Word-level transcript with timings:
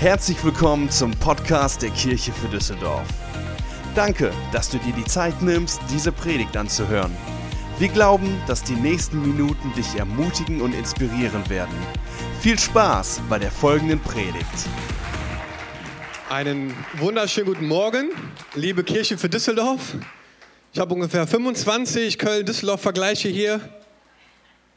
Herzlich 0.00 0.42
willkommen 0.42 0.88
zum 0.88 1.10
Podcast 1.10 1.82
der 1.82 1.90
Kirche 1.90 2.32
für 2.32 2.48
Düsseldorf. 2.48 3.06
Danke, 3.94 4.32
dass 4.50 4.70
du 4.70 4.78
dir 4.78 4.94
die 4.94 5.04
Zeit 5.04 5.42
nimmst, 5.42 5.78
diese 5.90 6.10
Predigt 6.10 6.56
anzuhören. 6.56 7.14
Wir 7.78 7.88
glauben, 7.88 8.40
dass 8.46 8.64
die 8.64 8.76
nächsten 8.76 9.20
Minuten 9.20 9.74
dich 9.74 9.96
ermutigen 9.96 10.62
und 10.62 10.72
inspirieren 10.72 11.46
werden. 11.50 11.74
Viel 12.40 12.58
Spaß 12.58 13.20
bei 13.28 13.38
der 13.38 13.50
folgenden 13.50 14.00
Predigt. 14.00 14.46
Einen 16.30 16.74
wunderschönen 16.94 17.48
guten 17.48 17.68
Morgen, 17.68 18.08
liebe 18.54 18.82
Kirche 18.82 19.18
für 19.18 19.28
Düsseldorf. 19.28 19.96
Ich 20.72 20.80
habe 20.80 20.94
ungefähr 20.94 21.26
25 21.26 22.16
Köln-Düsseldorf-Vergleiche 22.16 23.28
hier. 23.28 23.60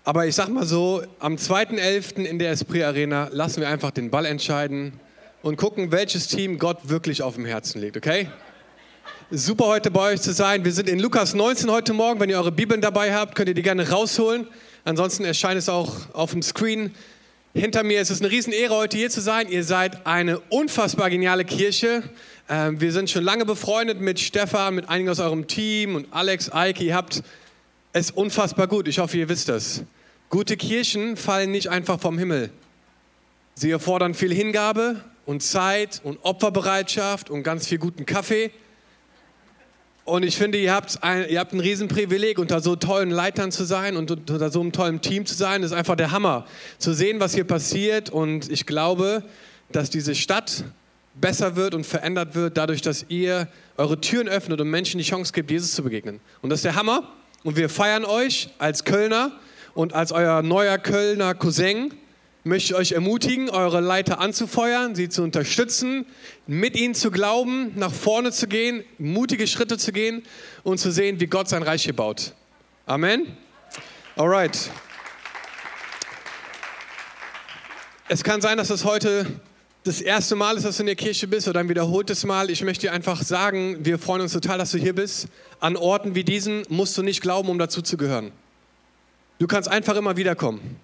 Aber 0.03 0.27
ich 0.27 0.35
sag 0.35 0.49
mal 0.49 0.65
so, 0.65 1.01
am 1.19 1.35
2.11. 1.35 2.25
in 2.25 2.39
der 2.39 2.51
Esprit 2.51 2.83
Arena 2.83 3.29
lassen 3.31 3.61
wir 3.61 3.69
einfach 3.69 3.91
den 3.91 4.09
Ball 4.09 4.25
entscheiden 4.25 4.99
und 5.43 5.57
gucken, 5.57 5.91
welches 5.91 6.27
Team 6.27 6.57
Gott 6.57 6.89
wirklich 6.89 7.21
auf 7.21 7.35
dem 7.35 7.45
Herzen 7.45 7.79
legt, 7.79 7.97
okay? 7.97 8.29
Super 9.29 9.65
heute 9.65 9.91
bei 9.91 10.13
euch 10.13 10.21
zu 10.21 10.31
sein. 10.31 10.63
Wir 10.63 10.71
sind 10.71 10.87
in 10.87 10.99
Lukas 10.99 11.33
19 11.33 11.69
heute 11.69 11.91
Morgen. 11.91 12.21
Wenn 12.21 12.29
ihr 12.29 12.37
eure 12.37 12.53
Bibeln 12.53 12.79
dabei 12.79 13.13
habt, 13.13 13.35
könnt 13.35 13.49
ihr 13.49 13.53
die 13.53 13.61
gerne 13.61 13.89
rausholen. 13.89 14.47
Ansonsten 14.85 15.25
erscheint 15.25 15.57
es 15.57 15.67
auch 15.67 16.13
auf 16.13 16.31
dem 16.31 16.41
Screen 16.41 16.95
hinter 17.53 17.83
mir. 17.83 17.99
Es 17.99 18.09
ist 18.09 18.21
eine 18.21 18.31
Riesenehre, 18.31 18.73
heute 18.73 18.95
hier 18.95 19.09
zu 19.09 19.19
sein. 19.19 19.49
Ihr 19.49 19.65
seid 19.65 20.07
eine 20.07 20.39
unfassbar 20.39 21.09
geniale 21.09 21.43
Kirche. 21.43 22.03
Ähm, 22.47 22.79
wir 22.79 22.93
sind 22.93 23.09
schon 23.09 23.25
lange 23.25 23.43
befreundet 23.43 23.99
mit 23.99 24.21
Stefan, 24.21 24.75
mit 24.75 24.87
einigen 24.87 25.09
aus 25.09 25.19
eurem 25.19 25.47
Team 25.47 25.95
und 25.95 26.07
Alex, 26.11 26.53
Eike. 26.53 26.85
Ihr 26.85 26.95
habt 26.95 27.21
es 27.91 28.11
unfassbar 28.11 28.67
gut. 28.67 28.87
Ich 28.87 28.99
hoffe, 28.99 29.17
ihr 29.17 29.27
wisst 29.27 29.49
das. 29.49 29.83
Gute 30.29 30.55
Kirchen 30.55 31.17
fallen 31.17 31.51
nicht 31.51 31.67
einfach 31.67 31.99
vom 31.99 32.17
Himmel. 32.17 32.49
Sie 33.55 33.71
erfordern 33.71 34.13
viel 34.13 34.33
Hingabe 34.33 35.03
und 35.25 35.41
Zeit 35.41 36.01
und 36.03 36.19
Opferbereitschaft 36.23 37.29
und 37.29 37.43
ganz 37.43 37.67
viel 37.67 37.77
guten 37.77 38.05
Kaffee. 38.05 38.51
Und 40.05 40.23
ich 40.23 40.35
finde, 40.35 40.57
ihr 40.57 40.73
habt 40.73 41.01
ein, 41.01 41.29
ihr 41.29 41.39
habt 41.39 41.53
ein 41.53 41.61
Riesenprivileg, 41.61 42.37
unter 42.37 42.59
so 42.59 42.75
tollen 42.75 43.09
Leitern 43.09 43.53
zu 43.53 43.63
sein 43.63 43.95
und 43.95 44.11
unter 44.11 44.51
so 44.51 44.59
einem 44.59 44.73
tollen 44.73 44.99
Team 45.01 45.25
zu 45.25 45.33
sein. 45.33 45.61
Das 45.61 45.71
ist 45.71 45.77
einfach 45.77 45.95
der 45.95 46.11
Hammer. 46.11 46.45
Zu 46.77 46.93
sehen, 46.93 47.21
was 47.21 47.33
hier 47.33 47.45
passiert. 47.45 48.09
Und 48.09 48.51
ich 48.51 48.65
glaube, 48.65 49.23
dass 49.71 49.89
diese 49.89 50.13
Stadt 50.13 50.65
besser 51.15 51.55
wird 51.55 51.73
und 51.73 51.85
verändert 51.85 52.35
wird, 52.35 52.57
dadurch, 52.57 52.81
dass 52.81 53.05
ihr 53.07 53.47
eure 53.77 54.01
Türen 54.01 54.27
öffnet 54.27 54.59
und 54.59 54.69
Menschen 54.69 54.97
die 54.97 55.05
Chance 55.05 55.31
gibt, 55.31 55.51
Jesus 55.51 55.73
zu 55.73 55.83
begegnen. 55.83 56.19
Und 56.41 56.49
das 56.49 56.59
ist 56.59 56.65
der 56.65 56.75
Hammer. 56.75 57.09
Und 57.43 57.55
wir 57.55 57.69
feiern 57.69 58.03
euch 58.03 58.49
als 58.57 58.83
Kölner 58.83 59.31
und 59.73 59.93
als 59.93 60.11
euer 60.11 60.41
neuer 60.41 60.77
Kölner 60.77 61.33
Cousin. 61.33 61.93
Möchte 62.45 62.73
ich 62.73 62.75
euch 62.75 62.91
ermutigen, 62.91 63.49
eure 63.49 63.79
Leiter 63.79 64.19
anzufeuern, 64.19 64.95
sie 64.95 65.07
zu 65.07 65.23
unterstützen, 65.23 66.05
mit 66.45 66.75
ihnen 66.75 66.93
zu 66.93 67.09
glauben, 67.09 67.71
nach 67.75 67.93
vorne 67.93 68.33
zu 68.33 68.47
gehen, 68.47 68.83
mutige 68.97 69.47
Schritte 69.47 69.77
zu 69.77 69.93
gehen 69.93 70.23
und 70.63 70.77
zu 70.77 70.91
sehen, 70.91 71.21
wie 71.21 71.27
Gott 71.27 71.47
sein 71.47 71.63
Reich 71.63 71.83
hier 71.83 71.95
baut. 71.95 72.33
Amen. 72.85 73.37
Alright. 74.17 74.69
Es 78.09 78.25
kann 78.25 78.41
sein, 78.41 78.57
dass 78.57 78.67
das 78.67 78.83
heute 78.83 79.25
das 79.85 80.01
erste 80.01 80.35
Mal 80.35 80.57
ist, 80.57 80.65
dass 80.65 80.75
du 80.75 80.83
in 80.83 80.87
der 80.87 80.97
Kirche 80.97 81.27
bist 81.27 81.47
oder 81.47 81.61
ein 81.61 81.69
wiederholtes 81.69 82.25
Mal. 82.25 82.49
Ich 82.49 82.61
möchte 82.61 82.87
dir 82.87 82.91
einfach 82.91 83.23
sagen, 83.23 83.85
wir 83.85 83.97
freuen 83.97 84.19
uns 84.19 84.33
total, 84.33 84.57
dass 84.57 84.71
du 84.71 84.77
hier 84.77 84.93
bist. 84.93 85.29
An 85.61 85.77
Orten 85.77 86.13
wie 86.13 86.25
diesen 86.25 86.63
musst 86.67 86.97
du 86.97 87.03
nicht 87.03 87.21
glauben, 87.21 87.47
um 87.47 87.57
dazu 87.57 87.81
zu 87.81 87.95
gehören. 87.95 88.33
Du 89.39 89.47
kannst 89.47 89.69
einfach 89.69 89.95
immer 89.95 90.17
wieder 90.17 90.35
kommen 90.35 90.77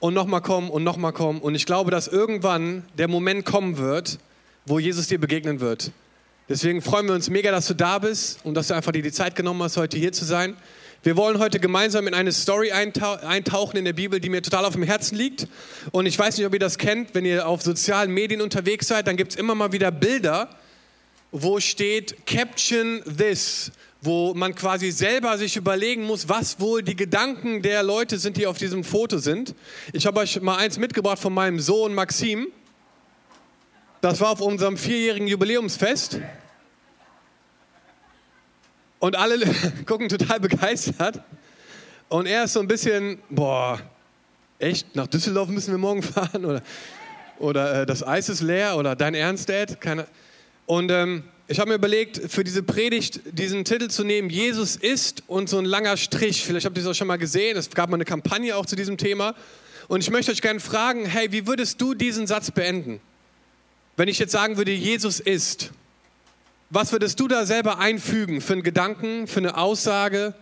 und 0.00 0.14
nochmal 0.14 0.40
kommen 0.40 0.70
und 0.70 0.82
nochmal 0.82 1.12
kommen. 1.12 1.40
Und 1.40 1.54
ich 1.54 1.66
glaube, 1.66 1.90
dass 1.90 2.08
irgendwann 2.08 2.84
der 2.98 3.06
Moment 3.06 3.44
kommen 3.44 3.78
wird, 3.78 4.18
wo 4.66 4.78
Jesus 4.78 5.06
dir 5.06 5.20
begegnen 5.20 5.60
wird. 5.60 5.92
Deswegen 6.48 6.82
freuen 6.82 7.06
wir 7.06 7.14
uns 7.14 7.30
mega, 7.30 7.52
dass 7.52 7.68
du 7.68 7.74
da 7.74 8.00
bist 8.00 8.40
und 8.44 8.54
dass 8.54 8.68
du 8.68 8.74
einfach 8.74 8.90
dir 8.90 9.02
die 9.02 9.12
Zeit 9.12 9.36
genommen 9.36 9.62
hast, 9.62 9.76
heute 9.76 9.96
hier 9.96 10.12
zu 10.12 10.24
sein. 10.24 10.56
Wir 11.02 11.16
wollen 11.16 11.38
heute 11.38 11.60
gemeinsam 11.60 12.06
in 12.08 12.14
eine 12.14 12.32
Story 12.32 12.72
eintauchen 12.72 13.76
in 13.76 13.84
der 13.84 13.92
Bibel, 13.92 14.20
die 14.20 14.28
mir 14.28 14.42
total 14.42 14.64
auf 14.64 14.74
dem 14.74 14.82
Herzen 14.82 15.16
liegt. 15.16 15.46
Und 15.92 16.06
ich 16.06 16.18
weiß 16.18 16.36
nicht, 16.36 16.46
ob 16.46 16.52
ihr 16.52 16.58
das 16.58 16.76
kennt, 16.76 17.14
wenn 17.14 17.24
ihr 17.24 17.46
auf 17.46 17.62
sozialen 17.62 18.12
Medien 18.12 18.42
unterwegs 18.42 18.88
seid, 18.88 19.06
dann 19.06 19.16
gibt 19.16 19.32
es 19.32 19.38
immer 19.38 19.54
mal 19.54 19.72
wieder 19.72 19.90
Bilder, 19.90 20.50
wo 21.32 21.60
steht 21.60 22.26
Caption 22.26 23.02
this, 23.04 23.70
wo 24.02 24.34
man 24.34 24.54
quasi 24.54 24.90
selber 24.90 25.36
sich 25.38 25.56
überlegen 25.56 26.04
muss, 26.04 26.28
was 26.28 26.58
wohl 26.58 26.82
die 26.82 26.96
Gedanken 26.96 27.62
der 27.62 27.82
Leute 27.82 28.18
sind, 28.18 28.36
die 28.36 28.46
auf 28.46 28.58
diesem 28.58 28.82
Foto 28.82 29.18
sind. 29.18 29.54
Ich 29.92 30.06
habe 30.06 30.20
euch 30.20 30.40
mal 30.40 30.56
eins 30.56 30.78
mitgebracht 30.78 31.18
von 31.18 31.34
meinem 31.34 31.60
Sohn 31.60 31.94
Maxim. 31.94 32.48
Das 34.00 34.20
war 34.20 34.30
auf 34.30 34.40
unserem 34.40 34.78
vierjährigen 34.78 35.28
Jubiläumsfest. 35.28 36.20
Und 38.98 39.16
alle 39.16 39.46
gucken 39.86 40.08
total 40.08 40.40
begeistert. 40.40 41.22
Und 42.08 42.26
er 42.26 42.44
ist 42.44 42.54
so 42.54 42.60
ein 42.60 42.66
bisschen, 42.66 43.20
boah, 43.28 43.80
echt, 44.58 44.96
nach 44.96 45.06
Düsseldorf 45.06 45.48
müssen 45.48 45.72
wir 45.72 45.78
morgen 45.78 46.02
fahren? 46.02 46.44
Oder, 46.44 46.62
oder 47.38 47.82
äh, 47.82 47.86
das 47.86 48.06
Eis 48.06 48.28
ist 48.28 48.40
leer? 48.40 48.76
Oder 48.76 48.96
dein 48.96 49.14
Ernst, 49.14 49.48
Dad? 49.48 49.80
Keine. 49.80 50.06
Und 50.70 50.92
ähm, 50.92 51.24
ich 51.48 51.58
habe 51.58 51.70
mir 51.70 51.74
überlegt, 51.74 52.30
für 52.30 52.44
diese 52.44 52.62
Predigt 52.62 53.22
diesen 53.32 53.64
Titel 53.64 53.88
zu 53.88 54.04
nehmen, 54.04 54.30
Jesus 54.30 54.76
ist 54.76 55.24
und 55.26 55.48
so 55.48 55.58
ein 55.58 55.64
langer 55.64 55.96
Strich. 55.96 56.44
Vielleicht 56.44 56.64
habt 56.64 56.76
ihr 56.76 56.84
das 56.84 56.92
auch 56.92 56.94
schon 56.94 57.08
mal 57.08 57.18
gesehen. 57.18 57.56
Es 57.56 57.68
gab 57.70 57.90
mal 57.90 57.96
eine 57.96 58.04
Kampagne 58.04 58.54
auch 58.54 58.64
zu 58.66 58.76
diesem 58.76 58.96
Thema. 58.96 59.34
Und 59.88 60.00
ich 60.00 60.10
möchte 60.10 60.30
euch 60.30 60.40
gerne 60.40 60.60
fragen, 60.60 61.06
hey, 61.06 61.32
wie 61.32 61.48
würdest 61.48 61.80
du 61.80 61.94
diesen 61.94 62.28
Satz 62.28 62.52
beenden? 62.52 63.00
Wenn 63.96 64.06
ich 64.06 64.20
jetzt 64.20 64.30
sagen 64.30 64.58
würde, 64.58 64.70
Jesus 64.70 65.18
ist. 65.18 65.72
Was 66.70 66.92
würdest 66.92 67.18
du 67.18 67.26
da 67.26 67.46
selber 67.46 67.80
einfügen 67.80 68.40
für 68.40 68.52
einen 68.52 68.62
Gedanken, 68.62 69.26
für 69.26 69.40
eine 69.40 69.56
Aussage? 69.56 70.34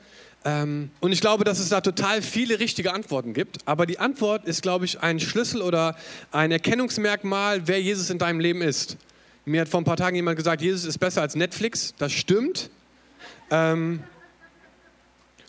Ähm, 0.45 0.91
und 1.01 1.13
ich 1.13 1.23
glaube, 1.23 1.45
dass 1.45 1.59
es 1.59 1.71
da 1.71 1.81
total 1.81 2.21
viele 2.21 2.61
richtige 2.61 2.93
Antworten 2.93 3.33
gibt. 3.33 3.67
Aber 3.67 3.87
die 3.87 3.99
Antwort 3.99 4.45
ist, 4.45 4.61
glaube 4.61 4.85
ich, 4.85 5.01
ein 5.01 5.21
Schlüssel 5.21 5.63
oder 5.63 5.97
ein 6.33 6.53
Erkennungsmerkmal, 6.53 7.67
wer 7.67 7.81
Jesus 7.81 8.11
in 8.11 8.19
deinem 8.19 8.41
Leben 8.41 8.61
ist. 8.61 8.99
Mir 9.49 9.63
hat 9.63 9.69
vor 9.71 9.81
ein 9.81 9.85
paar 9.85 9.97
Tagen 9.97 10.15
jemand 10.15 10.37
gesagt, 10.37 10.61
Jesus 10.61 10.85
ist 10.85 10.99
besser 10.99 11.23
als 11.23 11.35
Netflix. 11.35 11.95
Das 11.97 12.13
stimmt. 12.13 12.69
Ähm, 13.51 14.03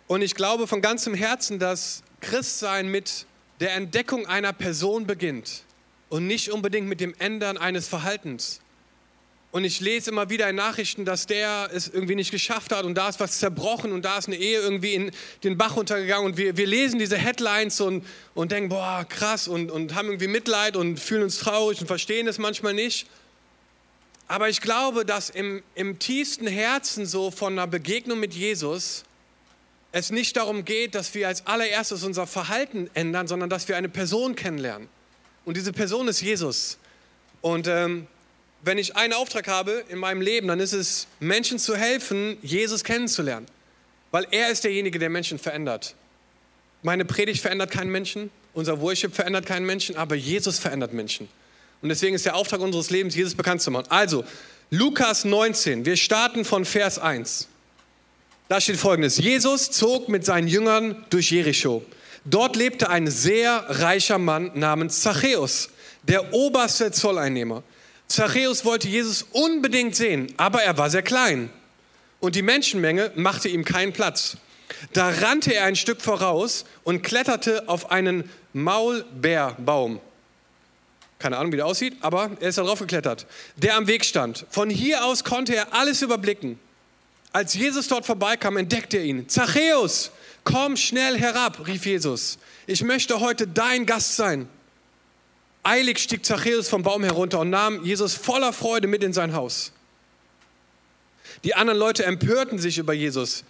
und 0.07 0.21
ich 0.21 0.35
glaube 0.35 0.67
von 0.67 0.81
ganzem 0.81 1.13
Herzen, 1.13 1.59
dass 1.59 2.01
Christsein 2.21 2.87
mit 2.87 3.25
der 3.59 3.73
Entdeckung 3.73 4.25
einer 4.25 4.53
Person 4.53 5.05
beginnt 5.05 5.63
und 6.07 6.27
nicht 6.27 6.49
unbedingt 6.49 6.87
mit 6.87 7.01
dem 7.01 7.13
Ändern 7.19 7.57
eines 7.57 7.89
Verhaltens. 7.89 8.61
Und 9.51 9.65
ich 9.65 9.81
lese 9.81 10.11
immer 10.11 10.29
wieder 10.29 10.49
in 10.49 10.55
Nachrichten, 10.55 11.03
dass 11.03 11.25
der 11.25 11.69
es 11.73 11.89
irgendwie 11.89 12.15
nicht 12.15 12.31
geschafft 12.31 12.71
hat 12.71 12.85
und 12.85 12.95
da 12.95 13.09
ist 13.09 13.19
was 13.19 13.39
zerbrochen 13.39 13.91
und 13.91 14.05
da 14.05 14.17
ist 14.17 14.27
eine 14.27 14.37
Ehe 14.37 14.61
irgendwie 14.61 14.93
in 14.93 15.11
den 15.43 15.57
Bach 15.57 15.75
untergegangen 15.75 16.25
und 16.25 16.37
wir, 16.37 16.55
wir 16.55 16.67
lesen 16.67 16.99
diese 16.99 17.17
Headlines 17.17 17.81
und, 17.81 18.05
und 18.33 18.53
denken, 18.53 18.69
boah, 18.69 19.05
krass 19.09 19.49
und, 19.49 19.69
und 19.69 19.93
haben 19.93 20.07
irgendwie 20.07 20.27
Mitleid 20.27 20.77
und 20.77 21.01
fühlen 21.01 21.23
uns 21.23 21.39
traurig 21.39 21.81
und 21.81 21.87
verstehen 21.87 22.27
es 22.29 22.37
manchmal 22.37 22.73
nicht. 22.73 23.05
Aber 24.29 24.47
ich 24.47 24.61
glaube, 24.61 25.05
dass 25.05 25.31
im, 25.31 25.63
im 25.73 25.97
tiefsten 25.97 26.45
Herzen 26.45 27.07
so 27.07 27.31
von 27.31 27.53
einer 27.53 27.65
Begegnung 27.65 28.19
mit 28.19 28.35
Jesus 28.35 29.03
es 29.91 30.11
nicht 30.11 30.37
darum 30.37 30.65
geht, 30.65 30.93
dass 30.93 31.15
wir 31.15 31.27
als 31.27 31.47
allererstes 31.47 32.03
unser 32.03 32.27
Verhalten 32.27 32.91
ändern, 32.93 33.27
sondern 33.27 33.49
dass 33.49 33.67
wir 33.67 33.75
eine 33.75 33.89
Person 33.89 34.35
kennenlernen. 34.35 34.87
Und 35.45 35.57
diese 35.57 35.73
Person 35.73 36.07
ist 36.07 36.21
Jesus. 36.21 36.77
Und 37.41 37.67
ähm, 37.67 38.05
wenn 38.61 38.77
ich 38.77 38.95
einen 38.95 39.13
Auftrag 39.13 39.47
habe 39.47 39.83
in 39.89 39.97
meinem 39.97 40.21
Leben, 40.21 40.47
dann 40.47 40.59
ist 40.59 40.73
es, 40.73 41.07
Menschen 41.19 41.57
zu 41.57 41.75
helfen, 41.75 42.37
Jesus 42.43 42.83
kennenzulernen. 42.83 43.47
Weil 44.11 44.27
er 44.29 44.51
ist 44.51 44.63
derjenige, 44.63 44.99
der 44.99 45.09
Menschen 45.09 45.39
verändert. 45.39 45.95
Meine 46.83 47.03
Predigt 47.03 47.41
verändert 47.41 47.71
keinen 47.71 47.89
Menschen, 47.91 48.29
unser 48.53 48.79
Worship 48.79 49.15
verändert 49.15 49.47
keinen 49.47 49.65
Menschen, 49.65 49.95
aber 49.95 50.13
Jesus 50.13 50.59
verändert 50.59 50.93
Menschen. 50.93 51.29
Und 51.81 51.89
deswegen 51.89 52.15
ist 52.15 52.25
der 52.25 52.35
Auftrag 52.35 52.59
unseres 52.61 52.89
Lebens, 52.89 53.15
Jesus 53.15 53.35
bekannt 53.35 53.61
zu 53.61 53.71
machen. 53.71 53.87
Also, 53.89 54.25
Lukas 54.69 55.25
19, 55.25 55.85
wir 55.85 55.95
starten 55.95 56.45
von 56.45 56.65
Vers 56.65 56.99
1. 56.99 57.47
Da 58.49 58.59
steht 58.59 58.77
folgendes: 58.77 59.17
Jesus 59.17 59.71
zog 59.71 60.09
mit 60.09 60.25
seinen 60.25 60.47
Jüngern 60.47 61.05
durch 61.09 61.31
Jericho. 61.31 61.83
Dort 62.25 62.55
lebte 62.55 62.89
ein 62.89 63.07
sehr 63.07 63.65
reicher 63.67 64.17
Mann 64.17 64.51
namens 64.55 65.01
Zachäus, 65.01 65.69
der 66.03 66.33
oberste 66.33 66.91
Zolleinnehmer. 66.91 67.63
Zachäus 68.07 68.65
wollte 68.65 68.87
Jesus 68.87 69.25
unbedingt 69.31 69.95
sehen, 69.95 70.33
aber 70.37 70.63
er 70.63 70.77
war 70.77 70.89
sehr 70.89 71.03
klein 71.03 71.49
und 72.19 72.35
die 72.35 72.41
Menschenmenge 72.41 73.11
machte 73.15 73.49
ihm 73.49 73.63
keinen 73.63 73.93
Platz. 73.93 74.37
Da 74.93 75.09
rannte 75.09 75.53
er 75.53 75.65
ein 75.65 75.75
Stück 75.75 76.01
voraus 76.01 76.65
und 76.83 77.01
kletterte 77.01 77.67
auf 77.67 77.91
einen 77.91 78.29
Maulbeerbaum. 78.53 79.99
Keine 81.19 81.37
Ahnung, 81.37 81.51
wie 81.51 81.57
der 81.57 81.65
aussieht, 81.65 81.97
aber 81.99 82.31
er 82.39 82.47
ist 82.47 82.57
darauf 82.57 82.79
geklettert, 82.79 83.27
der 83.57 83.75
am 83.75 83.87
Weg 83.87 84.05
stand. 84.05 84.45
Von 84.49 84.69
hier 84.69 85.03
aus 85.03 85.25
konnte 85.25 85.53
er 85.53 85.73
alles 85.73 86.01
überblicken. 86.01 86.57
Als 87.33 87.53
Jesus 87.53 87.89
dort 87.89 88.05
vorbeikam, 88.05 88.55
entdeckte 88.57 88.97
er 88.97 89.03
ihn. 89.03 89.27
Zachäus, 89.27 90.11
komm 90.45 90.77
schnell 90.77 91.19
herab, 91.19 91.67
rief 91.67 91.85
Jesus. 91.85 92.39
Ich 92.67 92.83
möchte 92.83 93.19
heute 93.19 93.47
dein 93.47 93.85
Gast 93.85 94.15
sein. 94.15 94.47
Eilig 95.61 95.99
stieg 95.99 96.25
Zachäus 96.25 96.69
vom 96.69 96.83
Baum 96.83 97.03
herunter 97.03 97.39
und 97.39 97.49
nahm 97.49 97.83
Jesus 97.83 98.15
voller 98.15 98.53
Freude 98.53 98.87
mit 98.87 99.03
in 99.03 99.11
sein 99.11 99.33
Haus. 99.33 99.73
Die 101.43 101.53
anderen 101.53 101.77
Leute 101.77 102.05
empörten 102.05 102.59
sich 102.59 102.77
über 102.77 102.93
Jesus. 102.93 103.43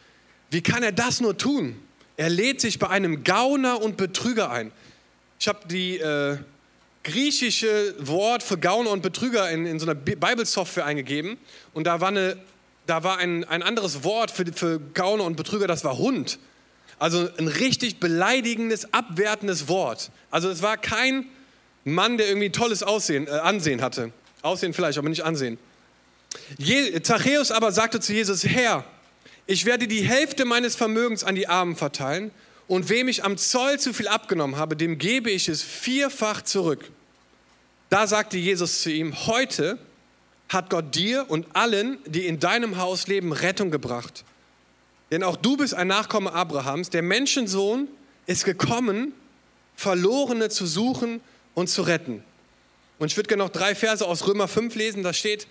Wie 0.50 0.62
kann 0.62 0.82
er 0.82 0.92
das 0.92 1.22
nur 1.22 1.38
tun? 1.38 1.80
Er 2.18 2.30
lädt 2.30 2.62
sich 2.62 2.80
bei 2.80 2.90
einem 2.90 3.24
Gauner 3.24 3.82
und 3.82 3.96
Betrüger 3.96 4.50
ein. 4.50 4.72
Ich 5.40 5.48
habe 5.48 5.60
die 5.68 5.98
äh, 6.00 6.38
griechische 7.04 7.96
Wort 8.00 8.44
für 8.44 8.58
Gauner 8.58 8.92
und 8.92 9.02
Betrüger 9.02 9.50
in, 9.50 9.66
in 9.66 9.80
so 9.80 9.86
einer 9.86 9.96
Bibelsoftware 9.96 10.86
eingegeben 10.86 11.38
und 11.74 11.86
da 11.88 12.02
war, 12.02 12.10
eine, 12.10 12.38
da 12.86 13.04
war 13.04 13.18
ein, 13.18 13.44
ein 13.46 13.64
anderes 13.64 14.04
Wort 14.04 14.32
für, 14.32 14.46
für 14.54 14.80
Gauner 14.80 15.24
und 15.24 15.36
Betrüger, 15.36 15.68
das 15.68 15.84
war 15.84 15.98
Hund. 15.98 16.40
Also 17.00 17.30
ein 17.38 17.48
richtig 17.48 18.00
beleidigendes, 18.00 18.94
abwertendes 18.94 19.70
Wort. 19.70 20.12
Also 20.32 20.50
es 20.50 20.62
war 20.62 20.76
kein 20.76 21.26
Mann, 21.86 22.18
der 22.18 22.28
irgendwie 22.28 22.50
tolles 22.50 22.84
Aussehen, 22.84 23.28
äh, 23.28 23.32
Ansehen 23.32 23.82
hatte. 23.82 24.12
Aussehen 24.42 24.74
vielleicht, 24.74 24.98
aber 24.98 25.10
nicht 25.10 25.24
Ansehen. 25.24 25.58
Je, 26.58 27.02
Zachäus 27.02 27.52
aber 27.52 27.72
sagte 27.72 28.02
zu 28.02 28.14
Jesus, 28.14 28.44
Herr, 28.44 28.84
ich 29.48 29.66
werde 29.66 29.88
die 29.88 30.02
Hälfte 30.02 30.46
meines 30.46 30.76
Vermögens 30.76 31.24
an 31.24 31.36
die 31.36 31.48
Armen 31.48 31.76
verteilen 31.76 32.32
und 32.70 32.88
wem 32.88 33.08
ich 33.08 33.26
am 33.26 33.36
Zoll 33.36 33.80
zu 33.80 33.94
viel 33.94 34.08
abgenommen 34.08 34.56
habe, 34.56 34.76
dem 34.76 35.00
gebe 35.00 35.32
ich 35.32 35.50
es 35.50 35.64
vierfach 35.64 36.44
zurück. 36.44 36.92
Da 37.90 38.06
sagte 38.06 38.38
Jesus 38.38 38.84
zu 38.84 38.92
ihm, 38.92 39.26
heute 39.26 39.80
hat 40.50 40.70
Gott 40.70 40.94
dir 40.94 41.26
und 41.30 41.48
allen, 41.56 41.98
die 42.06 42.28
in 42.28 42.40
deinem 42.40 42.78
Haus 42.78 43.08
leben, 43.08 43.34
Rettung 43.34 43.72
gebracht. 43.72 44.24
Denn 45.10 45.24
auch 45.24 45.36
du 45.36 45.58
bist 45.58 45.74
ein 45.74 45.88
Nachkomme 45.88 46.32
Abrahams. 46.32 46.92
Der 46.92 47.02
Menschensohn 47.02 47.88
ist 48.28 48.46
gekommen, 48.46 49.14
Verlorene 49.76 50.50
zu 50.50 50.68
suchen 50.68 51.22
und 51.56 51.70
zu 51.70 51.82
retten. 51.82 52.24
Und 53.00 53.08
ich 53.08 53.18
würde 53.18 53.30
gerne 53.30 53.44
noch 53.44 53.50
drei 53.50 53.74
Verse 53.74 54.06
aus 54.06 54.28
Römer 54.28 54.48
5 54.48 54.76
lesen. 54.76 55.02
Da 55.02 55.14
steht, 55.14 55.48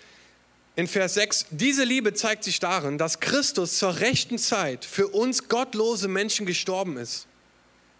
in 0.75 0.87
Vers 0.87 1.15
6, 1.15 1.47
diese 1.51 1.83
Liebe 1.83 2.13
zeigt 2.13 2.43
sich 2.43 2.59
darin, 2.59 2.97
dass 2.97 3.19
Christus 3.19 3.77
zur 3.77 3.99
rechten 3.99 4.37
Zeit 4.37 4.85
für 4.85 5.07
uns 5.07 5.49
gottlose 5.49 6.07
Menschen 6.07 6.45
gestorben 6.45 6.97
ist. 6.97 7.27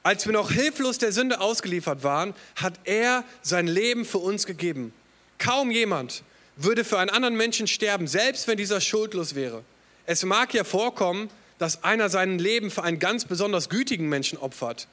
Als 0.01 0.25
wir 0.25 0.33
noch 0.33 0.51
hilflos 0.51 0.97
der 0.97 1.11
Sünde 1.11 1.41
ausgeliefert 1.41 2.03
waren, 2.03 2.33
hat 2.55 2.79
er 2.85 3.25
sein 3.41 3.67
Leben 3.67 4.05
für 4.05 4.19
uns 4.19 4.45
gegeben. 4.45 4.93
Kaum 5.39 5.71
jemand 5.71 6.23
würde 6.55 6.83
für 6.83 6.99
einen 6.99 7.09
anderen 7.09 7.35
Menschen 7.35 7.67
sterben, 7.67 8.07
selbst 8.07 8.47
wenn 8.47 8.57
dieser 8.57 8.79
schuldlos 8.81 9.35
wäre. 9.35 9.63
Es 10.05 10.23
mag 10.23 10.53
ja 10.53 10.63
vorkommen, 10.63 11.29
dass 11.57 11.83
einer 11.83 12.09
sein 12.09 12.39
Leben 12.39 12.71
für 12.71 12.83
einen 12.83 12.99
ganz 12.99 13.25
besonders 13.25 13.69
gütigen 13.69 14.07
Menschen 14.07 14.37
opfert. 14.37 14.87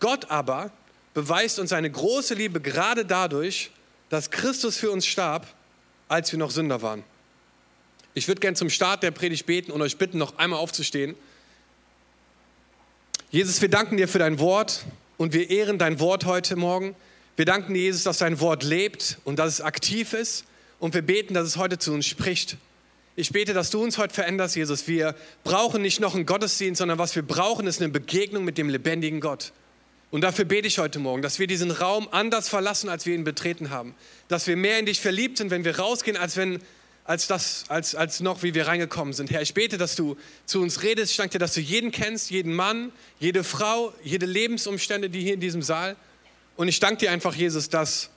Gott 0.00 0.30
aber 0.30 0.70
beweist 1.14 1.58
uns 1.58 1.70
seine 1.70 1.90
große 1.90 2.34
Liebe 2.34 2.60
gerade 2.60 3.04
dadurch, 3.04 3.70
dass 4.08 4.30
Christus 4.30 4.76
für 4.76 4.90
uns 4.90 5.06
starb, 5.06 5.46
als 6.08 6.32
wir 6.32 6.38
noch 6.38 6.50
Sünder 6.50 6.82
waren. 6.82 7.04
Ich 8.16 8.28
würde 8.28 8.40
gerne 8.40 8.56
zum 8.56 8.70
Start 8.70 9.02
der 9.02 9.10
Predigt 9.10 9.44
beten 9.44 9.70
und 9.70 9.82
euch 9.82 9.98
bitten, 9.98 10.16
noch 10.16 10.38
einmal 10.38 10.58
aufzustehen. 10.58 11.14
Jesus, 13.30 13.60
wir 13.60 13.68
danken 13.68 13.98
dir 13.98 14.08
für 14.08 14.18
dein 14.18 14.38
Wort 14.38 14.86
und 15.18 15.34
wir 15.34 15.50
ehren 15.50 15.76
dein 15.76 16.00
Wort 16.00 16.24
heute 16.24 16.56
Morgen. 16.56 16.96
Wir 17.36 17.44
danken 17.44 17.74
dir, 17.74 17.82
Jesus, 17.82 18.04
dass 18.04 18.16
dein 18.16 18.40
Wort 18.40 18.62
lebt 18.62 19.18
und 19.24 19.38
dass 19.38 19.52
es 19.52 19.60
aktiv 19.60 20.14
ist. 20.14 20.46
Und 20.78 20.94
wir 20.94 21.02
beten, 21.02 21.34
dass 21.34 21.46
es 21.46 21.58
heute 21.58 21.76
zu 21.76 21.92
uns 21.92 22.06
spricht. 22.06 22.56
Ich 23.16 23.32
bete, 23.32 23.52
dass 23.52 23.68
du 23.68 23.84
uns 23.84 23.98
heute 23.98 24.14
veränderst, 24.14 24.56
Jesus. 24.56 24.88
Wir 24.88 25.14
brauchen 25.44 25.82
nicht 25.82 26.00
noch 26.00 26.14
einen 26.14 26.24
Gottesdienst, 26.24 26.78
sondern 26.78 26.96
was 26.98 27.14
wir 27.16 27.22
brauchen, 27.22 27.66
ist 27.66 27.82
eine 27.82 27.90
Begegnung 27.90 28.46
mit 28.46 28.56
dem 28.56 28.70
lebendigen 28.70 29.20
Gott. 29.20 29.52
Und 30.10 30.22
dafür 30.22 30.46
bete 30.46 30.68
ich 30.68 30.78
heute 30.78 31.00
Morgen, 31.00 31.20
dass 31.20 31.38
wir 31.38 31.48
diesen 31.48 31.70
Raum 31.70 32.08
anders 32.12 32.48
verlassen, 32.48 32.88
als 32.88 33.04
wir 33.04 33.14
ihn 33.14 33.24
betreten 33.24 33.68
haben. 33.68 33.94
Dass 34.28 34.46
wir 34.46 34.56
mehr 34.56 34.78
in 34.78 34.86
dich 34.86 35.02
verliebt 35.02 35.36
sind, 35.36 35.50
wenn 35.50 35.66
wir 35.66 35.78
rausgehen, 35.78 36.16
als 36.16 36.38
wenn 36.38 36.62
als, 37.06 37.26
das, 37.26 37.64
als, 37.68 37.94
als 37.94 38.20
noch, 38.20 38.42
wie 38.42 38.54
wir 38.54 38.66
reingekommen 38.66 39.14
sind. 39.14 39.30
Herr, 39.30 39.42
ich 39.42 39.54
bete, 39.54 39.78
dass 39.78 39.94
du 39.94 40.16
zu 40.44 40.60
uns 40.60 40.82
redest. 40.82 41.12
Ich 41.12 41.16
danke 41.16 41.32
dir, 41.32 41.38
dass 41.38 41.54
du 41.54 41.60
jeden 41.60 41.92
kennst, 41.92 42.30
jeden 42.30 42.52
Mann, 42.52 42.92
jede 43.20 43.44
Frau, 43.44 43.92
jede 44.02 44.26
Lebensumstände, 44.26 45.08
die 45.08 45.22
hier 45.22 45.34
in 45.34 45.40
diesem 45.40 45.62
Saal. 45.62 45.96
Und 46.56 46.68
ich 46.68 46.80
danke 46.80 46.98
dir 46.98 47.12
einfach, 47.12 47.34
Jesus, 47.34 47.68
dass 47.68 48.10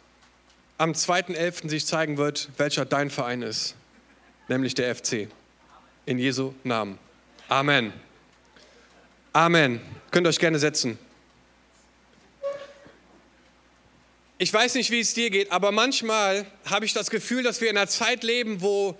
am 0.78 0.94
2.11. 0.94 1.70
sich 1.70 1.86
zeigen 1.86 2.18
wird, 2.18 2.50
welcher 2.58 2.86
dein 2.86 3.10
Verein 3.10 3.42
ist, 3.42 3.76
nämlich 4.48 4.74
der 4.74 4.96
FC. 4.96 5.28
In 6.06 6.18
Jesu 6.18 6.54
Namen. 6.64 6.98
Amen. 7.50 7.94
Amen. 9.34 9.82
Könnt 10.10 10.26
ihr 10.26 10.30
euch 10.30 10.40
gerne 10.40 10.58
setzen. 10.58 10.98
Ich 14.42 14.54
weiß 14.54 14.76
nicht, 14.76 14.90
wie 14.90 15.02
es 15.02 15.14
dir 15.14 15.30
geht, 15.32 15.52
aber 15.52 15.74
manchmal 15.74 16.46
habe 16.64 16.86
ich 16.86 16.94
das 16.94 17.10
Gefühl, 17.10 17.44
dass 17.44 17.60
wir 17.60 17.70
in 17.70 17.76
einer 17.76 17.90
Zeit 17.90 18.24
leben, 18.24 18.62
wo 18.62 18.98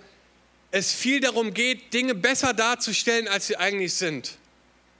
es 0.70 0.92
viel 0.92 1.18
darum 1.18 1.54
geht, 1.54 1.94
Dinge 1.94 2.14
besser 2.14 2.52
darzustellen, 2.52 3.26
als 3.26 3.46
sie 3.46 3.56
eigentlich 3.56 3.94
sind. 3.94 4.32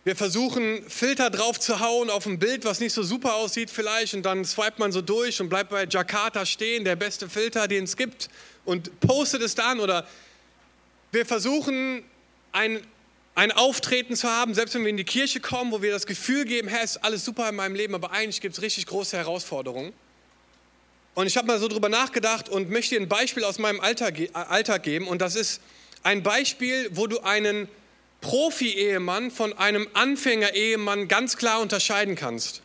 Wir 0.05 0.17
versuchen, 0.17 0.83
Filter 0.89 1.29
drauf 1.29 1.61
zu 1.61 1.81
hauen 1.81 2.09
auf 2.09 2.25
ein 2.25 2.39
Bild, 2.39 2.65
was 2.65 2.81
nicht 2.81 2.95
so 2.95 3.03
super 3.03 3.35
aussieht 3.35 3.69
vielleicht, 3.69 4.15
und 4.15 4.23
dann 4.23 4.47
swipet 4.47 4.79
man 4.79 4.93
so 4.93 5.03
durch 5.03 5.43
und 5.43 5.51
bleibt 5.51 5.69
bei 5.69 5.85
Jakarta 5.85 6.47
stehen, 6.47 6.87
der 6.87 6.97
beste 6.97 7.29
Filter, 7.29 7.69
den 7.69 7.85
es 7.85 7.99
gibt, 7.99 8.31
und 8.65 8.99
postet 9.01 9.43
es 9.43 9.55
dann. 9.55 9.79
Oder 9.79 10.09
wir 11.13 11.27
versuchen, 11.27 12.03
ein, 12.53 12.81
ein 13.35 13.53
Auftreten 13.53 14.17
zu 14.17 14.27
haben, 14.27 14.55
selbst 14.55 14.75
wenn 14.75 14.85
wir 14.85 14.91
in 14.91 14.97
die 14.97 15.05
Kirche 15.05 15.41
kommen, 15.41 15.71
wo 15.71 15.83
wir 15.83 15.93
das 15.93 16.07
Gefühl 16.07 16.47
geben, 16.47 16.69
hey, 16.69 16.83
ist 16.83 17.05
alles 17.05 17.27
super 17.27 17.47
in 17.51 17.57
meinem 17.57 17.75
Leben, 17.75 17.95
aber 17.95 18.11
eigentlich 18.13 18.41
gibt 18.41 18.57
es 18.57 18.63
richtig 18.63 18.87
große 18.87 19.19
Herausforderungen. 19.19 19.93
Und 21.15 21.27
ich 21.27 21.37
habe 21.37 21.47
mal 21.47 21.59
so 21.59 21.69
drüber 21.69 21.89
nachgedacht 21.89 22.49
und 22.49 22.71
möchte 22.71 22.95
dir 22.95 23.01
ein 23.01 23.09
Beispiel 23.09 23.45
aus 23.45 23.59
meinem 23.59 23.81
Alltag, 23.81 24.15
Alltag 24.33 24.83
geben. 24.83 25.09
Und 25.09 25.21
das 25.21 25.35
ist 25.35 25.61
ein 26.03 26.23
Beispiel, 26.23 26.89
wo 26.93 27.07
du 27.07 27.21
einen 27.21 27.69
Profi-Ehemann 28.21 29.31
von 29.31 29.57
einem 29.57 29.89
Anfänger-Ehemann 29.95 31.09
ganz 31.09 31.37
klar 31.37 31.61
unterscheiden 31.61 32.15
kannst. 32.17 32.63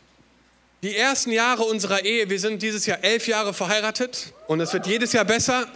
Die 0.83 0.95
ersten 0.95 1.31
Jahre 1.31 1.63
unserer 1.63 2.03
Ehe, 2.03 2.29
wir 2.29 2.39
sind 2.39 2.61
dieses 2.61 2.85
Jahr 2.85 3.03
elf 3.03 3.27
Jahre 3.27 3.53
verheiratet 3.53 4.33
und 4.47 4.59
es 4.59 4.73
wird 4.73 4.85
jedes 4.85 5.13
Jahr 5.13 5.25
besser. 5.25 5.67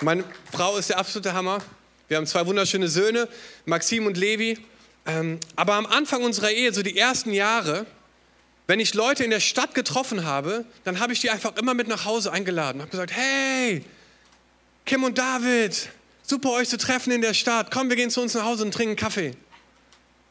Meine 0.00 0.24
Frau 0.52 0.76
ist 0.76 0.90
der 0.90 0.98
absolute 0.98 1.32
Hammer. 1.32 1.60
Wir 2.08 2.16
haben 2.16 2.26
zwei 2.26 2.44
wunderschöne 2.46 2.88
Söhne, 2.88 3.28
Maxim 3.64 4.06
und 4.06 4.16
Levi. 4.16 4.58
Ähm, 5.06 5.38
aber 5.56 5.74
am 5.74 5.86
Anfang 5.86 6.22
unserer 6.22 6.50
Ehe, 6.50 6.72
so 6.72 6.82
die 6.82 6.98
ersten 6.98 7.32
Jahre, 7.32 7.86
wenn 8.70 8.78
ich 8.78 8.94
Leute 8.94 9.24
in 9.24 9.30
der 9.30 9.40
Stadt 9.40 9.74
getroffen 9.74 10.24
habe, 10.24 10.64
dann 10.84 11.00
habe 11.00 11.12
ich 11.12 11.18
die 11.18 11.28
einfach 11.28 11.56
immer 11.56 11.74
mit 11.74 11.88
nach 11.88 12.04
Hause 12.04 12.30
eingeladen. 12.30 12.78
Ich 12.78 12.82
Habe 12.82 12.90
gesagt, 12.92 13.10
hey, 13.10 13.84
Kim 14.86 15.02
und 15.02 15.18
David, 15.18 15.88
super 16.22 16.50
euch 16.50 16.68
zu 16.68 16.78
treffen 16.78 17.10
in 17.10 17.20
der 17.20 17.34
Stadt. 17.34 17.72
Komm, 17.72 17.88
wir 17.88 17.96
gehen 17.96 18.10
zu 18.10 18.20
uns 18.20 18.32
nach 18.34 18.44
Hause 18.44 18.62
und 18.62 18.72
trinken 18.72 18.94
Kaffee. 18.94 19.34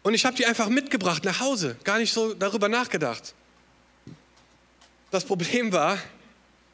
Und 0.03 0.13
ich 0.13 0.23
habe 0.23 0.37
die 0.37 0.45
einfach 0.45 0.69
mitgebracht 0.69 1.25
nach 1.25 1.41
Hause, 1.41 1.75
gar 1.83 1.97
nicht 1.97 2.13
so 2.13 2.33
darüber 2.33 2.69
nachgedacht. 2.69 3.33
Das 5.11 5.25
Problem 5.25 5.73
war, 5.73 5.97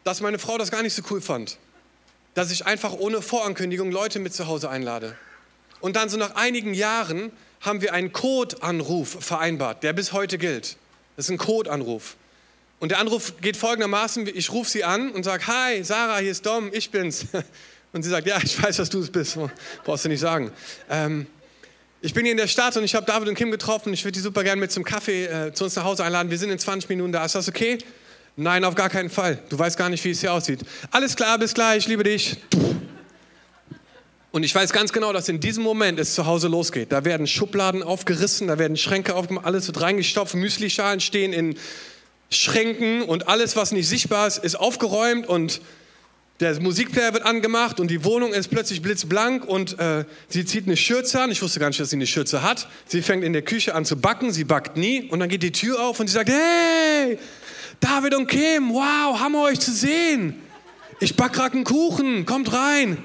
dass 0.04 0.22
meine 0.22 0.38
Frau 0.38 0.60
das 0.60 0.70
gar 0.70 0.84
nicht 0.84 0.94
so 0.94 1.02
cool 1.10 1.20
fand, 1.20 1.58
dass 2.36 2.52
ich 2.52 2.68
einfach 2.68 2.94
ohne 2.94 3.24
Vorankündigung 3.24 3.90
Leute 3.90 4.20
mit 4.20 4.36
zu 4.36 4.46
Hause 4.46 4.70
einlade. 4.70 5.18
Und 5.80 5.96
dann 5.96 6.10
so 6.10 6.18
nach 6.18 6.36
einigen 6.36 6.76
Jahren 6.76 7.32
haben 7.62 7.82
wir 7.82 7.92
einen 7.96 8.14
Codeanruf 8.14 9.18
vereinbart, 9.20 9.82
der 9.82 9.94
bis 9.94 10.14
heute 10.14 10.38
gilt. 10.38 10.78
Das 11.16 11.26
ist 11.26 11.32
ein 11.32 11.38
Codeanruf. 11.38 12.16
Und 12.80 12.90
der 12.90 13.00
Anruf 13.00 13.34
geht 13.42 13.58
folgendermaßen, 13.58 14.28
ich 14.28 14.52
rufe 14.52 14.70
sie 14.70 14.84
an 14.84 15.12
und 15.12 15.24
sage, 15.24 15.48
hi, 15.48 15.84
Sarah, 15.84 16.18
hier 16.18 16.32
ist 16.32 16.46
Dom, 16.46 16.70
ich 16.74 16.92
bin's. 16.92 17.26
Und 17.94 18.04
sie 18.04 18.10
sagt, 18.10 18.28
ja, 18.28 18.38
ich 18.44 18.62
weiß, 18.62 18.76
dass 18.76 18.90
du 18.90 19.00
es 19.00 19.10
bist, 19.10 19.38
brauchst 19.86 20.04
du 20.04 20.10
nicht 20.10 20.20
sagen. 20.20 20.52
Ähm, 20.90 21.28
ich 22.02 22.14
bin 22.14 22.26
hier 22.26 22.34
in 22.34 22.38
der 22.38 22.48
Stadt 22.48 22.76
und 22.76 22.84
ich 22.84 22.94
habe 22.94 23.06
David 23.06 23.30
und 23.30 23.36
Kim 23.36 23.52
getroffen. 23.52 23.94
Ich 23.94 24.04
würde 24.04 24.12
die 24.12 24.20
super 24.20 24.44
gerne 24.44 24.60
mit 24.60 24.70
zum 24.70 24.84
Kaffee 24.84 25.26
äh, 25.26 25.54
zu 25.54 25.64
uns 25.64 25.76
nach 25.78 25.86
Hause 25.86 26.04
einladen. 26.04 26.30
Wir 26.30 26.38
sind 26.38 26.50
in 26.50 26.60
20 26.60 26.90
Minuten 26.90 27.14
da. 27.14 27.24
Ist 27.24 27.36
das 27.36 27.48
okay? 27.48 27.78
Nein, 28.36 28.66
auf 28.66 28.76
gar 28.76 28.90
keinen 28.90 29.10
Fall. 29.10 29.42
Du 29.48 29.58
weißt 29.58 29.78
gar 29.78 29.90
nicht, 29.90 30.04
wie 30.04 30.12
es 30.12 30.20
hier 30.20 30.34
aussieht. 30.34 30.60
Alles 30.92 31.16
klar, 31.16 31.40
bis 31.40 31.54
gleich, 31.54 31.88
liebe 31.88 32.04
dich. 32.04 32.38
Und 34.36 34.44
ich 34.44 34.54
weiß 34.54 34.74
ganz 34.74 34.92
genau, 34.92 35.14
dass 35.14 35.30
in 35.30 35.40
diesem 35.40 35.64
Moment 35.64 35.98
es 35.98 36.14
zu 36.14 36.26
Hause 36.26 36.50
losgeht. 36.50 36.92
Da 36.92 37.06
werden 37.06 37.26
Schubladen 37.26 37.82
aufgerissen, 37.82 38.50
da 38.50 38.60
werden 38.60 38.76
Schränke 38.76 39.16
aufgemacht, 39.16 39.46
alles 39.46 39.68
wird 39.68 39.80
reingestopft, 39.80 40.36
Müslischalen 40.36 41.00
stehen 41.00 41.32
in 41.32 41.56
Schränken 42.30 43.04
und 43.04 43.30
alles, 43.30 43.56
was 43.56 43.72
nicht 43.72 43.88
sichtbar 43.88 44.28
ist, 44.28 44.40
ist 44.40 44.56
aufgeräumt 44.56 45.26
und 45.26 45.62
der 46.42 46.62
Musikplayer 46.62 47.14
wird 47.14 47.24
angemacht 47.24 47.80
und 47.80 47.90
die 47.90 48.04
Wohnung 48.04 48.34
ist 48.34 48.50
plötzlich 48.50 48.82
blitzblank 48.82 49.46
und 49.46 49.80
äh, 49.80 50.04
sie 50.28 50.44
zieht 50.44 50.66
eine 50.66 50.76
Schürze 50.76 51.22
an. 51.22 51.32
Ich 51.32 51.42
wusste 51.42 51.62
gar 51.62 51.70
nicht, 51.70 51.80
dass 51.80 51.92
sie 51.92 51.96
eine 51.96 52.06
Schürze 52.06 52.42
hat. 52.42 52.68
Sie 52.88 53.02
fängt 53.02 53.24
in 53.24 53.32
der 53.32 53.42
Küche 53.42 53.74
an 53.74 53.86
zu 53.86 53.96
backen, 53.96 54.34
sie 54.34 54.44
backt 54.44 54.76
nie 54.76 55.08
und 55.10 55.22
dann 55.22 55.30
geht 55.30 55.44
die 55.44 55.54
Tür 55.54 55.82
auf 55.82 56.02
und 56.02 56.08
sie 56.08 56.14
sagt, 56.14 56.30
hey, 56.30 57.18
David 57.80 58.14
und 58.16 58.28
Kim, 58.28 58.74
wow, 58.74 59.18
haben 59.18 59.32
wir 59.32 59.44
euch 59.44 59.62
zu 59.62 59.72
sehen. 59.72 60.42
Ich 61.00 61.16
back 61.16 61.32
gerade 61.32 61.56
einen 61.56 61.64
Kuchen, 61.64 62.26
kommt 62.26 62.52
rein. 62.52 62.98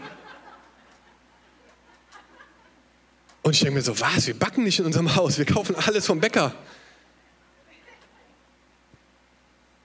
Und 3.42 3.52
ich 3.54 3.60
denke 3.60 3.74
mir 3.74 3.82
so, 3.82 3.98
was, 3.98 4.26
wir 4.26 4.38
backen 4.38 4.64
nicht 4.64 4.78
in 4.78 4.86
unserem 4.86 5.14
Haus, 5.16 5.38
wir 5.38 5.46
kaufen 5.46 5.74
alles 5.76 6.06
vom 6.06 6.20
Bäcker. 6.20 6.54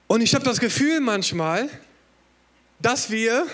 Und 0.06 0.20
ich 0.20 0.34
habe 0.34 0.44
das 0.44 0.60
Gefühl 0.60 1.00
manchmal, 1.00 1.68
dass 2.80 3.10
wir 3.10 3.46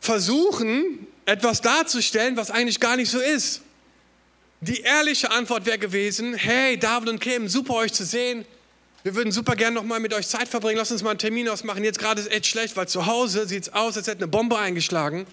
versuchen, 0.00 1.06
etwas 1.24 1.60
darzustellen, 1.60 2.36
was 2.36 2.50
eigentlich 2.50 2.78
gar 2.78 2.96
nicht 2.96 3.10
so 3.10 3.18
ist. 3.18 3.62
Die 4.60 4.80
ehrliche 4.80 5.30
Antwort 5.30 5.66
wäre 5.66 5.78
gewesen, 5.78 6.34
hey 6.34 6.78
David 6.78 7.08
und 7.08 7.20
Kim, 7.20 7.48
super 7.48 7.74
euch 7.74 7.92
zu 7.92 8.04
sehen. 8.04 8.44
Wir 9.02 9.14
würden 9.14 9.30
super 9.30 9.54
gerne 9.54 9.74
nochmal 9.74 10.00
mit 10.00 10.12
euch 10.14 10.26
Zeit 10.26 10.48
verbringen. 10.48 10.78
Lass 10.78 10.90
uns 10.90 11.02
mal 11.02 11.10
einen 11.10 11.18
Termin 11.18 11.48
ausmachen. 11.48 11.84
Jetzt 11.84 11.98
gerade 11.98 12.20
ist 12.20 12.26
es 12.26 12.32
echt 12.32 12.46
schlecht, 12.46 12.76
weil 12.76 12.88
zu 12.88 13.06
Hause 13.06 13.46
sieht 13.46 13.64
es 13.64 13.72
aus, 13.72 13.96
als 13.96 14.08
hätte 14.08 14.18
eine 14.18 14.28
Bombe 14.28 14.58
eingeschlagen. 14.58 15.26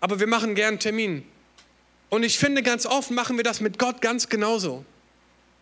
Aber 0.00 0.20
wir 0.20 0.26
machen 0.26 0.54
gerne 0.54 0.72
einen 0.72 0.78
Termin. 0.78 1.24
Und 2.12 2.24
ich 2.24 2.38
finde, 2.38 2.62
ganz 2.62 2.84
oft 2.84 3.10
machen 3.10 3.38
wir 3.38 3.42
das 3.42 3.62
mit 3.62 3.78
Gott 3.78 4.02
ganz 4.02 4.28
genauso. 4.28 4.84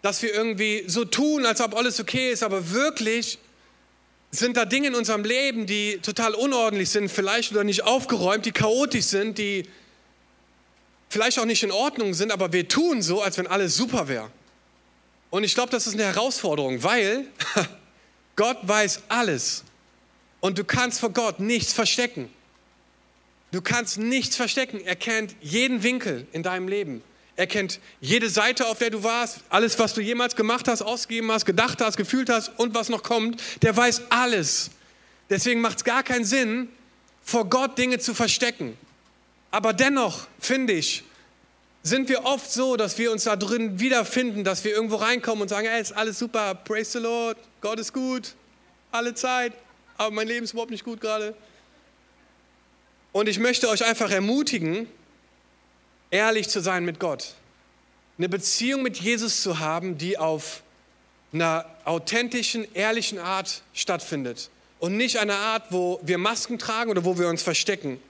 Dass 0.02 0.20
wir 0.20 0.34
irgendwie 0.34 0.82
so 0.88 1.04
tun, 1.04 1.46
als 1.46 1.60
ob 1.60 1.76
alles 1.76 2.00
okay 2.00 2.32
ist, 2.32 2.42
aber 2.42 2.72
wirklich 2.72 3.38
sind 4.32 4.56
da 4.56 4.64
Dinge 4.64 4.88
in 4.88 4.96
unserem 4.96 5.22
Leben, 5.22 5.66
die 5.66 6.00
total 6.02 6.34
unordentlich 6.34 6.90
sind, 6.90 7.08
vielleicht 7.08 7.52
oder 7.52 7.62
nicht 7.62 7.84
aufgeräumt, 7.84 8.46
die 8.46 8.50
chaotisch 8.50 9.04
sind, 9.04 9.38
die 9.38 9.62
vielleicht 11.08 11.38
auch 11.38 11.44
nicht 11.44 11.62
in 11.62 11.70
Ordnung 11.70 12.14
sind, 12.14 12.32
aber 12.32 12.52
wir 12.52 12.66
tun 12.66 13.00
so, 13.00 13.22
als 13.22 13.38
wenn 13.38 13.46
alles 13.46 13.76
super 13.76 14.08
wäre. 14.08 14.28
Und 15.30 15.44
ich 15.44 15.54
glaube, 15.54 15.70
das 15.70 15.86
ist 15.86 15.94
eine 15.94 16.02
Herausforderung, 16.02 16.82
weil 16.82 17.28
Gott 18.34 18.58
weiß 18.62 19.02
alles 19.06 19.62
und 20.40 20.58
du 20.58 20.64
kannst 20.64 20.98
vor 20.98 21.10
Gott 21.10 21.38
nichts 21.38 21.72
verstecken. 21.72 22.28
Du 23.52 23.60
kannst 23.60 23.98
nichts 23.98 24.36
verstecken. 24.36 24.80
Er 24.84 24.96
kennt 24.96 25.34
jeden 25.40 25.82
Winkel 25.82 26.26
in 26.32 26.42
deinem 26.42 26.68
Leben. 26.68 27.02
Er 27.36 27.46
kennt 27.46 27.80
jede 28.00 28.28
Seite, 28.28 28.66
auf 28.66 28.78
der 28.78 28.90
du 28.90 29.02
warst, 29.02 29.40
alles, 29.48 29.78
was 29.78 29.94
du 29.94 30.02
jemals 30.02 30.36
gemacht 30.36 30.68
hast, 30.68 30.82
ausgegeben 30.82 31.32
hast, 31.32 31.46
gedacht 31.46 31.80
hast, 31.80 31.96
gefühlt 31.96 32.28
hast 32.28 32.50
und 32.58 32.74
was 32.74 32.90
noch 32.90 33.02
kommt. 33.02 33.40
Der 33.62 33.74
weiß 33.74 34.02
alles. 34.10 34.70
Deswegen 35.30 35.60
macht 35.60 35.78
es 35.78 35.84
gar 35.84 36.02
keinen 36.02 36.24
Sinn, 36.24 36.68
vor 37.22 37.48
Gott 37.48 37.78
Dinge 37.78 37.98
zu 37.98 38.14
verstecken. 38.14 38.76
Aber 39.50 39.72
dennoch, 39.72 40.26
finde 40.38 40.74
ich, 40.74 41.02
sind 41.82 42.08
wir 42.08 42.24
oft 42.24 42.52
so, 42.52 42.76
dass 42.76 42.98
wir 42.98 43.10
uns 43.10 43.24
da 43.24 43.36
drin 43.36 43.80
wiederfinden, 43.80 44.44
dass 44.44 44.64
wir 44.64 44.72
irgendwo 44.72 44.96
reinkommen 44.96 45.42
und 45.42 45.48
sagen, 45.48 45.66
hey, 45.66 45.80
ist 45.80 45.92
alles 45.92 46.18
super, 46.18 46.54
praise 46.54 46.92
the 46.92 46.98
Lord, 46.98 47.38
Gott 47.60 47.80
ist 47.80 47.92
gut, 47.92 48.34
alle 48.92 49.14
Zeit, 49.14 49.54
aber 49.96 50.10
mein 50.10 50.28
Leben 50.28 50.44
ist 50.44 50.52
überhaupt 50.52 50.70
nicht 50.70 50.84
gut 50.84 51.00
gerade. 51.00 51.34
Und 53.12 53.28
ich 53.28 53.38
möchte 53.38 53.68
euch 53.68 53.84
einfach 53.84 54.10
ermutigen, 54.10 54.86
ehrlich 56.10 56.48
zu 56.48 56.60
sein 56.60 56.84
mit 56.84 57.00
Gott. 57.00 57.34
Eine 58.18 58.28
Beziehung 58.28 58.82
mit 58.82 58.98
Jesus 58.98 59.42
zu 59.42 59.58
haben, 59.58 59.98
die 59.98 60.18
auf 60.18 60.62
einer 61.32 61.64
authentischen, 61.84 62.66
ehrlichen 62.74 63.18
Art 63.18 63.62
stattfindet. 63.72 64.50
Und 64.78 64.96
nicht 64.96 65.18
einer 65.18 65.36
Art, 65.36 65.66
wo 65.70 66.00
wir 66.02 66.18
Masken 66.18 66.58
tragen 66.58 66.90
oder 66.90 67.04
wo 67.04 67.18
wir 67.18 67.28
uns 67.28 67.42
verstecken. 67.42 68.00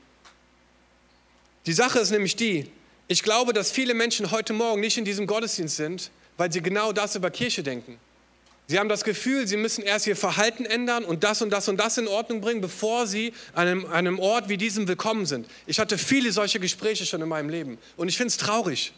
Die 1.66 1.72
Sache 1.72 1.98
ist 1.98 2.10
nämlich 2.10 2.36
die, 2.36 2.70
ich 3.08 3.22
glaube, 3.22 3.52
dass 3.52 3.70
viele 3.70 3.94
Menschen 3.94 4.30
heute 4.30 4.52
Morgen 4.52 4.80
nicht 4.80 4.96
in 4.96 5.04
diesem 5.04 5.26
Gottesdienst 5.26 5.76
sind, 5.76 6.10
weil 6.36 6.52
sie 6.52 6.62
genau 6.62 6.92
das 6.92 7.16
über 7.16 7.30
Kirche 7.30 7.62
denken. 7.62 7.98
Sie 8.70 8.78
haben 8.78 8.88
das 8.88 9.02
Gefühl, 9.02 9.48
sie 9.48 9.56
müssen 9.56 9.82
erst 9.82 10.06
ihr 10.06 10.14
Verhalten 10.14 10.64
ändern 10.64 11.04
und 11.04 11.24
das 11.24 11.42
und 11.42 11.50
das 11.50 11.66
und 11.66 11.76
das 11.76 11.98
in 11.98 12.06
Ordnung 12.06 12.40
bringen, 12.40 12.60
bevor 12.60 13.08
sie 13.08 13.32
an 13.52 13.66
einem, 13.66 13.86
einem 13.86 14.18
Ort 14.20 14.48
wie 14.48 14.56
diesem 14.58 14.86
willkommen 14.86 15.26
sind. 15.26 15.48
Ich 15.66 15.80
hatte 15.80 15.98
viele 15.98 16.30
solche 16.30 16.60
Gespräche 16.60 17.04
schon 17.04 17.20
in 17.20 17.28
meinem 17.28 17.48
Leben 17.48 17.78
und 17.96 18.08
ich 18.08 18.16
finde 18.16 18.28
es 18.28 18.36
traurig. 18.36 18.92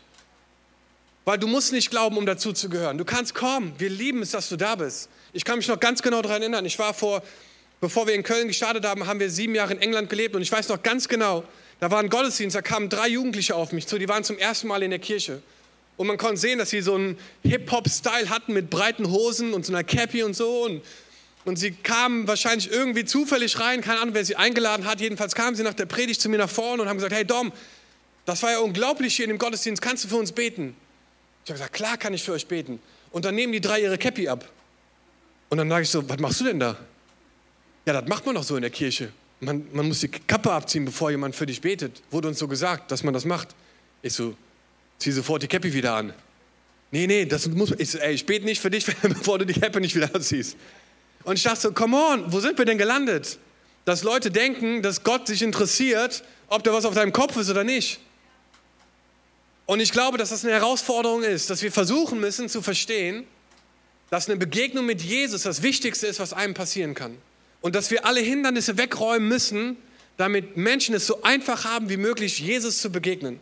Weil 1.24 1.38
du 1.38 1.46
musst 1.46 1.72
nicht 1.72 1.90
glauben, 1.90 2.18
um 2.18 2.26
dazu 2.26 2.52
zu 2.52 2.68
gehören. 2.68 2.98
Du 2.98 3.06
kannst 3.06 3.34
kommen. 3.34 3.72
Wir 3.78 3.88
lieben 3.88 4.20
es, 4.20 4.32
dass 4.32 4.50
du 4.50 4.56
da 4.56 4.74
bist. 4.74 5.08
Ich 5.32 5.42
kann 5.42 5.56
mich 5.56 5.68
noch 5.68 5.80
ganz 5.80 6.02
genau 6.02 6.20
daran 6.20 6.42
erinnern. 6.42 6.66
Ich 6.66 6.78
war 6.78 6.92
vor, 6.92 7.22
bevor 7.80 8.06
wir 8.06 8.12
in 8.12 8.24
Köln 8.24 8.48
gestartet 8.48 8.84
haben, 8.84 9.06
haben 9.06 9.20
wir 9.20 9.30
sieben 9.30 9.54
Jahre 9.54 9.72
in 9.72 9.80
England 9.80 10.10
gelebt 10.10 10.36
und 10.36 10.42
ich 10.42 10.52
weiß 10.52 10.68
noch 10.68 10.82
ganz 10.82 11.08
genau, 11.08 11.44
da 11.80 11.90
war 11.90 12.00
ein 12.00 12.10
Gottesdienst, 12.10 12.54
da 12.54 12.60
kamen 12.60 12.90
drei 12.90 13.08
Jugendliche 13.08 13.54
auf 13.54 13.72
mich 13.72 13.86
zu, 13.86 13.98
die 13.98 14.06
waren 14.06 14.22
zum 14.22 14.36
ersten 14.36 14.68
Mal 14.68 14.82
in 14.82 14.90
der 14.90 14.98
Kirche. 14.98 15.40
Und 15.96 16.06
man 16.06 16.16
konnte 16.16 16.38
sehen, 16.38 16.58
dass 16.58 16.70
sie 16.70 16.80
so 16.80 16.94
einen 16.94 17.18
Hip-Hop-Style 17.42 18.30
hatten 18.30 18.52
mit 18.52 18.70
breiten 18.70 19.10
Hosen 19.10 19.52
und 19.52 19.66
so 19.66 19.72
einer 19.72 19.84
Cappy 19.84 20.22
und 20.22 20.34
so. 20.34 20.64
Und, 20.64 20.82
und 21.44 21.56
sie 21.56 21.72
kamen 21.72 22.26
wahrscheinlich 22.26 22.70
irgendwie 22.70 23.04
zufällig 23.04 23.60
rein, 23.60 23.80
keine 23.82 24.00
Ahnung, 24.00 24.14
wer 24.14 24.24
sie 24.24 24.36
eingeladen 24.36 24.86
hat. 24.86 25.00
Jedenfalls 25.00 25.34
kamen 25.34 25.54
sie 25.54 25.62
nach 25.62 25.74
der 25.74 25.86
Predigt 25.86 26.20
zu 26.20 26.28
mir 26.28 26.38
nach 26.38 26.50
vorne 26.50 26.82
und 26.82 26.88
haben 26.88 26.96
gesagt, 26.96 27.14
hey 27.14 27.24
Dom, 27.24 27.52
das 28.24 28.42
war 28.42 28.52
ja 28.52 28.58
unglaublich 28.58 29.16
hier 29.16 29.24
in 29.24 29.30
dem 29.30 29.38
Gottesdienst, 29.38 29.82
kannst 29.82 30.04
du 30.04 30.08
für 30.08 30.16
uns 30.16 30.32
beten? 30.32 30.74
Ich 31.44 31.50
habe 31.50 31.58
gesagt, 31.58 31.72
klar 31.74 31.96
kann 31.96 32.14
ich 32.14 32.22
für 32.22 32.32
euch 32.32 32.46
beten. 32.46 32.78
Und 33.10 33.24
dann 33.24 33.34
nehmen 33.34 33.52
die 33.52 33.60
drei 33.60 33.80
ihre 33.80 33.98
Cappy 33.98 34.28
ab. 34.28 34.48
Und 35.50 35.58
dann 35.58 35.68
sage 35.68 35.82
ich 35.82 35.90
so, 35.90 36.08
was 36.08 36.18
machst 36.18 36.40
du 36.40 36.44
denn 36.44 36.58
da? 36.58 36.78
Ja, 37.84 38.00
das 38.00 38.08
macht 38.08 38.24
man 38.24 38.36
doch 38.36 38.44
so 38.44 38.56
in 38.56 38.62
der 38.62 38.70
Kirche. 38.70 39.12
Man, 39.40 39.66
man 39.72 39.88
muss 39.88 40.00
die 40.00 40.08
Kappe 40.08 40.52
abziehen, 40.52 40.84
bevor 40.84 41.10
jemand 41.10 41.34
für 41.34 41.46
dich 41.46 41.60
betet. 41.60 42.00
Wurde 42.10 42.28
uns 42.28 42.38
so 42.38 42.46
gesagt, 42.46 42.92
dass 42.92 43.02
man 43.02 43.12
das 43.12 43.24
macht. 43.24 43.48
Ich 44.02 44.12
so, 44.12 44.36
zieh 45.02 45.12
sofort 45.12 45.42
die 45.42 45.48
Cappy 45.48 45.72
wieder 45.72 45.94
an. 45.94 46.12
Nee, 46.90 47.06
nee, 47.06 47.24
das 47.24 47.48
muss, 47.48 47.72
ich, 47.78 48.00
ey, 48.00 48.14
ich 48.14 48.26
bete 48.26 48.44
nicht 48.44 48.60
für 48.60 48.70
dich, 48.70 48.86
bevor 49.02 49.38
du 49.38 49.46
die 49.46 49.58
Cappy 49.58 49.80
nicht 49.80 49.94
wieder 49.94 50.14
anziehst. 50.14 50.56
Und 51.24 51.36
ich 51.36 51.42
dachte 51.42 51.60
so, 51.60 51.72
come 51.72 51.96
on, 51.96 52.32
wo 52.32 52.40
sind 52.40 52.58
wir 52.58 52.64
denn 52.64 52.78
gelandet? 52.78 53.38
Dass 53.84 54.02
Leute 54.02 54.30
denken, 54.30 54.82
dass 54.82 55.02
Gott 55.02 55.26
sich 55.26 55.42
interessiert, 55.42 56.22
ob 56.48 56.62
da 56.64 56.72
was 56.72 56.84
auf 56.84 56.94
deinem 56.94 57.12
Kopf 57.12 57.36
ist 57.36 57.50
oder 57.50 57.64
nicht. 57.64 58.00
Und 59.66 59.80
ich 59.80 59.92
glaube, 59.92 60.18
dass 60.18 60.30
das 60.30 60.44
eine 60.44 60.52
Herausforderung 60.52 61.22
ist, 61.22 61.48
dass 61.50 61.62
wir 61.62 61.72
versuchen 61.72 62.20
müssen 62.20 62.48
zu 62.48 62.62
verstehen, 62.62 63.24
dass 64.10 64.28
eine 64.28 64.36
Begegnung 64.36 64.84
mit 64.84 65.00
Jesus 65.00 65.42
das 65.42 65.62
Wichtigste 65.62 66.06
ist, 66.06 66.20
was 66.20 66.32
einem 66.32 66.54
passieren 66.54 66.94
kann. 66.94 67.16
Und 67.60 67.74
dass 67.74 67.90
wir 67.90 68.04
alle 68.04 68.20
Hindernisse 68.20 68.76
wegräumen 68.76 69.28
müssen, 69.28 69.76
damit 70.16 70.56
Menschen 70.56 70.94
es 70.94 71.06
so 71.06 71.22
einfach 71.22 71.64
haben 71.64 71.88
wie 71.88 71.96
möglich, 71.96 72.38
Jesus 72.38 72.78
zu 72.78 72.90
begegnen. 72.90 73.40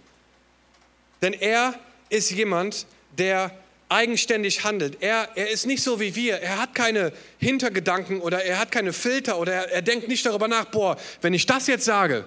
Denn 1.23 1.33
er 1.33 1.75
ist 2.09 2.31
jemand, 2.31 2.87
der 3.19 3.53
eigenständig 3.89 4.65
handelt. 4.65 4.99
Er, 5.01 5.29
er 5.35 5.51
ist 5.51 5.67
nicht 5.67 5.83
so 5.83 6.01
wie 6.01 6.15
wir. 6.15 6.37
Er 6.37 6.59
hat 6.59 6.75
keine 6.75 7.13
Hintergedanken 7.39 8.21
oder 8.21 8.43
er 8.45 8.59
hat 8.59 8.71
keine 8.71 8.93
Filter 8.93 9.39
oder 9.39 9.53
er, 9.53 9.73
er 9.73 9.83
denkt 9.83 10.09
nicht 10.09 10.25
darüber 10.25 10.49
nach, 10.49 10.67
boah, 10.67 10.97
wenn 11.21 11.35
ich 11.35 11.45
das 11.47 11.67
jetzt 11.67 11.85
sage, 11.85 12.25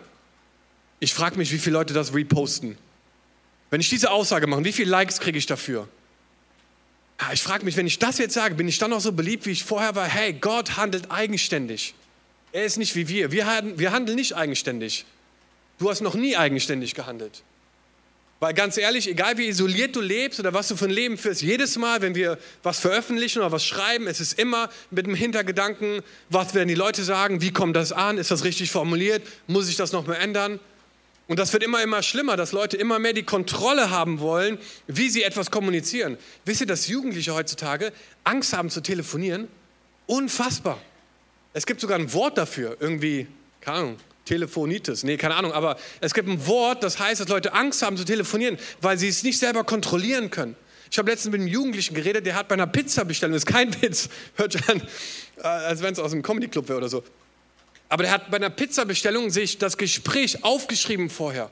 ich 1.00 1.14
frage 1.14 1.38
mich, 1.38 1.52
wie 1.52 1.58
viele 1.58 1.78
Leute 1.78 1.94
das 1.94 2.14
reposten. 2.14 2.78
Wenn 3.70 3.82
ich 3.82 3.90
diese 3.90 4.12
Aussage 4.12 4.46
mache, 4.46 4.64
wie 4.66 4.74
viele 4.74 4.92
Likes 4.92 5.20
kriege 5.20 5.38
ich 5.38 5.46
dafür? 5.46 5.88
Ja, 7.20 7.32
ich 7.32 7.42
frage 7.42 7.64
mich, 7.66 7.78
wenn 7.78 7.88
ich 7.88 8.00
das 8.00 8.18
jetzt 8.18 8.34
sage, 8.34 8.56
bin 8.56 8.68
ich 8.68 8.78
dann 8.78 8.92
noch 8.92 9.02
so 9.02 9.12
beliebt, 9.14 9.46
wie 9.46 9.52
ich 9.52 9.64
vorher 9.64 9.96
war? 9.96 10.08
Hey, 10.08 10.34
Gott 10.34 10.78
handelt 10.78 11.12
eigenständig. 11.12 11.96
Er 12.52 12.66
ist 12.66 12.78
nicht 12.78 12.96
wie 12.96 13.08
wir. 13.08 13.32
Wir, 13.32 13.48
wir 13.78 13.92
handeln 13.92 14.16
nicht 14.16 14.36
eigenständig. 14.36 15.06
Du 15.80 15.90
hast 15.90 16.02
noch 16.02 16.14
nie 16.14 16.38
eigenständig 16.38 16.94
gehandelt. 16.94 17.42
Weil 18.44 18.54
ganz 18.54 18.76
ehrlich, 18.76 19.08
egal 19.08 19.38
wie 19.38 19.48
isoliert 19.48 19.96
du 19.96 20.02
lebst 20.02 20.38
oder 20.38 20.54
was 20.54 20.68
du 20.68 20.76
für 20.76 20.84
ein 20.84 20.92
Leben 20.92 21.18
führst, 21.18 21.42
jedes 21.42 21.78
Mal, 21.78 22.02
wenn 22.02 22.14
wir 22.14 22.38
was 22.62 22.78
veröffentlichen 22.78 23.40
oder 23.40 23.54
was 23.54 23.66
schreiben, 23.66 24.06
es 24.06 24.20
ist 24.20 24.38
immer 24.38 24.70
mit 24.92 25.06
dem 25.06 25.16
Hintergedanken, 25.16 26.02
was 26.30 26.54
werden 26.54 26.68
die 26.68 26.76
Leute 26.76 27.06
sagen, 27.06 27.40
wie 27.42 27.52
kommt 27.54 27.74
das 27.78 27.94
an, 27.94 28.18
ist 28.18 28.32
das 28.32 28.44
richtig 28.44 28.70
formuliert, 28.70 29.26
muss 29.48 29.70
ich 29.70 29.78
das 29.78 29.94
noch 29.94 30.06
mal 30.06 30.16
ändern? 30.16 30.60
Und 31.30 31.40
das 31.40 31.54
wird 31.54 31.64
immer, 31.64 31.82
immer 31.82 32.04
schlimmer, 32.04 32.36
dass 32.36 32.52
Leute 32.52 32.76
immer 32.76 33.00
mehr 33.00 33.14
die 33.14 33.24
Kontrolle 33.24 33.92
haben 33.92 34.20
wollen, 34.20 34.58
wie 34.88 35.10
sie 35.10 35.24
etwas 35.24 35.50
kommunizieren. 35.50 36.18
Wisst 36.44 36.60
ihr, 36.60 36.68
dass 36.68 36.90
Jugendliche 36.90 37.34
heutzutage 37.34 37.94
Angst 38.26 38.52
haben 38.52 38.70
zu 38.70 38.82
telefonieren? 38.82 39.48
Unfassbar. 40.06 40.82
Es 41.54 41.66
gibt 41.66 41.80
sogar 41.80 41.98
ein 41.98 42.12
Wort 42.12 42.38
dafür, 42.38 42.76
irgendwie, 42.82 43.26
keine 43.62 43.78
Ahnung, 43.78 43.98
Telefonitis, 44.26 45.04
nee, 45.04 45.18
keine 45.18 45.36
Ahnung, 45.36 45.52
aber 45.52 45.78
es 46.00 46.14
gibt 46.14 46.30
ein 46.30 46.48
Wort, 46.48 46.84
das 46.84 47.00
heißt, 47.00 47.20
dass 47.20 47.28
Leute 47.28 47.54
Angst 47.54 47.82
haben 47.82 47.98
zu 47.98 48.06
telefonieren, 48.06 48.58
weil 48.82 48.98
sie 48.98 49.10
es 49.10 49.24
nicht 49.24 49.38
selber 49.38 49.64
kontrollieren 49.64 50.30
können. 50.30 50.56
Ich 50.90 50.98
habe 50.98 51.10
letztens 51.10 51.32
mit 51.32 51.42
einem 51.42 51.50
Jugendlichen 51.50 51.96
geredet, 51.96 52.26
der 52.26 52.36
hat 52.36 52.48
bei 52.48 52.54
einer 52.54 52.68
Pizza-Bestellung, 52.68 53.34
das 53.34 53.44
ist 53.44 53.48
kein 53.48 53.82
Witz, 53.82 54.10
hört 54.36 54.54
sich 54.54 54.70
an, 54.70 54.82
äh, 55.38 55.42
als 55.42 55.82
wenn 55.82 55.94
es 55.94 56.00
aus 56.00 56.14
einem 56.14 56.22
Comedy-Club 56.22 56.70
wäre 56.70 56.78
oder 56.78 56.90
so. 56.90 57.04
Aber 57.90 58.04
der 58.04 58.12
hat 58.12 58.32
bei 58.32 58.38
einer 58.38 58.50
Pizza-Bestellung 58.50 59.30
sich 59.30 59.58
das 59.58 59.78
Gespräch 59.78 60.44
aufgeschrieben 60.44 61.10
vorher. 61.10 61.52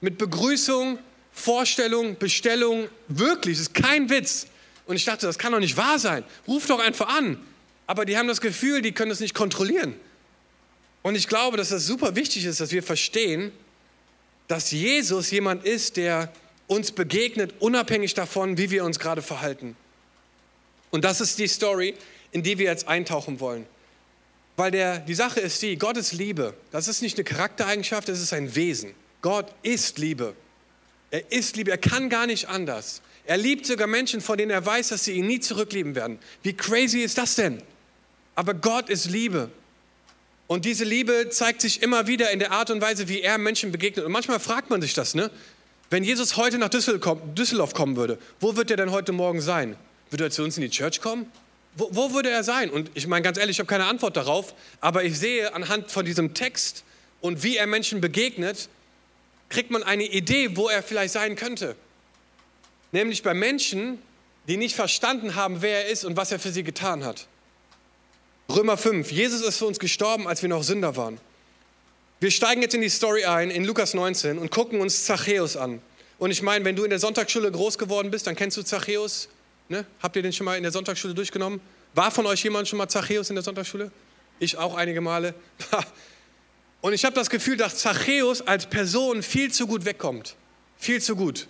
Mit 0.00 0.18
Begrüßung, 0.18 0.98
Vorstellung, 1.32 2.18
Bestellung, 2.18 2.88
wirklich, 3.08 3.56
das 3.56 3.68
ist 3.68 3.74
kein 3.74 4.08
Witz. 4.10 4.46
Und 4.86 4.96
ich 4.96 5.04
dachte, 5.04 5.26
das 5.26 5.38
kann 5.38 5.52
doch 5.52 5.60
nicht 5.60 5.76
wahr 5.76 5.98
sein. 5.98 6.24
Ruf 6.46 6.66
doch 6.66 6.78
einfach 6.78 7.08
an. 7.08 7.38
Aber 7.86 8.04
die 8.04 8.16
haben 8.16 8.28
das 8.28 8.40
Gefühl, 8.40 8.82
die 8.82 8.92
können 8.92 9.10
das 9.10 9.20
nicht 9.20 9.34
kontrollieren. 9.34 9.94
Und 11.02 11.14
ich 11.14 11.28
glaube, 11.28 11.56
dass 11.56 11.70
das 11.70 11.86
super 11.86 12.16
wichtig 12.16 12.44
ist, 12.44 12.60
dass 12.60 12.72
wir 12.72 12.82
verstehen, 12.82 13.52
dass 14.48 14.70
Jesus 14.70 15.30
jemand 15.30 15.64
ist, 15.64 15.96
der 15.96 16.32
uns 16.66 16.92
begegnet, 16.92 17.54
unabhängig 17.60 18.14
davon, 18.14 18.58
wie 18.58 18.70
wir 18.70 18.84
uns 18.84 18.98
gerade 18.98 19.22
verhalten. 19.22 19.76
Und 20.90 21.04
das 21.04 21.20
ist 21.20 21.38
die 21.38 21.48
Story, 21.48 21.94
in 22.32 22.42
die 22.42 22.58
wir 22.58 22.66
jetzt 22.66 22.88
eintauchen 22.88 23.40
wollen. 23.40 23.66
Weil 24.56 24.70
der, 24.70 24.98
die 24.98 25.14
Sache 25.14 25.40
ist 25.40 25.62
die, 25.62 25.76
Gott 25.76 25.96
ist 25.96 26.12
Liebe. 26.12 26.54
Das 26.72 26.88
ist 26.88 27.00
nicht 27.00 27.16
eine 27.16 27.24
Charaktereigenschaft, 27.24 28.08
das 28.08 28.20
ist 28.20 28.32
ein 28.32 28.54
Wesen. 28.54 28.92
Gott 29.22 29.54
ist 29.62 29.98
Liebe. 29.98 30.34
Er 31.10 31.30
ist 31.32 31.56
Liebe, 31.56 31.70
er 31.70 31.78
kann 31.78 32.10
gar 32.10 32.26
nicht 32.26 32.48
anders. 32.48 33.00
Er 33.24 33.36
liebt 33.36 33.66
sogar 33.66 33.86
Menschen, 33.86 34.20
von 34.20 34.36
denen 34.36 34.50
er 34.50 34.64
weiß, 34.64 34.88
dass 34.88 35.04
sie 35.04 35.12
ihn 35.12 35.26
nie 35.26 35.40
zurücklieben 35.40 35.94
werden. 35.94 36.18
Wie 36.42 36.54
crazy 36.54 37.00
ist 37.00 37.18
das 37.18 37.34
denn? 37.34 37.62
Aber 38.34 38.54
Gott 38.54 38.88
ist 38.88 39.06
Liebe. 39.06 39.50
Und 40.48 40.64
diese 40.64 40.84
Liebe 40.84 41.28
zeigt 41.28 41.60
sich 41.60 41.82
immer 41.82 42.06
wieder 42.06 42.30
in 42.30 42.38
der 42.38 42.52
Art 42.52 42.70
und 42.70 42.80
Weise, 42.80 43.06
wie 43.08 43.20
er 43.20 43.38
Menschen 43.38 43.70
begegnet. 43.70 44.04
Und 44.04 44.12
manchmal 44.12 44.40
fragt 44.40 44.70
man 44.70 44.82
sich 44.82 44.94
das, 44.94 45.14
ne? 45.14 45.30
Wenn 45.90 46.04
Jesus 46.04 46.36
heute 46.36 46.58
nach 46.58 46.68
Düsseldorf 46.68 47.74
kommen 47.74 47.96
würde, 47.96 48.18
wo 48.40 48.56
wird 48.56 48.70
er 48.70 48.76
denn 48.76 48.90
heute 48.90 49.12
Morgen 49.12 49.40
sein? 49.40 49.76
Würde 50.10 50.24
er 50.24 50.30
zu 50.30 50.42
uns 50.42 50.56
in 50.56 50.62
die 50.62 50.70
Church 50.70 51.00
kommen? 51.00 51.30
Wo, 51.76 51.88
wo 51.92 52.12
würde 52.12 52.30
er 52.30 52.44
sein? 52.44 52.70
Und 52.70 52.90
ich 52.94 53.06
meine 53.06 53.22
ganz 53.22 53.38
ehrlich, 53.38 53.56
ich 53.56 53.60
habe 53.60 53.68
keine 53.68 53.86
Antwort 53.86 54.16
darauf, 54.16 54.54
aber 54.80 55.04
ich 55.04 55.18
sehe 55.18 55.54
anhand 55.54 55.90
von 55.90 56.04
diesem 56.04 56.34
Text 56.34 56.84
und 57.20 57.42
wie 57.42 57.56
er 57.56 57.66
Menschen 57.66 58.00
begegnet, 58.00 58.68
kriegt 59.48 59.70
man 59.70 59.82
eine 59.82 60.04
Idee, 60.04 60.56
wo 60.56 60.68
er 60.68 60.82
vielleicht 60.82 61.12
sein 61.12 61.36
könnte. 61.36 61.76
Nämlich 62.92 63.22
bei 63.22 63.34
Menschen, 63.34 63.98
die 64.46 64.56
nicht 64.56 64.74
verstanden 64.74 65.34
haben, 65.34 65.62
wer 65.62 65.84
er 65.84 65.90
ist 65.90 66.04
und 66.04 66.16
was 66.16 66.32
er 66.32 66.38
für 66.38 66.52
sie 66.52 66.64
getan 66.64 67.04
hat. 67.04 67.26
Römer 68.50 68.78
5. 68.78 69.12
Jesus 69.12 69.42
ist 69.42 69.58
für 69.58 69.66
uns 69.66 69.78
gestorben, 69.78 70.26
als 70.26 70.40
wir 70.40 70.48
noch 70.48 70.62
Sünder 70.62 70.96
waren. 70.96 71.20
Wir 72.18 72.30
steigen 72.30 72.62
jetzt 72.62 72.74
in 72.74 72.80
die 72.80 72.88
Story 72.88 73.24
ein, 73.24 73.50
in 73.50 73.64
Lukas 73.64 73.92
19 73.92 74.38
und 74.38 74.50
gucken 74.50 74.80
uns 74.80 75.04
Zachäus 75.04 75.56
an. 75.56 75.82
Und 76.18 76.30
ich 76.30 76.42
meine, 76.42 76.64
wenn 76.64 76.74
du 76.74 76.84
in 76.84 76.90
der 76.90 76.98
Sonntagsschule 76.98 77.52
groß 77.52 77.76
geworden 77.76 78.10
bist, 78.10 78.26
dann 78.26 78.34
kennst 78.34 78.56
du 78.56 78.62
Zachäus. 78.62 79.28
Ne? 79.68 79.84
Habt 80.02 80.16
ihr 80.16 80.22
den 80.22 80.32
schon 80.32 80.46
mal 80.46 80.56
in 80.56 80.62
der 80.62 80.72
Sonntagsschule 80.72 81.14
durchgenommen? 81.14 81.60
War 81.94 82.10
von 82.10 82.26
euch 82.26 82.42
jemand 82.42 82.66
schon 82.68 82.78
mal 82.78 82.88
Zachäus 82.88 83.28
in 83.28 83.36
der 83.36 83.44
Sonntagsschule? 83.44 83.92
Ich 84.40 84.56
auch 84.56 84.74
einige 84.74 85.00
Male. 85.02 85.34
Und 86.80 86.94
ich 86.94 87.04
habe 87.04 87.14
das 87.14 87.28
Gefühl, 87.28 87.56
dass 87.58 87.76
Zachäus 87.76 88.40
als 88.40 88.66
Person 88.66 89.22
viel 89.22 89.52
zu 89.52 89.66
gut 89.66 89.84
wegkommt. 89.84 90.36
Viel 90.78 91.02
zu 91.02 91.16
gut. 91.16 91.48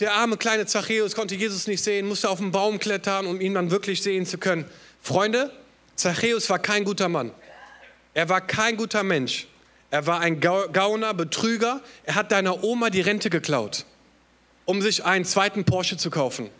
Der 0.00 0.14
arme 0.14 0.36
kleine 0.36 0.66
Zachäus 0.66 1.14
konnte 1.14 1.36
Jesus 1.36 1.68
nicht 1.68 1.82
sehen, 1.82 2.08
musste 2.08 2.28
auf 2.28 2.38
den 2.38 2.50
Baum 2.50 2.80
klettern, 2.80 3.26
um 3.26 3.40
ihn 3.40 3.54
dann 3.54 3.70
wirklich 3.70 4.02
sehen 4.02 4.26
zu 4.26 4.38
können. 4.38 4.64
Freunde, 5.00 5.52
Zachäus 5.96 6.48
war 6.50 6.58
kein 6.58 6.84
guter 6.84 7.08
Mann. 7.08 7.32
Er 8.14 8.28
war 8.28 8.40
kein 8.40 8.76
guter 8.76 9.02
Mensch. 9.02 9.46
Er 9.90 10.06
war 10.06 10.20
ein 10.20 10.40
Gauner, 10.40 11.14
Betrüger. 11.14 11.80
Er 12.04 12.14
hat 12.14 12.32
deiner 12.32 12.64
Oma 12.64 12.90
die 12.90 13.00
Rente 13.00 13.30
geklaut, 13.30 13.84
um 14.64 14.82
sich 14.82 15.04
einen 15.04 15.24
zweiten 15.24 15.64
Porsche 15.64 15.96
zu 15.96 16.10
kaufen. 16.10 16.50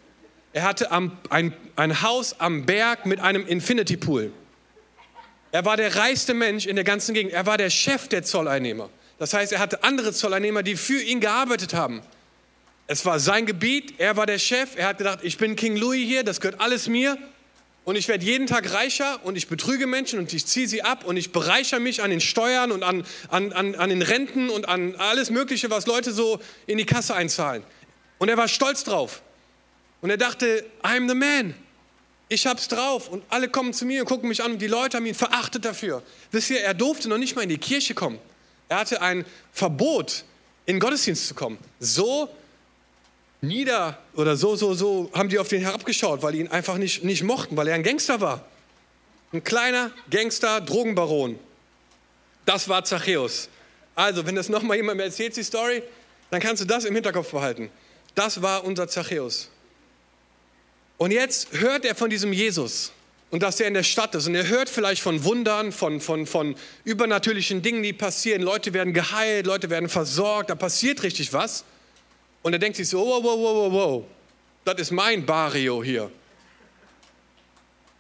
Er 0.53 0.63
hatte 0.63 0.93
ein, 0.93 1.53
ein 1.75 2.03
Haus 2.03 2.39
am 2.39 2.65
Berg 2.65 3.07
mit 3.07 3.21
einem 3.21 3.45
Infinity 3.47 3.97
Pool. 3.97 4.33
Er 5.51 5.65
war 5.65 5.77
der 5.77 5.97
reichste 5.97 6.35
Mensch 6.35 6.67
in 6.67 6.77
der 6.77 6.85
ganzen 6.85 7.15
Gegend. 7.15 7.33
Er 7.33 7.47
war 7.47 7.59
der 7.59 7.71
Chef 7.71 8.09
der 8.09 8.23
Zolleinnehmer. 8.23 8.89
Das 9.19 9.35
heißt, 9.35 9.53
er 9.53 9.59
hatte 9.59 9.83
andere 9.85 10.13
Zolleinnehmer, 10.13 10.63
die 10.63 10.77
für 10.77 11.01
ihn 11.01 11.21
gearbeitet 11.21 11.75
haben. 11.75 12.03
Es 12.87 13.07
war 13.07 13.19
sein 13.19 13.47
Gebiet, 13.47 13.95
er 13.99 14.17
war 14.17 14.27
der 14.27 14.39
Chef. 14.39 14.77
Er 14.77 14.89
hat 14.89 14.99
gedacht, 14.99 15.21
ich 15.23 15.39
bin 15.39 15.57
King 15.57 15.77
Louis 15.77 16.05
hier, 16.07 16.23
das 16.23 16.41
gehört 16.41 16.61
alles 16.61 16.89
mir. 16.89 17.17
Und 17.85 17.97
ich 17.97 18.09
werde 18.09 18.25
jeden 18.25 18.47
Tag 18.47 18.73
reicher 18.73 19.21
und 19.25 19.37
ich 19.37 19.47
betrüge 19.49 19.87
Menschen 19.87 20.19
und 20.19 20.33
ich 20.33 20.47
ziehe 20.47 20.67
sie 20.67 20.83
ab 20.83 21.05
und 21.05 21.19
ich 21.19 21.33
bereichere 21.33 21.81
mich 21.81 22.03
an 22.03 22.11
den 22.11 22.21
Steuern 22.21 22.73
und 22.73 22.83
an, 22.83 23.05
an, 23.29 23.53
an, 23.53 23.75
an 23.75 23.91
den 23.91 24.01
Renten 24.01 24.49
und 24.49 24.69
an 24.69 24.95
alles 24.97 25.31
Mögliche, 25.31 25.69
was 25.69 25.87
Leute 25.87 26.13
so 26.13 26.41
in 26.67 26.79
die 26.79 26.87
Kasse 26.87 27.15
einzahlen. 27.15 27.63
Und 28.19 28.31
er 28.31 28.39
war 28.39 28.49
stolz 28.49 28.85
drauf. 28.85 29.23
Und 30.01 30.09
er 30.09 30.17
dachte, 30.17 30.65
I'm 30.83 31.09
the 31.09 31.15
man. 31.15 31.55
Ich 32.29 32.47
hab's 32.47 32.69
drauf. 32.69 33.09
Und 33.09 33.23
alle 33.29 33.49
kommen 33.49 33.75
zu 33.75 33.85
mir 33.85 34.01
und 34.01 34.07
gucken 34.07 34.31
mich 34.31 34.43
an 34.43 34.53
und 34.53 34.59
die 34.63 34.67
Leute 34.67 34.97
haben 34.97 35.07
ihn 35.07 35.15
verachtet 35.15 35.67
dafür. 35.67 36.03
Wisst 36.31 36.51
ihr, 36.51 36.61
er 36.61 36.73
durfte 36.73 37.11
noch 37.11 37.19
nicht 37.19 37.37
mal 37.37 37.43
in 37.43 37.51
die 37.51 37.59
Kirche 37.59 37.95
kommen. 37.95 38.19
Er 38.69 38.79
hatte 38.79 39.03
ein 39.03 39.27
Verbot, 39.53 40.25
in 40.65 40.77
den 40.77 40.81
Gottesdienst 40.81 41.29
zu 41.29 41.35
kommen. 41.35 41.59
So 41.81 42.31
nieder 43.47 43.99
oder 44.15 44.37
so, 44.37 44.57
so, 44.57 44.75
so 44.75 45.11
haben 45.15 45.29
die 45.29 45.39
auf 45.39 45.49
den 45.49 45.61
herabgeschaut, 45.61 46.23
weil 46.23 46.33
die 46.33 46.41
ihn 46.41 46.49
einfach 46.49 46.77
nicht, 46.77 47.05
nicht 47.05 47.23
mochten, 47.23 47.57
weil 47.57 47.69
er 47.69 47.75
ein 47.75 47.83
Gangster 47.83 48.21
war. 48.21 48.45
Ein 49.33 49.43
kleiner 49.43 49.91
Gangster, 50.11 50.61
Drogenbaron. 50.61 51.39
Das 52.45 52.69
war 52.69 52.85
Zachäus. 52.85 53.49
Also, 53.95 54.27
wenn 54.27 54.35
das 54.35 54.49
nochmal 54.49 54.77
jemand 54.77 54.99
mir 54.99 55.05
erzählt, 55.05 55.37
die 55.37 55.43
Story, 55.43 55.83
dann 56.31 56.41
kannst 56.41 56.63
du 56.63 56.67
das 56.67 56.85
im 56.85 56.95
Hinterkopf 56.95 57.31
behalten. 57.31 57.71
Das 58.15 58.43
war 58.43 58.65
unser 58.65 58.89
Zachäus. 58.89 59.51
Und 60.99 61.11
jetzt 61.11 61.49
hört 61.53 61.85
er 61.85 61.95
von 61.95 62.11
diesem 62.11 62.33
Jesus 62.33 62.93
und 63.31 63.43
dass 63.43 63.59
er 63.59 63.67
in 63.67 63.75
der 63.75 63.83
Stadt 63.83 64.15
ist. 64.15 64.29
Und 64.29 64.35
er 64.37 64.47
hört 64.47 64.69
vielleicht 64.69 65.03
von 65.03 65.25
Wundern, 65.25 65.73
von, 65.73 66.01
von, 66.01 66.27
von 66.27 66.55
übernatürlichen 66.85 67.63
Dingen, 67.63 67.83
die 67.83 67.93
passieren. 67.93 68.43
Leute 68.43 68.73
werden 68.73 68.93
geheilt, 68.93 69.47
Leute 69.47 69.71
werden 69.71 69.89
versorgt, 69.89 70.51
da 70.51 70.55
passiert 70.55 71.03
richtig 71.03 71.33
was. 71.33 71.65
Und 72.45 72.53
er 72.53 72.59
denkt 72.59 72.77
sich 72.77 72.87
so, 72.87 73.01
wow, 73.01 73.25
wow, 73.25 73.39
wow, 73.39 73.55
wow, 73.57 73.73
wow, 73.73 74.05
das 74.67 74.79
ist 74.79 74.91
mein 74.91 75.25
Barrio 75.25 75.83
hier. 75.83 76.11